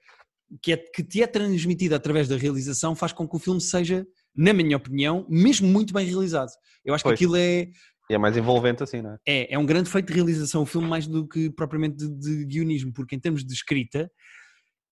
que, 0.62 0.74
é, 0.74 0.78
que 0.78 1.04
te 1.04 1.22
é 1.22 1.28
transmitida 1.28 1.95
através 1.95 2.28
da 2.28 2.38
realização 2.38 2.95
faz 2.95 3.12
com 3.14 3.28
que 3.28 3.36
o 3.36 3.39
filme 3.39 3.62
seja, 3.62 4.06
na 4.36 4.54
minha 4.54 4.78
opinião, 4.78 5.26
mesmo 5.30 5.68
muito 5.68 5.93
bem 5.93 6.06
realizado. 6.06 6.51
Eu 6.84 6.93
acho 6.93 7.04
Pois. 7.04 7.18
que 7.18 7.24
aquilo 7.24 7.36
é, 7.36 7.70
E 8.10 8.14
é 8.14 8.18
mais 8.18 8.36
envolvente 8.38 8.84
assim, 8.84 9.01
não 9.01 9.12
é? 9.12 9.18
é, 9.26 9.54
é 9.54 9.58
um 9.58 9.66
grande 9.66 9.89
feito 9.89 10.08
de 10.08 10.14
realização, 10.14 10.64
o 10.64 10.66
filme, 10.66 10.88
mais 10.88 11.08
do 11.08 11.28
que 11.28 11.49
propriamente 11.49 11.97
de, 11.97 12.10
de 12.18 12.45
guionismo, 12.45 12.93
porque 12.93 13.16
em 13.16 13.20
termos 13.20 13.43
de 13.43 13.54
escrita, 13.54 14.12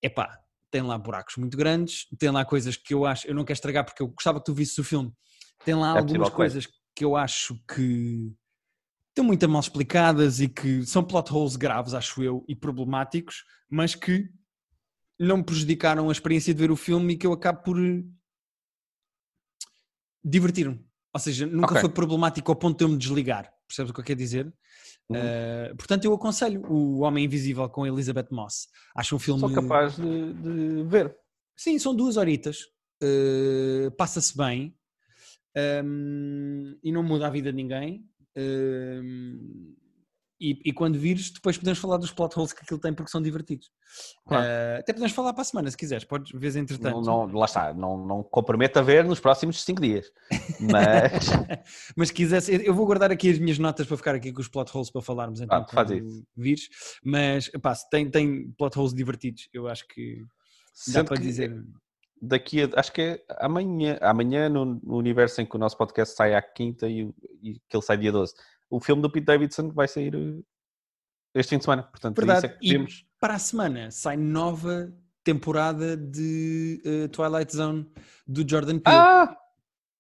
epá, 0.02 0.38
tem 0.72 0.82
lá 0.82 0.98
buracos 0.98 1.36
muito 1.36 1.58
grandes, 1.58 2.08
tem 2.18 2.30
lá 2.32 2.46
coisas 2.46 2.78
que 2.78 2.94
eu 2.94 3.06
acho, 3.06 3.28
eu 3.28 3.36
não 3.36 3.44
quero 3.44 3.58
estragar 3.58 3.84
porque 3.86 4.02
eu 4.02 4.08
gostava 4.08 4.40
que 4.40 4.46
tu 4.46 4.54
visses 4.54 4.78
o 4.78 4.84
filme, 4.84 5.12
tem 5.66 5.76
lá 5.76 5.96
É 5.96 6.00
algumas 6.00 6.30
coisas 6.30 6.68
que 6.96 7.04
eu 7.04 7.16
acho 7.16 7.56
que 7.74 8.34
estão 9.10 9.26
muito 9.26 9.48
mal 9.50 9.60
explicadas 9.60 10.40
e 10.40 10.48
que 10.48 10.86
são 10.86 11.04
plot 11.04 11.34
holes 11.34 11.58
graves, 11.58 11.94
acho 11.94 12.24
eu, 12.24 12.46
e 12.48 12.56
problemáticos, 12.56 13.44
mas 13.70 13.94
que 13.94 14.30
não 15.22 15.38
me 15.38 15.44
prejudicaram 15.44 16.10
a 16.10 16.12
experiência 16.12 16.54
de 16.54 16.60
ver 16.60 16.72
o 16.72 16.76
filme 16.76 17.14
e 17.14 17.18
que 17.18 17.28
eu 17.28 17.34
acabo 17.34 17.62
por 17.64 17.80
eh, 17.80 18.04
divertir-me. 20.24 20.84
Ou 21.14 21.20
seja, 21.20 21.46
nunca 21.46 21.74
Ok. 21.74 21.82
foi 21.82 21.90
problemático 21.90 22.52
ao 22.52 22.56
ponto 22.56 22.78
de 22.78 22.84
eu 22.86 22.90
me 22.90 22.98
desligar. 22.98 23.54
Percebes 23.68 23.92
o 23.92 23.94
que 23.94 24.00
eu 24.00 24.04
quero 24.06 24.18
dizer? 24.18 24.46
Uhum. 25.10 25.18
Uh, 25.18 25.76
portanto, 25.76 26.06
eu 26.06 26.14
aconselho 26.14 26.62
o 26.70 27.02
Homem 27.02 27.26
Invisível 27.26 27.70
com 27.70 27.86
Elizabeth 27.86 28.28
Moss. 28.32 28.68
Acho 28.96 29.16
um 29.16 29.20
filme. 29.20 29.40
Sou 29.40 29.54
capaz 29.54 29.96
de, 29.96 30.34
de 30.34 30.84
ver. 30.84 31.16
Sim, 31.56 31.78
são 31.78 31.96
duas 31.96 32.18
horitas. 32.18 32.62
Uh, 33.04 33.92
Passa-se 33.98 34.36
bem 34.36 34.76
um, 35.84 36.78
e 36.82 36.92
não 36.92 37.04
muda 37.04 37.28
a 37.28 37.30
vida 37.30 37.52
de 37.52 37.56
ninguém. 37.56 38.06
Um, 38.38 39.71
e, 40.42 40.60
e 40.66 40.74
quando 40.74 40.98
vires, 40.98 41.30
depois 41.30 41.56
podemos 41.56 41.78
falar 41.78 41.98
dos 41.98 42.12
plot 42.12 42.36
holes 42.36 42.52
que 42.52 42.64
aquilo 42.64 42.80
tem 42.80 42.92
porque 42.92 43.12
são 43.12 43.22
divertidos. 43.22 43.70
Claro. 44.26 44.44
Uh, 44.44 44.80
até 44.80 44.92
podemos 44.92 45.12
falar 45.12 45.34
para 45.34 45.44
a 45.44 45.46
semana, 45.46 45.70
se 45.70 45.78
quiseres. 45.78 46.04
Podes 46.04 46.32
ver 46.34 46.58
entretanto. 46.58 47.00
Não, 47.02 47.28
não, 47.28 47.38
lá 47.38 47.46
está, 47.46 47.72
não, 47.76 48.04
não 48.04 48.24
comprometo 48.24 48.80
a 48.80 48.82
ver 48.82 49.06
nos 49.06 49.20
próximos 49.20 49.64
5 49.64 49.80
dias. 49.80 50.12
Mas 50.60 51.12
Mas 51.96 52.08
se 52.08 52.14
quisesse, 52.14 52.66
eu 52.66 52.74
vou 52.74 52.88
guardar 52.88 53.12
aqui 53.12 53.30
as 53.30 53.38
minhas 53.38 53.60
notas 53.60 53.86
para 53.86 53.98
ficar 53.98 54.16
aqui 54.16 54.34
com 54.34 54.42
os 54.42 54.48
plot 54.48 54.76
holes 54.76 54.90
para 54.90 55.02
falarmos 55.04 55.42
então 55.42 55.60
Ah, 55.60 55.68
faz 55.68 55.90
quando 55.90 56.26
vires. 56.36 56.70
Mas 57.04 57.50
pá, 57.62 57.76
se 57.76 57.88
tem, 57.90 58.10
tem 58.10 58.52
plot 58.58 58.80
holes 58.80 58.94
divertidos, 58.96 59.48
eu 59.54 59.68
acho 59.68 59.88
que 59.88 60.24
dá 60.88 60.94
sendo 60.94 61.06
para 61.06 61.18
que 61.18 61.24
dizer. 61.24 61.64
daqui 62.20 62.64
a, 62.64 62.70
acho 62.76 62.92
que 62.92 63.02
é 63.02 63.24
amanhã, 63.40 64.00
amanhã 64.02 64.50
no, 64.50 64.66
no 64.66 64.98
universo 64.98 65.40
em 65.40 65.46
que 65.46 65.56
o 65.56 65.60
nosso 65.60 65.78
podcast 65.78 66.16
sai 66.16 66.34
à 66.34 66.42
quinta 66.42 66.90
e, 66.90 67.14
e 67.44 67.60
que 67.70 67.76
ele 67.76 67.84
sai 67.84 67.98
dia 67.98 68.12
12, 68.12 68.34
o 68.72 68.80
filme 68.80 69.02
do 69.02 69.10
Pete 69.12 69.26
Davidson 69.26 69.70
vai 69.72 69.88
sair 69.88 70.16
eh, 70.16 70.42
este 71.36 71.50
fim 71.52 71.58
de 71.58 71.64
semana. 71.66 71.84
Portanto, 71.84 72.16
por 72.16 72.24
isso 72.24 72.34
Verdade. 72.34 72.54
é 72.54 72.58
que 72.58 72.76
E 72.76 72.86
para 73.20 73.36
a 73.36 73.40
semana 73.40 73.92
sai 73.92 74.18
nova 74.18 74.92
temporada 75.24 75.96
de 75.96 76.82
eh, 76.86 77.08
Twilight 77.10 77.56
Zone 77.56 77.86
do 78.28 78.48
Jordan 78.50 78.80
Peele. 78.80 78.98
Ah! 78.98 79.38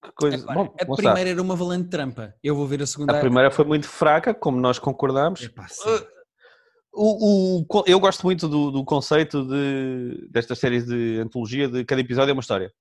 Que 0.03 0.11
coisa. 0.13 0.43
Bom, 0.51 0.73
a 0.81 0.95
primeira 0.95 1.29
era 1.29 1.41
uma 1.41 1.55
valente 1.55 1.89
trampa. 1.89 2.33
Eu 2.41 2.55
vou 2.55 2.65
ver 2.65 2.81
a 2.81 2.87
segunda. 2.87 3.15
A 3.15 3.19
primeira 3.21 3.51
foi 3.51 3.63
muito 3.65 3.87
fraca, 3.87 4.33
como 4.33 4.59
nós 4.59 4.79
concordámos. 4.79 5.43
Epá. 5.43 5.67
Uh, 5.85 6.21
O, 6.93 7.61
o- 7.61 7.83
eu 7.87 7.99
gosto 7.99 8.23
muito 8.23 8.49
do, 8.49 8.69
do 8.71 8.83
conceito 8.83 9.45
de, 9.47 10.27
destas 10.29 10.59
séries 10.59 10.85
de 10.85 11.19
antologia 11.19 11.69
de 11.69 11.85
cada 11.85 12.01
episódio 12.01 12.31
é 12.31 12.33
uma 12.33 12.41
história. 12.41 12.73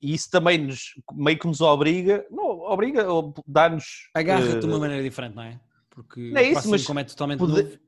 E 0.00 0.14
isso 0.14 0.30
também 0.30 0.58
nos, 0.58 0.92
meio 1.12 1.36
que 1.38 1.46
nos 1.48 1.60
obriga, 1.60 2.24
não, 2.30 2.47
obriga, 2.72 3.10
ou 3.10 3.34
dá-nos 3.46 4.08
Agarra-te 4.14 4.60
de 4.60 4.66
uma 4.66 4.76
eh, 4.76 4.80
maneira 4.80 5.02
diferente, 5.02 5.34
não 5.34 5.42
é? 5.42 5.60
Porque 5.90 6.30
Não 6.30 6.40
é 6.40 6.44
isso, 6.50 6.70
mas 6.70 6.84
como 6.86 7.00
é 7.00 7.04
totalmente 7.04 7.38
pode- 7.40 7.62
novo. 7.62 7.78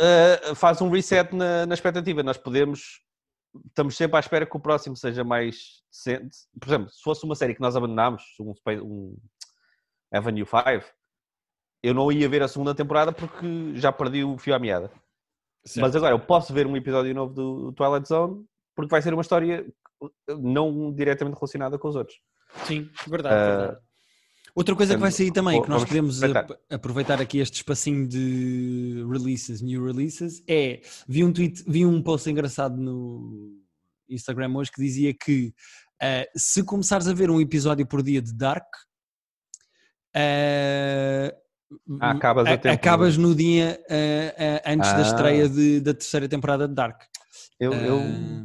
uh, 0.00 0.54
faz 0.54 0.80
um 0.80 0.88
reset 0.88 1.34
na, 1.34 1.66
na 1.66 1.74
expectativa. 1.74 2.22
Nós 2.22 2.36
podemos, 2.36 3.00
estamos 3.66 3.96
sempre 3.96 4.16
à 4.16 4.20
espera 4.20 4.46
que 4.46 4.56
o 4.56 4.60
próximo 4.60 4.96
seja 4.96 5.24
mais 5.24 5.82
decente. 5.90 6.36
Por 6.60 6.68
exemplo, 6.68 6.90
se 6.90 7.02
fosse 7.02 7.24
uma 7.24 7.34
série 7.34 7.54
que 7.54 7.60
nós 7.60 7.74
abandonámos, 7.74 8.22
um, 8.40 8.54
um 8.82 9.16
Avenue 10.12 10.46
5, 10.46 10.86
eu 11.82 11.92
não 11.92 12.10
ia 12.10 12.28
ver 12.28 12.42
a 12.42 12.48
segunda 12.48 12.74
temporada 12.74 13.12
porque 13.12 13.74
já 13.74 13.90
perdi 13.92 14.22
o 14.24 14.38
fio 14.38 14.54
à 14.54 14.58
meada. 14.58 14.90
Mas 15.76 15.96
agora 15.96 16.14
eu 16.14 16.20
posso 16.20 16.52
ver 16.52 16.66
um 16.66 16.76
episódio 16.76 17.14
novo 17.14 17.32
do 17.34 17.72
Twilight 17.72 18.06
Zone 18.06 18.44
porque 18.76 18.90
vai 18.90 19.00
ser 19.02 19.12
uma 19.12 19.22
história 19.22 19.66
não 20.28 20.92
diretamente 20.92 21.34
relacionada 21.36 21.78
com 21.78 21.88
os 21.88 21.96
outros. 21.96 22.18
Sim, 22.64 22.90
verdade. 23.08 23.34
Ah, 23.34 23.56
verdade. 23.56 23.80
Outra 24.54 24.76
coisa 24.76 24.94
que 24.94 25.00
vai 25.00 25.10
sair 25.10 25.32
também, 25.32 25.60
que 25.60 25.68
nós 25.68 25.84
podemos 25.84 26.22
aproveitar. 26.22 26.52
ap- 26.54 26.60
aproveitar 26.72 27.20
aqui 27.20 27.38
este 27.38 27.56
espacinho 27.56 28.06
de 28.06 29.04
releases, 29.10 29.60
new 29.60 29.84
releases, 29.84 30.42
é, 30.48 30.80
vi 31.08 31.24
um 31.24 31.32
tweet, 31.32 31.64
vi 31.66 31.84
um 31.84 32.00
post 32.00 32.30
engraçado 32.30 32.76
no 32.76 33.52
Instagram 34.08 34.54
hoje 34.54 34.70
que 34.70 34.80
dizia 34.80 35.12
que 35.12 35.52
ah, 36.00 36.24
se 36.36 36.62
começares 36.62 37.08
a 37.08 37.12
ver 37.12 37.30
um 37.30 37.40
episódio 37.40 37.84
por 37.84 38.00
dia 38.02 38.22
de 38.22 38.32
Dark, 38.32 38.66
ah, 40.14 41.34
Ah, 42.00 42.12
acabas 42.12 42.46
a 42.46 42.52
acabas 42.72 43.16
no 43.16 43.34
dia 43.34 43.80
ah, 43.90 44.62
ah, 44.64 44.72
antes 44.72 44.90
da 44.92 44.98
Ah. 44.98 45.02
estreia 45.02 45.48
de- 45.48 45.80
da 45.80 45.92
terceira 45.94 46.28
temporada 46.28 46.68
de 46.68 46.74
Dark. 46.74 47.02
Eu, 47.58 47.72
eu 47.72 47.98
Ah, 47.98 48.44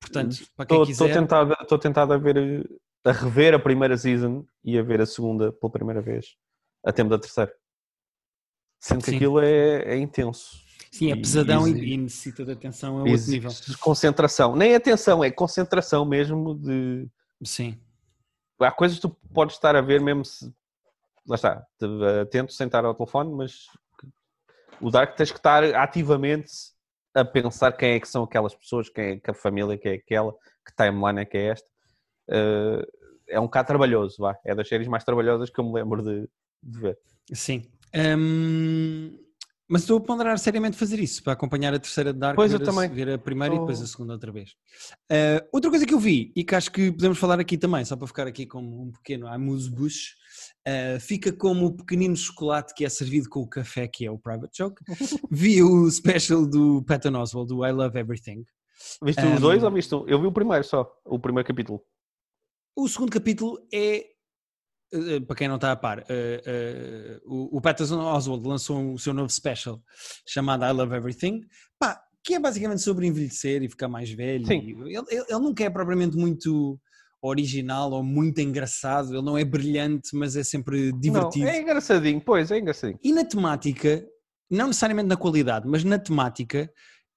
portanto, 0.00 0.36
para 0.56 0.64
quem 0.64 0.82
estou 0.82 1.06
quiser... 1.06 1.20
tentado, 1.20 1.54
estou 1.60 1.78
tentado 1.78 2.12
a 2.14 2.16
ver 2.18 2.66
a 3.08 3.12
rever 3.12 3.54
a 3.54 3.58
primeira 3.58 3.96
season 3.96 4.44
e 4.62 4.78
a 4.78 4.82
ver 4.82 5.00
a 5.00 5.06
segunda 5.06 5.50
pela 5.52 5.72
primeira 5.72 6.00
vez 6.02 6.36
a 6.84 6.92
tempo 6.92 7.10
da 7.10 7.18
terceira. 7.18 7.52
Sendo 8.80 9.02
que 9.02 9.10
Sim. 9.10 9.16
aquilo 9.16 9.40
é, 9.40 9.82
é 9.94 9.96
intenso. 9.96 10.62
Sim, 10.92 11.10
é 11.12 11.14
E- 11.16 11.20
pesadão 11.20 11.66
e, 11.66 11.94
e- 11.94 11.96
necessita 11.96 12.44
de 12.44 12.52
atenção 12.52 12.98
a 12.98 13.02
outro 13.04 13.30
nível. 13.30 13.50
concentração. 13.80 14.54
Nem 14.54 14.74
atenção, 14.74 15.22
é 15.24 15.30
concentração 15.30 16.04
mesmo 16.04 16.54
de. 16.54 17.08
Sim, 17.44 17.78
Há 18.60 18.72
coisas 18.72 18.96
que 18.98 19.02
tu 19.02 19.10
podes 19.32 19.54
estar 19.54 19.76
a 19.76 19.80
ver 19.80 20.00
mesmo 20.00 20.24
se. 20.24 20.52
Lá 21.26 21.34
está, 21.36 21.64
te- 21.78 21.86
atento 22.22 22.52
sem 22.52 22.66
estar 22.66 22.84
ao 22.84 22.94
telefone, 22.94 23.32
mas 23.32 23.66
o 24.80 24.90
Dark 24.90 25.14
tens 25.16 25.30
que 25.30 25.38
estar 25.38 25.62
ativamente 25.76 26.50
a 27.14 27.24
pensar 27.24 27.72
quem 27.72 27.92
é 27.94 28.00
que 28.00 28.08
são 28.08 28.24
aquelas 28.24 28.54
pessoas, 28.54 28.88
quem 28.88 29.04
é 29.12 29.16
que 29.20 29.30
a 29.30 29.34
família 29.34 29.76
que 29.78 29.88
é 29.88 29.92
aquela, 29.94 30.32
que 30.66 30.74
timeline 30.76 31.20
é 31.20 31.24
que 31.24 31.36
é 31.36 31.46
esta. 31.48 31.68
Eh, 32.30 32.86
é 33.28 33.38
um 33.38 33.44
bocado 33.44 33.66
trabalhoso, 33.68 34.16
vá. 34.18 34.36
É 34.44 34.54
das 34.54 34.68
séries 34.68 34.88
mais 34.88 35.04
trabalhosas 35.04 35.50
que 35.50 35.60
eu 35.60 35.64
me 35.64 35.72
lembro 35.74 36.02
de, 36.02 36.28
de 36.62 36.80
ver. 36.80 36.98
sim. 37.32 37.62
Hum, 37.94 39.16
mas 39.70 39.82
estou 39.82 39.98
a 39.98 40.00
ponderar 40.00 40.38
seriamente 40.38 40.76
fazer 40.78 40.98
isso, 40.98 41.22
para 41.22 41.34
acompanhar 41.34 41.74
a 41.74 41.78
terceira 41.78 42.12
de 42.12 42.18
Dark, 42.18 42.36
Pois, 42.36 42.50
ver, 42.52 42.58
eu 42.58 42.62
a, 42.62 42.64
também. 42.72 42.88
ver 42.90 43.10
a 43.10 43.18
primeira 43.18 43.54
e 43.54 43.56
Estou- 43.56 43.66
depois 43.66 43.82
a 43.82 43.86
segunda 43.86 44.12
outra 44.14 44.32
vez. 44.32 44.54
Ah, 45.10 45.44
outra 45.52 45.68
coisa 45.70 45.84
que 45.86 45.92
eu 45.92 45.98
vi, 45.98 46.32
e 46.34 46.42
que 46.42 46.54
acho 46.54 46.70
que 46.72 46.90
podemos 46.90 47.18
falar 47.18 47.38
aqui 47.38 47.58
também, 47.58 47.84
só 47.84 47.94
para 47.96 48.06
ficar 48.06 48.26
aqui 48.26 48.46
como 48.46 48.82
um 48.82 48.90
pequeno 48.92 49.26
amuse-bouche, 49.26 50.14
ah, 50.66 50.98
fica 51.00 51.32
como 51.32 51.66
o 51.66 51.76
pequenino 51.76 52.16
chocolate 52.16 52.72
que 52.74 52.84
é 52.84 52.88
servido 52.88 53.28
com 53.28 53.40
o 53.40 53.48
café, 53.48 53.86
que 53.86 54.06
é 54.06 54.10
o 54.10 54.18
Private 54.18 54.56
Joke. 54.56 54.82
vi 55.30 55.62
o 55.62 55.90
special 55.90 56.46
do 56.46 56.82
Patton 56.84 57.16
Oswalt, 57.18 57.48
do 57.48 57.64
I 57.66 57.72
Love 57.72 57.98
Everything. 57.98 58.44
Viste 59.02 59.22
Um, 59.24 59.34
os 59.34 59.40
dois 59.40 59.62
ou 59.64 59.70
viste 59.70 59.94
um? 59.94 60.06
Eu 60.08 60.20
vi 60.20 60.26
o 60.28 60.32
primeiro 60.32 60.64
só, 60.64 60.90
o 61.04 61.18
primeiro 61.18 61.46
capítulo. 61.46 61.82
O 62.80 62.86
segundo 62.86 63.10
capítulo 63.10 63.58
é 63.74 64.06
eh, 64.92 65.18
para 65.26 65.34
quem 65.34 65.48
não 65.48 65.56
está 65.56 65.72
a 65.72 65.76
par, 65.76 66.04
eh, 66.08 66.42
eh, 66.46 67.20
o, 67.26 67.56
o 67.56 67.60
Patterson 67.60 67.98
Oswald 67.98 68.46
lançou 68.46 68.92
o 68.92 68.98
seu 69.00 69.12
novo 69.12 69.28
special 69.30 69.82
chamado 70.24 70.64
I 70.64 70.70
Love 70.70 70.94
Everything, 70.94 71.40
pá, 71.76 72.00
que 72.22 72.34
é 72.34 72.38
basicamente 72.38 72.80
sobre 72.80 73.08
envelhecer 73.08 73.64
e 73.64 73.68
ficar 73.68 73.88
mais 73.88 74.12
velho. 74.12 74.46
Sim. 74.46 74.60
Ele, 74.60 74.96
ele, 74.96 75.24
ele 75.28 75.40
nunca 75.40 75.64
é 75.64 75.68
propriamente 75.68 76.16
muito 76.16 76.80
original 77.20 77.90
ou 77.90 78.04
muito 78.04 78.40
engraçado, 78.40 79.12
ele 79.12 79.22
não 79.22 79.36
é 79.36 79.44
brilhante, 79.44 80.14
mas 80.14 80.36
é 80.36 80.44
sempre 80.44 80.92
divertido. 80.92 81.46
Não, 81.46 81.52
é 81.52 81.60
engraçadinho, 81.60 82.20
pois, 82.20 82.48
é 82.52 82.60
engraçadinho. 82.60 83.00
E 83.02 83.12
na 83.12 83.24
temática, 83.24 84.06
não 84.48 84.68
necessariamente 84.68 85.08
na 85.08 85.16
qualidade, 85.16 85.66
mas 85.66 85.82
na 85.82 85.98
temática, 85.98 86.72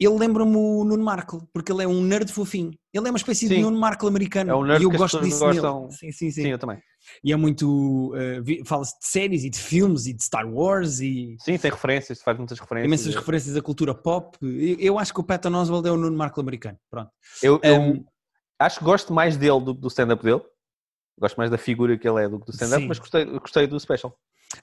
ele 0.05 0.17
lembra-me 0.17 0.55
o 0.55 0.83
Nuno 0.83 1.03
Markle, 1.03 1.41
porque 1.53 1.71
ele 1.71 1.83
é 1.83 1.87
um 1.87 2.01
nerd 2.01 2.31
fofinho. 2.31 2.71
Ele 2.93 3.07
é 3.07 3.11
uma 3.11 3.17
espécie 3.17 3.47
de 3.47 3.55
Sim. 3.55 3.61
Nuno 3.61 3.79
Markle 3.79 4.07
americano. 4.09 4.51
É 4.51 4.55
um 4.55 4.63
nerd 4.63 4.81
e 4.81 4.83
eu 4.85 4.91
gosto 4.91 5.21
disso 5.21 5.39
gostam. 5.39 5.81
nele. 5.83 5.91
Sim, 5.93 6.11
sim, 6.11 6.31
sim. 6.31 6.41
Sim, 6.43 6.47
eu 6.49 6.57
também. 6.59 6.79
E 7.23 7.31
é 7.31 7.35
muito. 7.35 8.11
vi- 8.43 8.63
Fala-se 8.65 8.97
de 8.99 9.05
séries 9.07 9.43
e 9.43 9.49
de 9.49 9.59
filmes 9.59 10.05
e 10.07 10.13
de 10.13 10.23
Star 10.23 10.47
Wars 10.47 10.99
e 10.99 11.35
Sim, 11.39 11.57
tem 11.57 11.69
referências, 11.71 12.21
faz 12.21 12.37
muitas 12.37 12.59
referências. 12.59 12.87
imensas 12.87 13.15
referências 13.15 13.55
à 13.55 13.61
cultura 13.61 13.93
pop. 13.93 14.37
Eu, 14.41 14.77
eu 14.79 14.99
acho 14.99 15.13
que 15.13 15.19
o 15.19 15.23
Patton 15.23 15.53
Oswald 15.55 15.87
é 15.87 15.91
o 15.91 15.97
Nuno 15.97 16.17
Markle 16.17 16.41
americano. 16.41 16.77
Pronto. 16.89 17.09
Eu, 17.41 17.59
eu 17.63 17.75
Um, 17.81 18.05
acho 18.59 18.79
que 18.79 18.85
gosto 18.85 19.13
mais 19.13 19.37
dele 19.37 19.59
do 19.61 19.73
que 19.75 19.81
do 19.81 19.87
stand-up 19.87 20.23
dele. 20.23 20.41
Gosto 21.19 21.35
mais 21.37 21.51
da 21.51 21.57
figura 21.57 21.97
que 21.97 22.07
ele 22.07 22.23
é 22.23 22.27
do 22.29 22.39
que 22.39 22.45
do 22.47 22.51
stand-up, 22.51 22.85
mas 22.87 22.97
gostei, 22.97 23.25
gostei 23.25 23.67
do 23.67 23.79
special. 23.79 24.15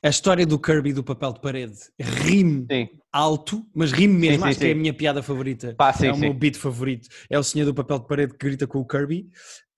A 0.03 0.09
história 0.09 0.45
do 0.47 0.59
Kirby 0.59 0.93
do 0.93 1.03
papel 1.05 1.32
de 1.32 1.41
parede 1.41 1.74
rime 2.01 2.66
Sim, 2.70 2.89
alto, 3.12 3.66
mas 3.74 3.91
rime 3.93 4.14
mesmo. 4.14 4.43
sim, 4.45 4.51
acho 4.51 4.59
que 4.59 4.64
é 4.66 4.70
a 4.70 4.74
sim. 4.74 4.80
minha 4.80 4.93
piada 4.95 5.22
favorita. 5.22 5.74
pá, 5.76 5.93
sim, 5.93 6.07
é 6.07 6.12
o 6.12 6.16
meu 6.16 6.32
sim. 6.32 6.39
beat 6.39 6.57
favorito. 6.57 7.09
É 7.30 7.39
o 7.39 7.43
senhor 7.43 7.64
do 7.64 7.74
papel 7.74 7.99
de 7.99 8.07
parede 8.07 8.32
que 8.32 8.47
grita 8.47 8.66
com 8.66 8.78
o 8.80 8.86
Kirby. 8.86 9.28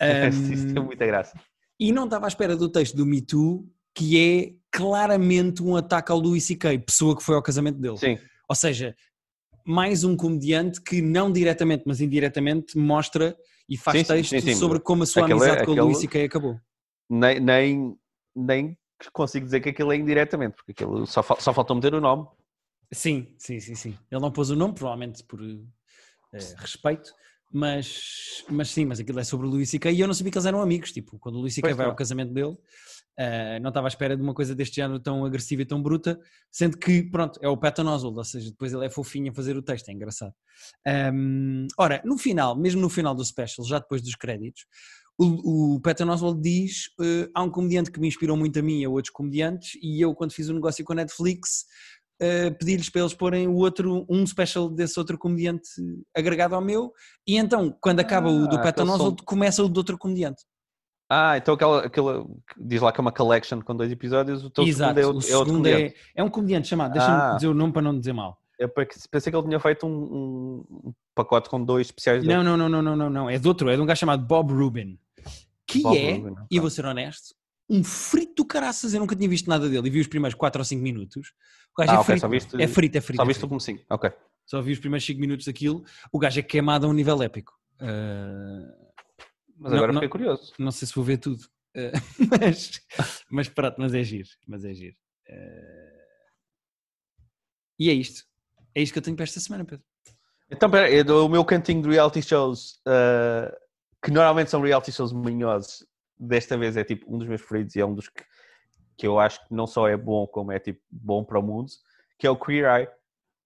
Isso 0.51 0.69
Um, 0.71 0.75
tem 0.75 0.83
muita 0.85 1.07
graça. 1.07 1.39
E 1.79 1.93
não 1.93 2.05
estava 2.05 2.27
à 2.27 2.29
espera 2.29 2.57
do 2.57 2.69
texto 2.69 2.97
do 2.97 3.07
Me 3.07 3.21
Too, 3.23 3.67
que 3.95 4.19
é 4.19 4.53
claramente 4.71 5.63
um 5.63 5.77
ataque 5.77 6.13
ao 6.13 6.19
Louis 6.19 6.45
C.K., 6.45 6.79
pessoa 6.81 7.17
que 7.17 7.23
foi 7.23 7.35
ao 7.35 7.43
casamento 7.43 7.79
dele. 7.79 7.97
Sim, 7.97 8.19
Ou 8.49 8.55
seja, 8.55 8.95
mais 9.67 10.05
um 10.05 10.17
comediante 10.17 10.81
que 10.81 11.01
não 11.03 11.31
diretamente, 11.33 11.85
mas 11.87 12.01
indiretamente 12.01 12.77
mostra 12.77 13.37
e 13.69 13.77
faz 13.77 13.99
Sim, 13.99 14.05
sim, 14.05 14.13
texto 14.15 14.31
sim, 14.31 14.41
sim. 14.41 14.55
sobre 14.55 14.81
como 14.81 15.03
a 15.03 15.07
sua 15.07 15.23
Aquele- 15.25 15.39
amizade 15.41 15.65
com 15.65 15.73
o 15.73 15.75
Louis 15.85 15.99
C.K. 15.99 16.25
acabou. 16.25 16.59
nem, 17.09 17.41
nem, 17.41 17.97
nem 18.35 18.77
consigo 19.13 19.45
dizer 19.45 19.61
que 19.61 19.71
aquilo 19.71 19.93
é 19.93 19.97
indiretamente, 19.97 20.57
porque 20.57 20.73
aquilo 20.73 21.07
só, 21.07 21.23
fal- 21.23 21.41
só 21.41 21.53
faltou 21.55 21.77
meter 21.77 21.95
o 21.95 22.01
nome. 22.01 22.27
Sim, 22.93 23.35
sim, 23.39 23.61
sim, 23.61 23.75
sim. 23.75 23.99
Ele 24.11 24.21
não 24.21 24.33
pôs 24.33 24.51
o 24.51 24.57
nome, 24.57 24.75
provavelmente 24.75 25.23
por 25.25 25.41
eh, 25.43 26.55
respeito, 26.59 27.13
mas, 27.53 28.45
mas 28.49 28.71
sim, 28.71 28.85
mas 28.85 29.01
aquilo 29.01 29.21
é 29.21 29.25
sobre 29.25 29.47
o 29.47 29.51
Louis 29.51 29.69
C.K. 29.71 29.91
e 29.93 30.01
eu 30.01 30.07
não 30.07 30.15
sabia 30.15 30.31
que 30.33 30.39
eles 30.39 30.47
eram 30.47 30.61
amigos, 30.61 30.93
tipo, 30.93 31.19
quando 31.19 31.41
o 31.41 31.49
C.K. 31.49 31.63
Pois 31.63 31.77
vai 31.77 31.87
ao 31.87 31.95
casamento 31.95 32.33
dele, 32.33 32.57
eh, 33.17 33.59
não 33.61 33.69
estava 33.69 33.87
à 33.87 33.91
espera 33.91 34.17
de 34.17 34.23
uma 34.23 34.35
coisa 34.35 34.55
deste 34.55 34.77
género 34.77 34.99
tão 35.01 35.25
agressiva 35.25 35.63
e 35.63 35.65
tão 35.67 35.81
bruta, 35.83 36.19
sendo 36.51 36.77
que, 36.79 37.03
pronto, 37.05 37.39
é 37.43 37.49
o 37.49 37.57
Patton 37.57 37.87
Oswalt, 37.87 38.17
ou 38.17 38.25
seja, 38.25 38.51
depois 38.51 38.73
ele 38.73 38.87
é 38.87 38.91
fofinho 38.91 39.31
a 39.31 39.35
fazer 39.35 39.57
o 39.57 39.63
texto, 39.63 39.89
é 39.89 39.93
engraçado. 39.93 40.35
Ahm, 40.87 41.67
ora, 41.79 42.01
no 42.05 42.17
final, 42.19 42.57
mesmo 42.57 42.81
no 42.81 42.89
final 42.89 43.15
do 43.15 43.25
special, 43.25 43.65
já 43.67 43.79
depois 43.79 44.03
dos 44.03 44.15
créditos, 44.15 44.65
o, 45.23 45.75
o 45.77 45.81
Patton 45.81 46.09
Oswalt 46.11 46.41
diz: 46.41 46.91
eh, 47.01 47.29
há 47.35 47.43
um 47.43 47.51
comediante 47.51 47.91
que 47.91 48.01
me 48.01 48.09
inspirou 48.09 48.37
muito 48.37 48.59
a 48.59 48.63
mim 48.63 48.81
e 48.81 48.85
a 48.85 48.89
outros 48.91 49.13
comediantes, 49.13 49.79
e 49.83 50.01
eu, 50.01 50.15
quando 50.15 50.33
fiz 50.33 50.49
o 50.49 50.55
negócio 50.55 50.85
com 50.85 50.93
a 50.93 50.97
Netflix, 50.97 51.67
eh, 52.21 52.51
pedi-lhes 52.51 52.89
para 52.91 53.01
eles 53.03 53.15
porem 53.15 53.47
o 53.49 53.55
outro, 53.55 54.07
um 54.09 54.27
special 54.27 54.69
desse 54.69 54.99
outro 54.99 55.19
comediante 55.19 55.69
agregado 56.17 56.55
ao 56.55 56.61
meu, 56.61 56.93
e 57.27 57.37
então, 57.37 57.75
quando 57.81 58.01
acaba 58.01 58.29
o 58.31 58.47
do 58.49 58.57
Ah, 58.57 58.61
Patton 58.63 58.87
som- 58.87 58.93
Oswalt, 58.95 59.23
começa 59.25 59.63
o 59.63 59.69
do 59.69 59.77
outro 59.79 59.99
comediante. 59.99 60.43
Ah, 61.13 61.37
então 61.37 61.55
aquela, 61.55 61.85
aquela 61.87 62.25
diz 62.57 62.81
lá 62.81 62.93
que 62.93 63.01
é 63.01 63.03
uma 63.03 63.11
collection 63.13 63.61
com 63.63 63.75
dois 63.75 63.91
episódios, 63.91 64.45
o 64.45 64.51
teu 64.51 64.65
Exato, 64.65 64.95
segundo 64.95 65.01
é, 65.01 65.07
o 65.07 65.09
o- 65.09 65.11
é 65.11 65.37
outro 65.37 65.51
segundo 65.53 65.65
comediante. 65.65 65.97
é, 66.17 66.21
é 66.21 66.25
um 66.25 66.29
comediante 66.31 66.69
chamado, 66.69 66.93
deixa-me 66.93 67.21
Ah. 67.21 67.35
dizer 67.35 67.49
o 67.49 67.55
nome 67.55 67.73
para 67.73 67.83
não 67.83 67.99
dizer 67.99 68.13
mal. 68.13 68.39
Eu 68.59 68.69
pensei 68.69 69.33
que 69.33 69.37
ele 69.37 69.47
tinha 69.49 69.59
feito 69.59 69.87
um, 69.87 69.91
um- 69.91 70.65
um 70.89 70.93
pacote 71.15 71.49
com 71.49 71.65
dois 71.65 71.87
especiais. 71.87 72.23
Não, 72.23 72.45
não, 72.45 72.57
não, 72.59 72.69
não, 72.69 72.83
não, 72.83 72.95
não, 72.97 73.11
não, 73.11 73.31
é 73.31 73.39
de 73.39 73.49
outro, 73.49 73.71
é 73.71 73.75
de 73.75 73.81
um 73.83 73.87
gajo 73.87 73.99
chamado 73.99 74.23
Bob 74.25 74.53
Rubin, 74.53 74.99
que 75.71 75.83
Bob 75.83 75.97
é, 75.97 76.19
e 76.51 76.57
eu 76.57 76.63
vou 76.63 76.71
ser 76.71 76.85
honesto, 76.85 77.35
um 77.69 77.85
frito 77.85 78.35
do 78.43 78.45
caraças, 78.45 78.93
eu 78.95 79.01
nunca 79.01 79.15
tinha 79.15 79.29
visto 79.29 79.49
nada 79.49 79.69
dele, 79.69 79.87
e 79.87 79.91
vi 79.91 80.01
os 80.01 80.07
primeiros 80.09 80.35
4 80.35 80.61
ou 80.61 80.65
5 80.65 80.83
minutos, 80.83 81.33
o 81.77 81.81
gajo 81.81 81.93
Ah, 81.93 81.95
é, 81.95 81.99
ok, 81.99 82.05
frito, 82.07 82.29
viste- 82.29 82.63
é 82.63 82.67
frito, 82.69 82.99
é 82.99 83.01
frito, 83.01 83.17
Só 83.19 83.23
é 83.23 83.27
viste 83.27 83.45
o 83.45 83.61
frito. 83.61 83.85
Ok. 83.89 84.11
só 84.47 84.61
vi 84.61 84.73
os 84.73 84.79
primeiros 84.81 85.05
5 85.07 85.21
minutos 85.21 85.47
daquilo, 85.47 85.85
o 86.13 86.19
gajo 86.19 86.41
é 86.41 86.43
queimado 86.43 86.87
a 86.87 86.89
um 86.89 86.93
nível 86.93 87.23
épico. 87.23 87.53
Ah, 87.79 88.75
Mas 89.63 89.73
Não, 89.73 89.77
agora 89.79 89.93
não- 89.93 90.01
fiquei 90.01 90.09
curioso. 90.09 90.53
não 90.59 90.71
sei 90.73 90.89
se 90.89 90.95
vou 90.95 91.05
ver 91.05 91.19
tudo, 91.19 91.45
Ah, 91.77 91.93
mas, 92.53 92.81
mas 93.31 93.49
pronto, 93.49 93.77
mas 93.79 93.95
é 93.95 94.03
giro, 94.03 94.29
mas 94.49 94.65
é 94.65 94.75
giro. 94.75 94.97
Ah, 95.29 96.01
e 97.79 97.89
é 97.89 97.93
isto, 97.93 98.25
é 98.75 98.83
isto 98.83 98.93
que 98.93 98.99
eu 98.99 99.03
tenho 99.03 99.17
para 99.17 99.25
esta 99.25 99.39
semana, 99.41 99.65
Pedro. 99.65 99.85
Então, 100.51 100.69
pera, 100.69 100.91
é 100.91 101.03
o 101.13 101.29
meu 101.29 101.45
cantinho 101.45 101.81
de 101.83 101.89
reality 101.91 102.21
shows, 102.23 102.81
uh, 102.87 103.55
que 104.03 104.11
normalmente 104.11 104.51
são 104.51 104.61
reality 104.61 104.93
shows 104.93 105.13
manhosos, 105.13 105.87
desta 106.19 106.57
vez 106.57 106.77
é 106.77 106.85
tipo 106.85 107.13
um 107.13 107.19
dos 107.19 107.29
meus 107.29 107.41
preferidos 107.41 107.77
e 107.77 107.81
é 107.81 107.87
um 107.87 107.95
dos 107.95 108.09
que, 108.09 108.25
que 108.97 109.07
eu 109.07 109.19
acho 109.19 109.47
que 109.47 109.55
não 109.55 109.67
só 109.67 109.89
é 109.89 109.97
bom, 109.97 110.27
como 110.27 110.53
é 110.53 110.59
tipo 110.59 110.81
bom 110.91 111.25
para 111.25 111.39
o 111.39 111.43
mundo, 111.43 111.71
que 112.19 112.27
é 112.27 112.31
o 112.31 112.39
Queer 112.39 112.65
Eye, 112.65 112.89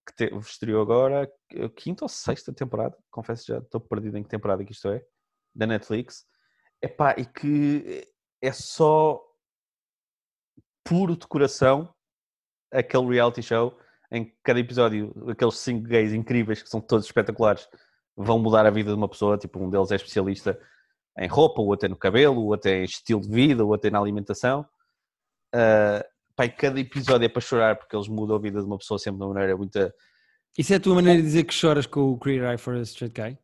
que 0.07 0.15
te, 0.15 0.35
estreou 0.37 0.83
agora, 0.83 1.33
quinta 1.77 2.05
ou 2.05 2.09
sexta 2.09 2.53
temporada, 2.53 2.97
confesso 3.11 3.47
já 3.47 3.59
estou 3.59 3.81
perdido 3.81 4.19
em 4.19 4.23
que 4.23 4.29
temporada 4.29 4.65
que 4.65 4.73
isto 4.73 4.89
é, 4.89 5.05
da 5.55 5.67
Netflix. 5.67 6.27
Epá, 6.83 7.15
e 7.17 7.25
que 7.25 8.07
é 8.43 8.53
só 8.53 9.23
puro 10.85 11.17
de 11.17 11.27
coração 11.27 11.95
aquele 12.71 13.07
reality 13.07 13.43
show 13.43 13.79
em 14.11 14.37
cada 14.43 14.61
episódio, 14.61 15.13
aqueles 15.29 15.57
cinco 15.59 15.89
gays 15.89 16.13
incríveis 16.13 16.63
que 16.63 16.69
são 16.69 16.81
todos 16.81 17.07
espetaculares, 17.07 17.69
vão 18.17 18.39
mudar 18.39 18.67
a 18.67 18.71
vida 18.71 18.91
de 18.91 18.97
uma 18.97 19.09
pessoa. 19.09 19.39
Tipo, 19.39 19.63
um 19.63 19.71
deles 19.71 19.91
é 19.91 19.97
especialista 19.97 20.59
em 21.19 21.29
roupa, 21.29 21.61
o 21.63 21.67
outro 21.67 21.87
é 21.87 21.89
no 21.89 21.97
cabelo, 21.97 22.41
o 22.41 22.47
outro 22.47 22.71
é 22.71 22.81
em 22.81 22.85
estilo 22.85 23.21
de 23.21 23.29
vida, 23.29 23.65
o 23.65 23.69
outro 23.69 23.89
é 23.89 23.91
na 23.91 23.99
alimentação. 24.01 24.67
Uh, 25.55 26.03
pá, 26.35 26.45
e 26.47 26.49
cada 26.51 26.81
episódio 26.81 27.25
é 27.27 27.29
para 27.29 27.41
chorar 27.41 27.77
porque 27.77 27.95
eles 27.95 28.09
mudam 28.09 28.37
a 28.37 28.41
vida 28.41 28.61
de 28.61 28.67
uma 28.67 28.79
pessoa 28.79 28.99
sempre 28.99 29.19
de 29.19 29.25
uma 29.25 29.33
maneira 29.35 29.57
muito. 29.57 29.79
Isso 30.59 30.73
é 30.73 30.77
a 30.77 30.81
tua 30.81 30.95
maneira 30.97 31.19
de 31.21 31.27
dizer 31.27 31.45
que 31.45 31.55
choras 31.55 31.87
com 31.87 32.13
o 32.13 32.19
Queer 32.19 32.43
Eye 32.45 32.59
for 32.59 32.75
a 32.75 32.81
Straight 32.83 33.21
Guy? 33.21 33.39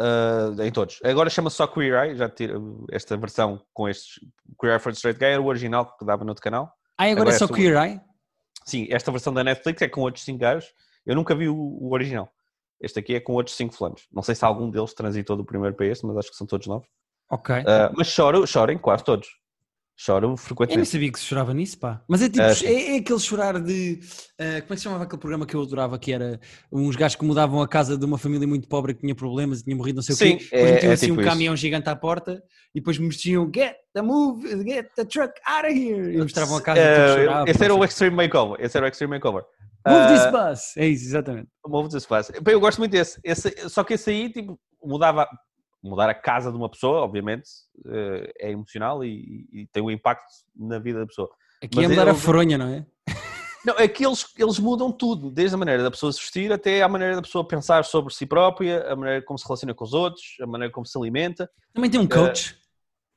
uh, 0.00 0.60
em 0.62 0.72
todos. 0.72 1.00
Agora 1.04 1.30
chama-se 1.30 1.56
só 1.56 1.66
Queer 1.66 1.94
Eye, 2.04 2.16
já 2.16 2.28
tiro 2.28 2.86
esta 2.90 3.16
versão 3.16 3.60
com 3.72 3.88
estes. 3.88 4.18
Queer 4.60 4.74
Eye 4.74 4.80
for 4.80 4.92
the 4.92 4.96
Straight 4.96 5.18
Guy 5.18 5.26
era 5.26 5.42
o 5.42 5.46
original 5.46 5.96
que 5.96 6.04
dava 6.04 6.24
no 6.24 6.30
outro 6.30 6.42
canal. 6.42 6.72
Ah, 6.98 7.04
agora, 7.04 7.12
Agora 7.12 7.30
é 7.30 7.34
é 7.34 7.38
só 7.38 7.46
só- 7.46 7.54
Queer 7.54 7.76
Eye? 7.76 8.00
Sim, 8.64 8.86
esta 8.90 9.10
versão 9.10 9.32
da 9.32 9.44
Netflix 9.44 9.82
é 9.82 9.88
com 9.88 10.00
outros 10.00 10.24
5 10.24 10.38
gajos. 10.38 10.72
Eu 11.04 11.14
nunca 11.14 11.34
vi 11.34 11.48
o, 11.48 11.56
o 11.56 11.92
original. 11.92 12.32
Este 12.84 12.98
aqui 12.98 13.14
é 13.14 13.20
com 13.20 13.32
outros 13.32 13.56
5 13.56 13.74
fulanos. 13.74 14.06
Não 14.12 14.22
sei 14.22 14.34
se 14.34 14.44
algum 14.44 14.70
deles 14.70 14.92
transitou 14.92 15.36
do 15.36 15.44
primeiro 15.44 15.74
para 15.74 15.86
este, 15.86 16.04
mas 16.06 16.16
acho 16.16 16.30
que 16.30 16.36
são 16.36 16.46
todos 16.46 16.66
novos. 16.66 16.86
Ok. 17.30 17.54
Ah, 17.66 17.90
mas 17.96 18.08
choro, 18.08 18.46
chorem 18.46 18.78
quase 18.78 19.02
todos. 19.02 19.28
Choro 19.96 20.24
Eu 20.26 20.28
nem 20.30 20.36
frequentemente. 20.36 20.88
sabia 20.88 21.12
que 21.12 21.18
se 21.20 21.24
chorava 21.24 21.54
nisso, 21.54 21.78
pá. 21.78 22.02
Mas 22.08 22.20
é 22.20 22.28
tipo, 22.28 22.52
sim. 22.54 22.66
é, 22.66 22.96
é 22.96 22.98
aquele 22.98 23.20
chorar 23.20 23.60
de. 23.60 24.00
ah, 24.40 24.42
como 24.42 24.56
é 24.56 24.60
que 24.62 24.76
se 24.76 24.82
chamava 24.82 25.04
aquele 25.04 25.20
programa 25.20 25.46
que 25.46 25.54
eu 25.54 25.62
adorava? 25.62 25.96
Que 25.98 26.12
era 26.12 26.40
uns 26.72 26.96
gajos 26.96 27.14
que 27.16 27.24
mudavam 27.24 27.62
a 27.62 27.68
casa 27.68 27.96
de 27.96 28.04
uma 28.04 28.18
família 28.18 28.46
muito 28.48 28.66
pobre 28.68 28.92
que 28.92 29.00
tinha 29.02 29.14
problemas 29.14 29.60
e 29.60 29.64
tinha 29.64 29.76
morrido, 29.76 29.96
não 29.96 30.02
sei 30.02 30.16
Sim, 30.16 30.34
o 30.34 30.38
quê. 30.38 30.44
Depois 30.50 30.62
é- 30.70 30.74
metiam 30.74 30.90
é 30.90 30.94
assim 30.94 31.06
tipo 31.06 31.18
um 31.18 31.20
isso. 31.22 31.30
caminhão 31.30 31.56
gigante 31.56 31.88
à 31.88 31.94
porta 31.94 32.42
e 32.74 32.80
depois 32.80 32.98
mexiam 32.98 33.48
Get 33.54 33.76
the 33.94 34.02
move, 34.02 34.48
get 34.68 34.88
the 34.96 35.04
truck 35.04 35.32
out 35.46 35.64
of 35.66 35.78
here. 35.78 36.12
E 36.14 36.18
mostravam 36.18 36.56
a 36.56 36.60
casa 36.60 36.80
e 36.80 36.82
Ah, 36.82 36.96
tudo 37.08 37.20
chorava. 37.20 37.50
esse 37.50 37.64
era 37.64 37.74
o. 37.74 37.84
Extreme 37.84 38.16
Makeover. 38.16 38.56
Esse 38.64 38.76
era 38.76 38.86
o 38.86 38.88
Extreme 38.88 39.14
Makeover. 39.14 39.44
Move 39.86 40.06
this 40.08 40.22
Ah, 40.22 40.30
bus. 40.50 40.76
É 40.76 40.86
isso, 40.88 41.04
exatamente. 41.04 41.48
Move 41.66 41.88
this 41.90 42.04
bus. 42.06 42.30
Bem, 42.42 42.54
Eu 42.54 42.60
gosto 42.60 42.78
muito 42.78 42.90
desse. 42.90 43.20
Esse- 43.22 43.68
Só 43.68 43.84
que 43.84 43.94
esse 43.94 44.10
aí, 44.10 44.28
tipo, 44.32 44.58
mudava. 44.82 45.28
Mudar 45.84 46.08
a 46.08 46.14
casa 46.14 46.50
de 46.50 46.56
uma 46.56 46.68
pessoa, 46.70 47.02
obviamente, 47.02 47.46
eh, 47.86 48.32
é 48.40 48.50
emocional 48.50 49.04
e, 49.04 49.46
e 49.52 49.66
tem 49.70 49.82
um 49.82 49.90
impacto 49.90 50.24
na 50.56 50.78
vida 50.78 51.00
da 51.00 51.06
pessoa. 51.06 51.28
Aqui 51.62 51.76
Mas 51.76 51.84
é 51.84 51.88
mudar 51.88 52.06
eu- 52.06 52.12
a 52.12 52.14
fronha, 52.14 52.56
não 52.56 52.66
é? 52.68 52.86
Não, 53.66 53.74
é 53.78 53.88
que 53.88 54.04
eles, 54.04 54.26
eles 54.38 54.58
mudam 54.58 54.92
tudo, 54.92 55.30
desde 55.30 55.54
a 55.54 55.58
maneira 55.58 55.82
da 55.82 55.90
pessoa 55.90 56.12
se 56.12 56.20
vestir 56.20 56.52
até 56.52 56.82
a 56.82 56.88
maneira 56.88 57.16
da 57.16 57.22
pessoa 57.22 57.46
pensar 57.48 57.82
sobre 57.84 58.12
si 58.12 58.26
própria, 58.26 58.90
a 58.92 58.94
maneira 58.96 59.22
como 59.22 59.38
se 59.38 59.44
relaciona 59.46 59.72
com 59.74 59.84
os 59.84 59.94
outros, 59.94 60.22
a 60.42 60.46
maneira 60.46 60.70
como 60.72 60.84
se 60.84 60.98
alimenta. 60.98 61.50
Também 61.72 61.90
tem 61.90 61.98
um 61.98 62.06
coach 62.06 62.50
Ele- 62.50 62.58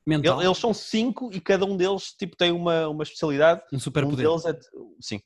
mental, 0.06 0.42
Eles 0.42 0.56
são 0.56 0.72
cinco 0.72 1.30
e 1.34 1.38
cada 1.40 1.66
um 1.66 1.76
deles 1.76 2.12
tipo, 2.18 2.34
tem 2.34 2.50
uma, 2.50 2.88
uma 2.88 3.02
especialidade. 3.02 3.60
um 3.72 3.76
Um 3.76 3.78
superpoder. 3.78 4.26
deles 4.26 4.44
é. 4.46 4.58
Sim. 5.00 5.20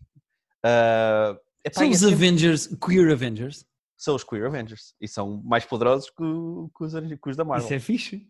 Ah, 0.64 1.36
epá, 1.64 1.74
São 1.80 1.86
é 1.86 1.90
os 1.90 1.99
sempre- 1.99 2.14
Avengers, 2.14 2.66
Queer 2.84 3.12
Avengers. 3.12 3.64
São 3.97 4.14
os 4.14 4.24
Queer 4.24 4.47
Avengers 4.47 4.95
e 5.01 5.07
são 5.07 5.43
mais 5.45 5.64
poderosos 5.64 6.11
que, 6.11 6.16
que 6.16 6.84
os, 6.84 6.93
que 6.93 7.30
os 7.30 7.36
da 7.36 7.45
Marvel. 7.45 7.64
Isso 7.64 7.74
é 7.74 7.80
fixe. 7.80 8.28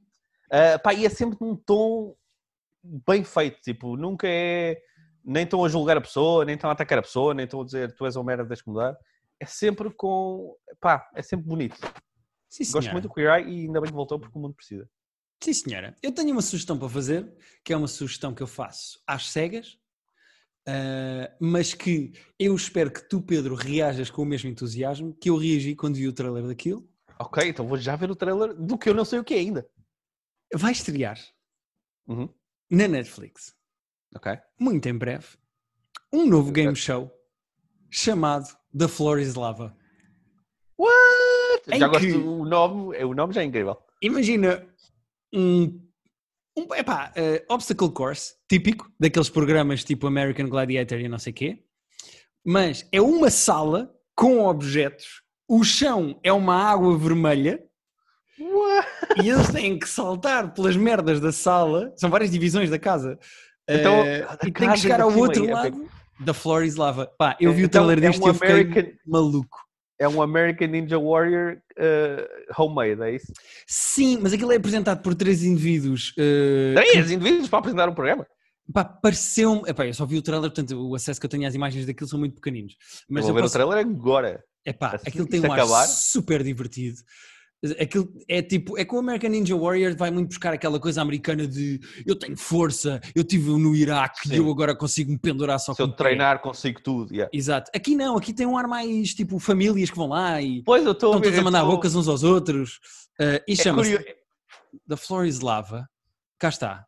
Ah, 0.50 0.78
pá, 0.78 0.92
e 0.92 1.06
é 1.06 1.08
sempre 1.08 1.38
num 1.40 1.56
tom 1.56 2.14
bem 2.82 3.24
feito, 3.24 3.60
tipo, 3.62 3.96
nunca 3.96 4.26
é. 4.28 4.80
Nem 5.24 5.44
estão 5.44 5.64
a 5.64 5.68
julgar 5.68 5.96
a 5.96 6.00
pessoa, 6.00 6.44
nem 6.44 6.56
estão 6.56 6.68
a 6.68 6.72
atacar 6.72 6.98
a 6.98 7.02
pessoa, 7.02 7.32
nem 7.32 7.44
estão 7.44 7.60
a 7.60 7.64
dizer 7.64 7.94
tu 7.94 8.04
és 8.04 8.16
uma 8.16 8.24
merda, 8.24 8.46
tens 8.46 8.60
que 8.60 8.68
mudar. 8.68 8.96
É 9.40 9.46
sempre 9.46 9.90
com. 9.90 10.56
pá, 10.80 11.08
é 11.14 11.22
sempre 11.22 11.46
bonito. 11.46 11.78
Sim, 12.50 12.70
Gosto 12.70 12.90
muito 12.92 13.08
do 13.08 13.14
Queer 13.14 13.38
Eye 13.38 13.48
e 13.48 13.66
ainda 13.66 13.80
bem 13.80 13.88
que 13.88 13.96
voltou 13.96 14.18
porque 14.18 14.36
o 14.36 14.40
mundo 14.40 14.54
precisa. 14.54 14.86
Sim, 15.42 15.54
senhora. 15.54 15.96
Eu 16.02 16.12
tenho 16.12 16.32
uma 16.32 16.42
sugestão 16.42 16.78
para 16.78 16.88
fazer, 16.88 17.32
que 17.64 17.72
é 17.72 17.76
uma 17.76 17.88
sugestão 17.88 18.34
que 18.34 18.42
eu 18.42 18.46
faço 18.46 19.00
às 19.06 19.30
cegas, 19.30 19.78
uh, 20.68 21.34
mas 21.40 21.74
que 21.74 22.12
eu 22.38 22.54
espero 22.54 22.90
que 22.90 23.08
tu, 23.08 23.20
Pedro, 23.22 23.54
reajas 23.54 24.10
com 24.10 24.22
o 24.22 24.26
mesmo 24.26 24.48
entusiasmo 24.50 25.14
que 25.14 25.30
eu 25.30 25.36
reagi 25.36 25.74
quando 25.74 25.96
vi 25.96 26.06
o 26.08 26.12
trailer 26.12 26.46
daquilo. 26.46 26.88
Ok, 27.18 27.48
então 27.48 27.66
vou 27.66 27.76
já 27.78 27.94
ver 27.96 28.10
o 28.10 28.16
trailer 28.16 28.54
do 28.54 28.76
que 28.78 28.88
eu 28.88 28.94
não 28.94 29.04
sei 29.04 29.18
o 29.18 29.24
que 29.24 29.34
é 29.34 29.38
ainda. 29.38 29.68
Vai 30.54 30.72
estrear 30.72 31.18
Uhum. 32.06 32.28
na 32.70 32.88
Netflix, 32.88 33.54
Ok. 34.14 34.32
muito 34.58 34.88
em 34.88 34.96
breve, 34.98 35.26
um 36.12 36.26
novo 36.26 36.50
game 36.52 36.74
show 36.76 37.10
chamado 37.90 38.46
The 38.76 38.88
Floor 38.88 39.18
is 39.20 39.34
Lava. 39.34 39.76
What? 40.78 41.62
Em 41.70 41.78
já 41.78 41.86
gosto 41.88 42.04
que- 42.06 42.12
do 42.12 42.44
nome, 42.44 42.96
é- 42.96 43.04
o 43.06 43.14
nome 43.14 43.32
já 43.32 43.42
é 43.42 43.44
incrível. 43.44 43.76
Imagina 44.02 44.66
um, 45.32 45.80
um 46.56 46.74
epá, 46.74 47.12
eh, 47.16 47.44
obstacle 47.48 47.90
course 47.90 48.34
típico 48.48 48.90
daqueles 48.98 49.30
programas 49.30 49.84
tipo 49.84 50.06
American 50.06 50.48
Gladiator 50.48 51.00
e 51.00 51.08
não 51.08 51.18
sei 51.18 51.32
quê, 51.32 51.62
mas 52.44 52.86
é 52.92 53.00
uma 53.00 53.30
sala 53.30 53.90
com 54.14 54.44
objetos, 54.46 55.22
o 55.48 55.64
chão 55.64 56.18
é 56.22 56.32
uma 56.32 56.54
água 56.54 56.96
vermelha 56.96 57.62
What? 58.38 58.88
e 59.22 59.28
eles 59.30 59.50
têm 59.50 59.78
que 59.78 59.88
saltar 59.88 60.52
pelas 60.52 60.76
merdas 60.76 61.20
da 61.20 61.32
sala, 61.32 61.92
são 61.96 62.10
várias 62.10 62.30
divisões 62.30 62.68
da 62.68 62.78
casa, 62.78 63.18
Então, 63.68 63.94
eh, 64.04 64.26
a 64.28 64.34
e 64.34 64.52
tem 64.52 64.52
casa 64.52 64.72
que 64.72 64.78
chegar 64.80 65.00
ao 65.00 65.16
outro 65.16 65.48
é 65.48 65.54
lado 65.54 65.88
da 66.20 66.34
Floor 66.34 66.64
is 66.64 66.76
Lava. 66.76 67.06
Pá, 67.18 67.36
eu 67.40 67.52
vi 67.52 67.62
o 67.62 67.66
Então, 67.66 67.84
trailer 67.84 68.04
é 68.04 68.10
disto 68.10 68.22
um 68.22 68.26
e 68.26 68.30
eu 68.30 68.34
fiquei 68.34 68.94
maluco. 69.06 69.58
É 70.02 70.08
um 70.08 70.20
American 70.20 70.66
Ninja 70.66 70.98
Warrior 70.98 71.58
uh, 71.78 72.60
homemade, 72.62 73.00
é 73.02 73.14
isso? 73.14 73.32
Sim, 73.66 74.18
mas 74.20 74.32
aquilo 74.32 74.50
é 74.50 74.56
apresentado 74.56 75.00
por 75.00 75.14
três 75.14 75.44
indivíduos 75.44 76.12
eh, 76.18 76.74
Três 76.74 77.08
indivíduos 77.10 77.48
para 77.48 77.60
apresentar 77.60 77.88
um 77.88 77.94
programa. 77.94 78.26
Pá, 78.72 78.84
pareceu-me. 78.84 79.62
Eu 79.68 79.94
só 79.94 80.04
vi 80.04 80.18
o 80.18 80.22
trailer, 80.22 80.50
portanto, 80.50 80.72
o 80.72 80.94
acesso 80.96 81.20
que 81.20 81.26
eu 81.26 81.30
tenho 81.30 81.46
às 81.46 81.54
imagens 81.54 81.86
daquilo 81.86 82.08
são 82.08 82.18
muito 82.18 82.34
pequeninos. 82.34 82.74
Mas 82.78 83.04
Mas 83.08 83.22
vou 83.24 83.30
eu 83.30 83.34
ver 83.36 83.40
posso- 83.42 83.52
o 83.52 83.58
trailer 83.58 83.78
agora. 83.78 84.42
Epá, 84.66 84.88
assim 84.94 85.08
aquilo 85.08 85.24
que 85.26 85.30
tem 85.32 85.40
um 85.40 85.52
ar 85.52 85.58
acabar. 85.60 85.86
super 85.86 86.42
divertido. 86.42 86.96
Aquilo 87.80 88.12
é 88.28 88.42
tipo, 88.42 88.76
é 88.76 88.84
que 88.84 88.92
o 88.92 88.98
American 88.98 89.30
Ninja 89.30 89.56
Warrior 89.56 89.96
vai 89.96 90.10
muito 90.10 90.28
buscar 90.30 90.52
aquela 90.52 90.80
coisa 90.80 91.00
americana 91.00 91.46
de 91.46 91.78
eu 92.04 92.16
tenho 92.18 92.36
força, 92.36 93.00
eu 93.14 93.22
estive 93.22 93.50
no 93.50 93.72
Iraque 93.76 94.28
Sim. 94.28 94.34
e 94.34 94.36
eu 94.38 94.50
agora 94.50 94.74
consigo 94.74 95.12
me 95.12 95.18
pendurar 95.18 95.60
só 95.60 95.72
Se 95.72 95.80
eu 95.80 95.86
com 95.86 95.92
o 95.92 95.96
pé. 95.96 96.02
treinar, 96.04 96.40
consigo 96.40 96.80
tudo. 96.82 97.12
yeah. 97.14 97.30
Exato. 97.32 97.70
Aqui 97.72 97.94
não, 97.94 98.16
aqui 98.16 98.32
tem 98.32 98.46
um 98.46 98.58
ar 98.58 98.66
mais 98.66 99.14
tipo 99.14 99.38
famílias 99.38 99.90
que 99.90 99.96
vão 99.96 100.08
lá 100.08 100.42
e 100.42 100.60
Pois, 100.64 100.84
eu 100.84 100.90
estou 100.90 101.10
estão 101.10 101.20
todos 101.22 101.36
a 101.38 101.40
eu 101.40 101.44
mandar 101.44 101.60
tô- 101.60 101.68
bocas 101.70 101.94
uns 101.94 102.08
aos 102.08 102.24
outros. 102.24 102.80
Uh, 103.20 103.38
e 103.46 103.52
É 103.52 103.54
chama-se 103.54 103.96
curio- 103.96 104.14
The 104.88 104.96
Floor 104.96 105.26
is 105.26 105.38
Lava. 105.38 105.88
Cá 106.40 106.48
está. 106.48 106.84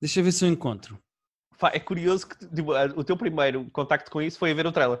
Deixa 0.00 0.18
eu 0.20 0.24
ver 0.24 0.32
se 0.32 0.44
eu 0.44 0.48
encontro. 0.48 0.98
É 1.72 1.78
curioso 1.78 2.26
que 2.26 2.36
tipo, 2.48 2.72
o 2.96 3.04
teu 3.04 3.16
primeiro 3.16 3.66
contacto 3.70 4.10
com 4.10 4.20
isso 4.22 4.38
foi 4.38 4.50
a 4.50 4.54
ver 4.54 4.66
o 4.66 4.72
trailer. 4.72 5.00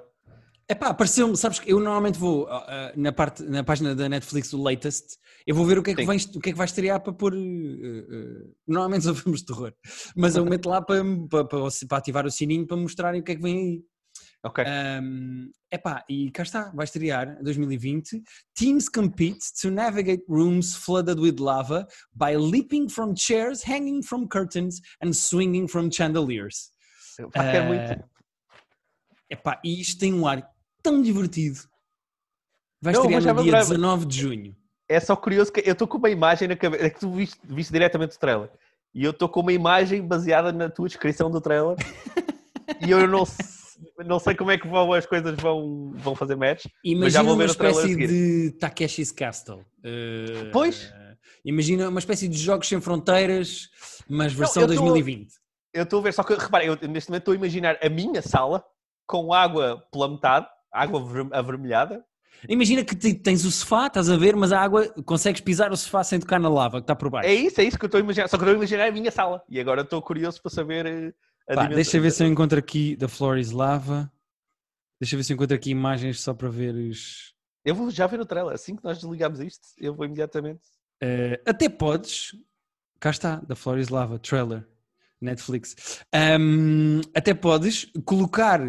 Epá, 0.70 0.86
apareceu-me, 0.86 1.36
sabes 1.36 1.58
que 1.58 1.68
eu 1.68 1.80
normalmente 1.80 2.16
vou 2.16 2.46
ah, 2.48 2.92
na, 2.94 3.10
parte, 3.10 3.42
na 3.42 3.64
página 3.64 3.92
da 3.92 4.08
Netflix 4.08 4.52
do 4.52 4.62
Latest, 4.62 5.16
eu 5.44 5.52
vou 5.52 5.66
ver 5.66 5.76
o 5.78 5.82
que 5.82 5.90
é 5.90 5.94
que, 5.96 6.02
Sim. 6.02 6.06
vem, 6.06 6.16
o 6.36 6.40
que, 6.40 6.50
é 6.50 6.52
que 6.52 6.58
vai 6.58 6.66
estrear 6.66 7.00
para 7.00 7.12
pôr. 7.12 7.34
ah, 7.34 7.36
ah, 7.36 8.50
normalmente 8.68 9.02
só 9.02 9.12
filmes 9.16 9.40
de 9.40 9.46
terror, 9.46 9.74
mas 10.14 10.36
eu 10.36 10.44
meto 10.44 10.68
lá 10.68 10.80
para, 10.80 11.02
para, 11.28 11.44
para, 11.44 11.68
para 11.88 11.98
ativar 11.98 12.24
o 12.24 12.30
sininho 12.30 12.68
para 12.68 12.76
mostrarem 12.76 13.20
o 13.20 13.24
que 13.24 13.32
é 13.32 13.34
que 13.34 13.42
vem 13.42 13.58
aí. 13.58 13.84
Ok. 14.44 14.64
Um, 14.64 15.50
epá, 15.72 16.04
e 16.08 16.30
cá 16.30 16.44
está, 16.44 16.70
vai 16.70 16.84
estrear 16.84 17.36
em 17.40 17.42
2020. 17.42 18.22
Teams 18.54 18.88
compete 18.88 19.44
to 19.60 19.72
navigate 19.72 20.22
rooms 20.28 20.76
flooded 20.76 21.20
with 21.20 21.40
lava 21.40 21.84
by 22.14 22.36
leaping 22.36 22.88
from 22.88 23.12
chairs, 23.14 23.62
hanging 23.66 24.02
from 24.02 24.28
curtains 24.28 24.80
and 25.02 25.12
swinging 25.12 25.66
from 25.66 25.90
chandeliers. 25.90 26.70
Pá, 27.34 27.50
quero 27.50 27.64
Ah, 27.64 27.66
muito. 27.66 28.10
Epá, 29.28 29.60
e 29.64 29.80
isto 29.80 29.98
tem 29.98 30.14
um 30.14 30.26
ar 30.26 30.48
tão 30.82 31.00
divertido. 31.02 31.58
Vai 32.82 32.92
Não, 32.94 33.02
estrear 33.02 33.20
no 33.22 33.42
dia 33.42 33.52
adorar. 33.52 33.60
19 33.62 34.06
de 34.06 34.18
junho. 34.18 34.56
É 34.88 34.98
só 34.98 35.14
curioso 35.14 35.52
que 35.52 35.60
eu 35.60 35.72
estou 35.72 35.86
com 35.86 35.98
uma 35.98 36.10
imagem 36.10 36.48
na 36.48 36.56
cabeça. 36.56 36.84
É 36.84 36.90
que 36.90 37.00
tu 37.00 37.10
viste, 37.12 37.38
viste 37.44 37.72
diretamente 37.72 38.16
o 38.16 38.18
trailer. 38.18 38.50
E 38.94 39.04
eu 39.04 39.10
estou 39.12 39.28
com 39.28 39.40
uma 39.40 39.52
imagem 39.52 40.02
baseada 40.06 40.50
na 40.52 40.68
tua 40.68 40.88
descrição 40.88 41.30
do 41.30 41.40
trailer. 41.40 41.76
e 42.84 42.90
eu 42.90 43.06
não, 43.06 43.24
não 44.04 44.18
sei 44.18 44.34
como 44.34 44.50
é 44.50 44.58
que 44.58 44.66
vão, 44.66 44.92
as 44.92 45.06
coisas 45.06 45.36
vão, 45.36 45.92
vão 45.94 46.14
fazer 46.16 46.34
match. 46.36 46.64
Mas 46.64 47.12
já 47.12 47.20
Imagina 47.20 47.22
vou 47.24 47.34
uma 47.34 47.44
ver 47.44 47.50
o 47.50 47.54
trailer 47.54 47.84
a 47.84 47.88
espécie 47.88 48.06
de 48.08 48.50
Takeshi's 48.58 49.12
Castle. 49.12 49.60
Uh, 49.78 50.50
Pois. 50.52 50.92
Imagina 51.44 51.88
uma 51.88 52.00
espécie 52.00 52.28
de 52.28 52.36
Jogos 52.36 52.68
Sem 52.68 52.80
Fronteiras, 52.80 53.68
mas 54.08 54.32
versão 54.32 54.62
eu 54.62 54.68
tô- 54.68 54.74
2020. 54.74 55.32
Eu 55.72 55.84
estou 55.84 56.00
a 56.00 56.02
ver, 56.02 56.12
só 56.12 56.22
que 56.24 56.34
repara, 56.34 56.64
eu 56.64 56.76
neste 56.88 57.08
momento 57.10 57.22
estou 57.22 57.32
a 57.32 57.36
imaginar 57.36 57.78
a 57.80 57.88
minha 57.88 58.20
sala 58.20 58.62
com 59.06 59.32
água 59.32 59.82
pela 59.92 60.08
metade, 60.08 60.46
água 60.72 61.00
aver- 61.00 61.28
avermelhada. 61.32 62.04
Imagina 62.48 62.82
que 62.84 62.96
te- 62.96 63.14
tens 63.14 63.44
o 63.44 63.50
sofá, 63.50 63.86
estás 63.88 64.08
a 64.08 64.16
ver, 64.16 64.34
mas 64.34 64.50
a 64.50 64.60
água, 64.60 64.88
consegues 65.04 65.40
pisar 65.42 65.70
o 65.72 65.76
sofá 65.76 66.02
sem 66.02 66.18
tocar 66.18 66.38
na 66.40 66.48
lava 66.48 66.78
que 66.80 66.84
está 66.84 66.96
por 66.96 67.10
baixo. 67.10 67.28
É 67.28 67.34
isso, 67.34 67.60
é 67.60 67.64
isso 67.64 67.78
que 67.78 67.84
eu 67.84 67.88
estou 67.88 67.98
a 67.98 68.02
imaginar. 68.02 68.28
Só 68.28 68.36
que 68.38 68.42
eu 68.44 68.46
estou 68.46 68.54
a 68.54 68.58
imaginar 68.58 68.88
a 68.88 68.92
minha 68.92 69.10
sala. 69.10 69.42
E 69.48 69.60
agora 69.60 69.82
estou 69.82 70.00
curioso 70.00 70.40
para 70.40 70.50
saber 70.50 70.86
eh, 70.86 71.12
a 71.48 71.54
Pá, 71.54 71.62
dimensão- 71.62 71.74
deixa 71.74 72.00
ver 72.00 72.10
se 72.10 72.22
eu 72.22 72.26
encontro 72.28 72.58
aqui 72.58 72.96
da 72.96 73.08
Floor 73.08 73.36
is 73.38 73.50
Lava. 73.50 74.10
Deixa 75.00 75.16
ver 75.16 75.22
se 75.24 75.32
eu 75.32 75.34
encontro 75.34 75.54
aqui 75.56 75.70
imagens 75.70 76.20
só 76.20 76.32
para 76.32 76.48
veres. 76.48 77.34
Eu 77.64 77.74
vou 77.74 77.90
já 77.90 78.06
ver 78.06 78.20
o 78.20 78.24
trailer. 78.26 78.54
Assim 78.54 78.74
que 78.74 78.84
nós 78.84 78.98
desligamos 78.98 79.38
isto, 79.40 79.68
eu 79.78 79.94
vou 79.94 80.06
imediatamente. 80.06 80.60
Eh, 81.02 81.42
até 81.46 81.68
podes. 81.68 82.34
Cá 82.98 83.10
está, 83.10 83.36
da 83.36 83.54
Floor 83.54 83.78
is 83.78 83.88
Lava, 83.88 84.18
trailer, 84.18 84.66
Netflix. 85.20 86.02
Ahm, 86.12 87.00
até 87.14 87.32
podes 87.34 87.86
colocar 88.04 88.60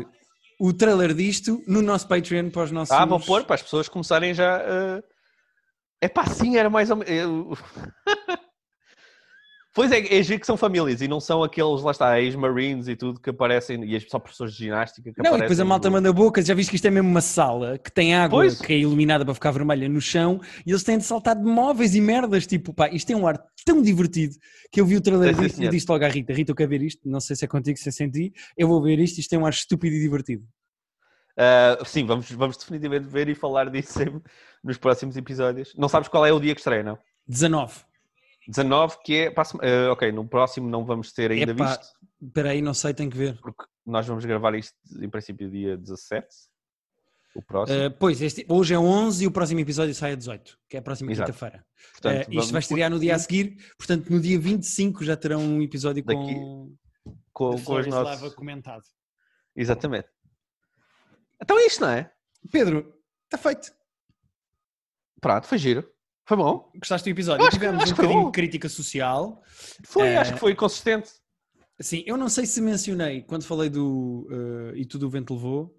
o 0.64 0.72
trailer 0.72 1.14
disto 1.14 1.64
no 1.68 1.82
nosso 1.82 2.07
Patreon 2.07 2.49
para 2.51 2.64
os 2.64 2.72
nossos. 2.72 2.91
Ah, 2.91 3.05
vou 3.05 3.20
pôr 3.20 3.43
para 3.45 3.55
as 3.55 3.64
pessoas 3.64 3.89
começarem 3.89 4.34
já. 4.34 4.62
É 5.99 6.07
pá, 6.07 6.26
sim, 6.26 6.57
era 6.57 6.70
mais 6.70 6.89
ou 6.91 6.97
menos. 6.97 7.59
Pois 9.74 9.90
é, 9.90 10.00
é 10.18 10.22
giro 10.22 10.38
que 10.42 10.46
são 10.46 10.58
famílias 10.58 11.02
e 11.02 11.08
não 11.08 11.22
são 11.22 11.42
aqueles, 11.44 11.82
lá 11.82 11.92
está, 11.92 12.20
ex-marines 12.20 12.90
e 12.90 12.96
tudo 12.96 13.22
que 13.22 13.30
aparecem, 13.30 13.82
e 13.86 13.96
as 13.96 14.04
só 14.04 14.20
professores 14.20 14.54
de 14.54 14.66
ginástica 14.66 15.14
que 15.14 15.24
Não, 15.24 15.38
e 15.38 15.40
depois 15.40 15.62
a 15.62 15.64
malta 15.66 15.88
no- 15.90 15.94
manda 15.94 16.12
boca, 16.12 16.42
já 16.42 16.54
viste 16.54 16.72
que 16.72 16.76
isto 16.76 16.88
é 16.88 16.92
mesmo 16.92 17.08
uma 17.10 17.22
sala 17.22 17.78
que 17.78 17.90
tem 17.90 18.14
água 18.14 18.40
Pois. 18.42 18.60
que 18.60 18.74
é 18.74 18.78
iluminada 18.80 19.24
para 19.24 19.34
ficar 19.34 19.52
vermelha 19.52 19.88
no 19.88 20.02
chão 20.02 20.42
e 20.66 20.72
eles 20.72 20.84
têm 20.84 20.98
de 20.98 21.06
saltar 21.06 21.38
de 21.38 21.44
móveis 21.44 21.96
e 21.96 22.02
merdas, 22.02 22.46
tipo, 22.46 22.74
pá, 22.74 22.90
isto 22.90 23.08
tem 23.08 23.16
um 23.16 23.26
ar 23.26 23.42
tão 23.66 23.82
divertido 23.82 24.36
que 24.74 24.82
eu 24.82 24.86
vi 24.86 24.98
o 24.98 25.02
trailer 25.02 25.34
Sim, 25.34 25.42
disto 25.42 25.64
e 25.64 25.70
disse 25.70 25.86
logo 25.88 26.04
à 26.04 26.08
Rita, 26.10 26.34
Rita 26.34 26.52
eu 26.52 26.56
quero 26.56 26.70
ver 26.70 26.82
isto, 26.82 27.08
não 27.08 27.22
sei 27.22 27.38
se 27.38 27.46
é 27.46 27.48
contigo, 27.48 27.80
se 27.80 27.88
é 27.88 27.92
sem 27.94 28.10
ti, 28.10 28.34
eu 28.58 28.68
vou 28.68 28.82
ver 28.82 29.00
isto, 29.00 29.20
isto 29.20 29.30
tem 29.30 29.40
um 29.40 29.46
ar 29.46 29.54
estúpido 29.54 29.96
e 29.96 30.00
divertido. 30.02 30.44
Ah, 31.38 31.78
sim, 31.86 32.06
vamos, 32.06 32.30
vamos 32.30 32.58
definitivamente 32.58 33.08
ver 33.08 33.30
e 33.30 33.36
falar 33.36 33.70
disso 33.70 33.94
sempre 33.94 34.22
nos 34.62 34.78
próximos 34.78 35.16
episódios. 35.16 35.74
Não 35.78 35.88
sabes 35.88 36.10
qual 36.10 36.26
é 36.26 36.34
o 36.34 36.42
dia 36.42 36.54
que 36.54 36.60
estreia, 36.60 36.84
não? 36.84 36.98
19. 37.26 37.74
19, 38.52 38.97
que 39.04 39.16
é. 39.16 39.28
ah, 39.36 39.91
ok, 39.91 40.12
no 40.12 40.28
próximo 40.28 40.70
não 40.70 40.86
vamos 40.86 41.12
ter 41.12 41.32
ainda 41.32 41.52
Epá. 41.52 41.68
visto, 41.78 41.88
Espera 42.22 42.49
aí, 42.49 42.62
não 42.62 42.74
sei, 42.74 42.93
tenho 42.93 43.10
que 43.10 43.18
ver. 43.18 43.39
porque 43.41 43.64
nós 43.86 44.06
vamos 44.06 44.24
gravar 44.26 44.54
isto 44.56 44.74
em 45.02 45.10
princípio 45.10 45.49
dia 45.49 45.78
17. 45.78 46.28
O 47.34 47.41
próximo. 47.41 47.88
Uh, 47.88 47.91
pois, 47.97 48.22
este- 48.22 48.45
hoje 48.49 48.74
é 48.74 48.78
11 48.80 49.24
e 49.24 49.28
o 49.28 49.32
próximo 49.32 49.62
episódio 49.62 49.95
sai 49.95 50.12
a 50.12 50.16
18, 50.16 50.58
que 50.70 50.76
é 50.76 50.80
a 50.80 50.84
próxima 50.84 51.14
quinta-feira. 51.14 51.66
Uh, 52.04 52.10
isto 52.20 52.30
vamos- 52.34 52.52
vai 52.52 52.60
estrear 52.60 52.89
no 52.91 52.99
dia 52.99 53.16
a 53.16 53.20
seguir, 53.20 53.56
portanto 53.78 54.10
no 54.10 54.20
dia 54.20 54.38
25 54.38 55.02
já 55.06 55.16
terão 55.16 55.39
um 55.41 55.62
episódio 55.62 56.04
com, 56.04 56.14
Daqui- 56.14 56.36
com, 56.36 56.76
com, 57.32 57.64
com 57.64 57.76
os 57.76 57.88
nossos. 57.88 58.34
Comentado. 58.36 58.84
Exatamente. 59.56 60.10
Então 61.41 61.58
é 61.58 61.66
isto, 61.66 61.80
não 61.82 61.89
é? 61.89 62.12
Pedro, 62.52 62.93
está 63.24 63.38
feito. 63.38 63.72
Pronto, 65.22 65.47
foi 65.47 65.58
giro. 65.58 65.89
Foi 66.32 66.38
bom. 66.38 66.72
Gostaste 66.76 67.10
do 67.10 67.14
episódio? 67.14 67.46
Acho 67.46 67.58
Tivemos 67.58 67.84
acho 67.84 67.92
um 67.92 67.96
bocadinho 67.98 68.26
de 68.28 68.32
crítica 68.32 68.70
social. 68.70 69.44
Foi, 69.84 70.08
Eh, 70.08 70.16
acho 70.16 70.34
que 70.34 70.40
foi 70.40 70.56
consistente. 70.56 71.10
Sim, 71.78 72.06
eu 72.08 72.16
não 72.16 72.30
sei 72.30 72.46
se 72.46 72.62
mencionei 72.62 73.22
quando 73.22 73.44
falei 73.44 73.70
do 73.70 74.30
uh, 74.32 74.74
E 74.74 74.86
Tudo 74.86 75.08
o 75.08 75.10
Vento 75.10 75.34
Levou 75.34 75.76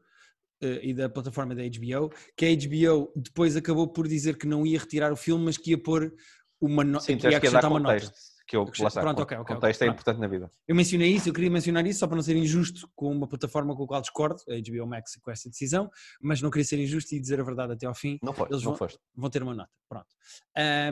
uh, 0.62 0.66
e 0.82 0.92
da 0.92 1.08
plataforma 1.08 1.54
da 1.54 1.62
HBO, 1.62 2.12
que 2.36 2.44
a 2.44 2.54
HBO 2.54 3.10
depois 3.16 3.56
acabou 3.56 3.88
por 3.88 4.06
dizer 4.06 4.36
que 4.36 4.46
não 4.46 4.66
ia 4.66 4.78
retirar 4.78 5.10
o 5.10 5.16
filme, 5.16 5.42
mas 5.42 5.56
que 5.56 5.70
ia 5.70 5.82
pôr 5.82 6.12
uma 6.60 6.84
nota. 6.84 7.06
Sim, 7.06 7.16
que 7.16 7.24
ia 7.24 7.30
que 7.30 7.36
acrescentar 7.36 7.70
uma 7.70 7.80
nota. 7.80 8.12
Que 8.46 8.56
eu, 8.56 8.64
lá 8.80 8.88
está, 8.88 9.00
Pronto, 9.00 9.16
con- 9.16 9.22
ok, 9.22 9.36
ok, 9.38 9.54
contexto 9.54 9.80
ok, 9.82 9.88
é 9.88 9.90
importante 9.92 10.18
na 10.20 10.26
vida. 10.26 10.50
Eu 10.66 10.74
mencionei 10.74 11.12
isso, 11.14 11.28
eu 11.28 11.32
queria 11.32 11.50
mencionar 11.50 11.86
isso 11.86 12.00
só 12.00 12.06
para 12.06 12.16
não 12.16 12.22
ser 12.22 12.36
injusto 12.36 12.88
com 12.94 13.10
uma 13.12 13.26
plataforma 13.28 13.74
com 13.76 13.84
a 13.84 13.86
qual 13.86 14.00
discordo, 14.00 14.42
a 14.48 14.54
HBO 14.54 14.86
Max, 14.86 15.16
com 15.22 15.30
essa 15.30 15.48
decisão, 15.48 15.90
mas 16.20 16.42
não 16.42 16.50
queria 16.50 16.64
ser 16.64 16.78
injusto 16.78 17.14
e 17.14 17.20
dizer 17.20 17.40
a 17.40 17.44
verdade 17.44 17.72
até 17.72 17.86
ao 17.86 17.94
fim. 17.94 18.18
Não 18.22 18.32
foste, 18.32 18.52
Eles 18.52 18.62
não 18.64 18.70
vão- 18.72 18.78
foste. 18.78 18.98
vão 19.14 19.30
ter 19.30 19.42
uma 19.42 19.54
nota. 19.54 19.70
Pronto. 19.88 20.06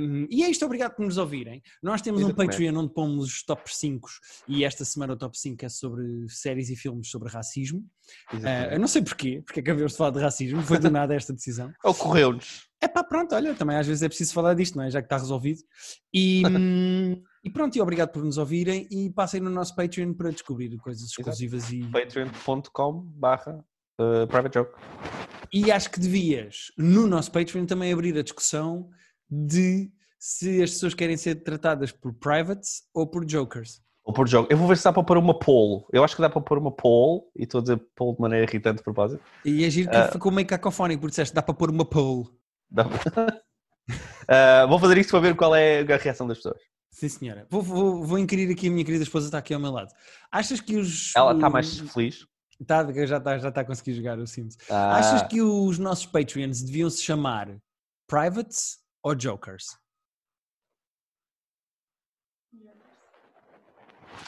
Um, 0.02 0.26
e 0.30 0.42
é 0.44 0.50
isto, 0.50 0.64
obrigado 0.64 0.94
por 0.94 1.04
nos 1.04 1.16
ouvirem. 1.18 1.62
Nós 1.82 2.02
temos 2.02 2.20
um 2.22 2.26
Exatamente. 2.26 2.52
Patreon 2.52 2.76
onde 2.82 2.92
pomos 2.94 3.24
os 3.26 3.42
top 3.42 3.62
5 3.74 4.08
e 4.46 4.64
esta 4.64 4.84
semana 4.84 5.14
o 5.14 5.16
top 5.16 5.38
5 5.38 5.64
é 5.64 5.68
sobre 5.68 6.28
séries 6.28 6.68
e 6.70 6.76
filmes 6.76 7.08
sobre 7.10 7.28
racismo. 7.30 7.80
Uh, 8.32 8.72
eu 8.72 8.78
não 8.80 8.86
sei 8.88 9.02
porquê, 9.02 9.42
porque 9.44 9.60
acabamos 9.60 9.92
de 9.92 9.98
falar 9.98 10.10
de 10.10 10.20
racismo, 10.20 10.62
foi 10.62 10.78
do 10.78 10.90
nada 10.90 11.14
esta 11.14 11.32
decisão. 11.32 11.72
Ocorreu-nos. 11.84 12.69
É 12.82 12.88
pá, 12.88 13.04
pronto, 13.04 13.34
olha, 13.34 13.54
também 13.54 13.76
às 13.76 13.86
vezes 13.86 14.02
é 14.02 14.08
preciso 14.08 14.32
falar 14.32 14.54
disto, 14.54 14.76
não 14.76 14.84
é? 14.84 14.90
Já 14.90 15.00
que 15.02 15.06
está 15.06 15.18
resolvido. 15.18 15.60
E, 16.14 16.42
e 17.44 17.50
pronto, 17.50 17.76
e 17.76 17.80
obrigado 17.80 18.10
por 18.10 18.24
nos 18.24 18.38
ouvirem 18.38 18.88
e 18.90 19.10
passem 19.10 19.40
no 19.40 19.50
nosso 19.50 19.74
Patreon 19.76 20.14
para 20.14 20.30
descobrir 20.30 20.76
coisas 20.78 21.08
exclusivas 21.10 21.70
e, 21.70 21.82
Patreon.com 21.90 23.02
barra 23.16 23.62
uh, 24.00 24.26
private 24.28 24.58
joke. 24.58 24.72
e 25.52 25.70
acho 25.70 25.90
que 25.90 26.00
devias, 26.00 26.72
no 26.78 27.06
nosso 27.06 27.30
Patreon, 27.30 27.66
também 27.66 27.92
abrir 27.92 28.16
a 28.18 28.22
discussão 28.22 28.88
de 29.30 29.90
se 30.18 30.62
as 30.62 30.70
pessoas 30.70 30.94
querem 30.94 31.16
ser 31.16 31.36
tratadas 31.36 31.92
por 31.92 32.12
privates 32.14 32.82
ou 32.94 33.06
por 33.06 33.24
jokers. 33.28 33.82
Ou 34.04 34.14
por 34.14 34.26
jogo. 34.26 34.48
Eu 34.50 34.56
vou 34.56 34.66
ver 34.66 34.76
se 34.78 34.84
dá 34.84 34.92
para 34.92 35.02
pôr 35.04 35.18
uma 35.18 35.38
poll. 35.38 35.86
Eu 35.92 36.02
acho 36.02 36.16
que 36.16 36.22
dá 36.22 36.28
para 36.30 36.40
pôr 36.40 36.58
uma 36.58 36.72
poll, 36.72 37.30
e 37.36 37.44
estou 37.44 37.58
a 37.58 37.62
dizer 37.62 37.80
poll 37.94 38.14
de 38.14 38.20
maneira 38.20 38.44
irritante 38.44 38.78
de 38.78 38.82
propósito. 38.82 39.22
E 39.44 39.64
agir 39.64 39.88
que 39.88 39.94
Ah. 39.96 40.08
ficou 40.10 40.32
meio 40.32 40.46
cacofónico, 40.48 41.02
porque 41.02 41.10
disseste, 41.10 41.34
dá 41.34 41.42
para 41.42 41.54
pôr 41.54 41.70
uma 41.70 41.84
poll. 41.84 42.28
Uh, 42.72 44.66
vou 44.68 44.78
fazer 44.78 44.98
isto 44.98 45.10
para 45.10 45.20
ver 45.20 45.36
qual 45.36 45.54
é 45.54 45.80
a 45.80 45.96
reação 45.96 46.26
das 46.26 46.38
pessoas. 46.38 46.60
Sim, 46.90 47.08
senhora. 47.08 47.46
Vou, 47.48 47.62
vou, 47.62 48.04
vou 48.04 48.18
inquirir 48.18 48.50
aqui, 48.50 48.68
a 48.68 48.70
minha 48.70 48.84
querida 48.84 49.04
esposa 49.04 49.26
está 49.26 49.38
aqui 49.38 49.54
ao 49.54 49.60
meu 49.60 49.70
lado. 49.70 49.92
Achas 50.30 50.60
que 50.60 50.76
os... 50.76 51.14
Ela 51.16 51.34
está 51.34 51.48
mais 51.48 51.78
feliz. 51.78 52.26
Tá, 52.66 52.84
já 53.06 53.16
está 53.16 53.38
já 53.38 53.48
está 53.48 53.60
a 53.62 53.64
conseguir 53.64 53.94
jogar 53.94 54.18
o 54.18 54.26
Sims. 54.26 54.58
Ah, 54.68 54.96
Achas 54.96 55.22
que 55.22 55.40
os 55.40 55.78
nossos 55.78 56.04
Patreons 56.04 56.60
deviam 56.60 56.90
se 56.90 57.02
chamar 57.02 57.48
Privates 58.06 58.78
ou 59.02 59.18
Jokers? 59.18 59.64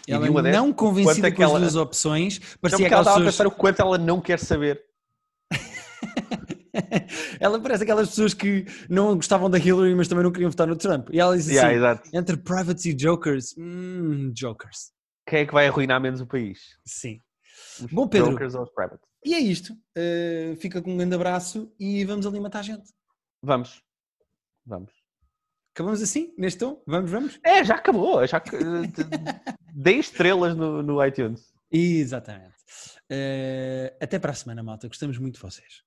Ela 0.09 0.43
não 0.43 0.73
convencida 0.73 1.29
é 1.29 1.31
com 1.31 1.37
que 1.37 1.43
as 1.43 1.51
ela- 1.51 1.61
duas 1.61 1.77
opções, 1.77 2.39
parecia 2.61 2.85
porque 2.87 2.95
ela 2.95 3.03
estava 3.03 3.17
a 3.17 3.21
pessoas... 3.21 3.37
pensar 3.37 3.47
o 3.47 3.51
quanto 3.51 3.81
ela 3.83 3.99
não 3.99 4.21
quer 4.21 4.39
saber. 4.39 4.83
ela 7.39 7.61
parece 7.61 7.83
aquelas 7.83 8.09
pessoas 8.09 8.35
que 8.35 8.65
não 8.89 9.15
gostavam 9.15 9.51
da 9.51 9.59
Hillary, 9.59 9.95
mas 9.95 10.09
também 10.09 10.25
não 10.25 10.33
queriam 10.33 10.51
votar 10.51 10.67
no 10.67 10.77
Trump. 10.77 11.09
E 11.13 11.21
ela 11.21 11.37
diz 11.37 11.47
assim, 11.47 11.57
Yeah, 11.57 12.03
entre 12.13 12.37
Privates 12.37 12.85
e 12.85 12.97
Jokers, 12.99 13.55
hum, 13.59 14.33
Jokers. 14.37 14.93
Quem 15.27 15.41
é 15.41 15.47
que 15.47 15.53
vai 15.53 15.69
arruinar 15.69 16.01
menos 16.01 16.21
o 16.21 16.27
país? 16.27 16.79
Sim. 16.85 17.19
Os 17.81 17.93
Bom, 17.93 18.09
Pedro. 18.09 18.33
Jokers 18.33 18.55
ou 18.55 18.63
os 18.63 18.71
private? 18.71 19.03
E 19.25 19.35
é 19.35 19.39
isto. 19.39 19.73
Uh, 19.97 20.57
fica 20.57 20.83
com 20.83 20.93
um 20.93 20.97
grande 20.97 21.15
abraço 21.15 21.73
e 21.79 22.05
vamos 22.05 22.27
ali 22.27 22.41
matar 22.41 22.63
gente. 22.63 22.91
Vamos. 23.43 23.83
Vamos. 24.67 24.93
Acabamos 25.75 26.03
assim, 26.03 26.35
neste 26.37 26.59
tom? 26.59 26.83
Vamos, 26.87 27.11
vamos? 27.11 27.41
É, 27.43 27.65
já 27.65 27.77
acabou. 27.77 28.27
Já... 28.27 28.43
Dei 29.75 29.99
estrelas 29.99 30.55
no, 30.55 30.83
no 30.83 31.05
iTunes. 31.05 31.53
Exatamente. 31.71 32.53
Uh, 33.11 33.97
até 34.01 34.19
para 34.19 34.33
a 34.33 34.35
semana, 34.35 34.63
malta. 34.63 34.89
Gostamos 34.89 35.17
muito 35.19 35.37
de 35.37 35.41
vocês. 35.41 35.83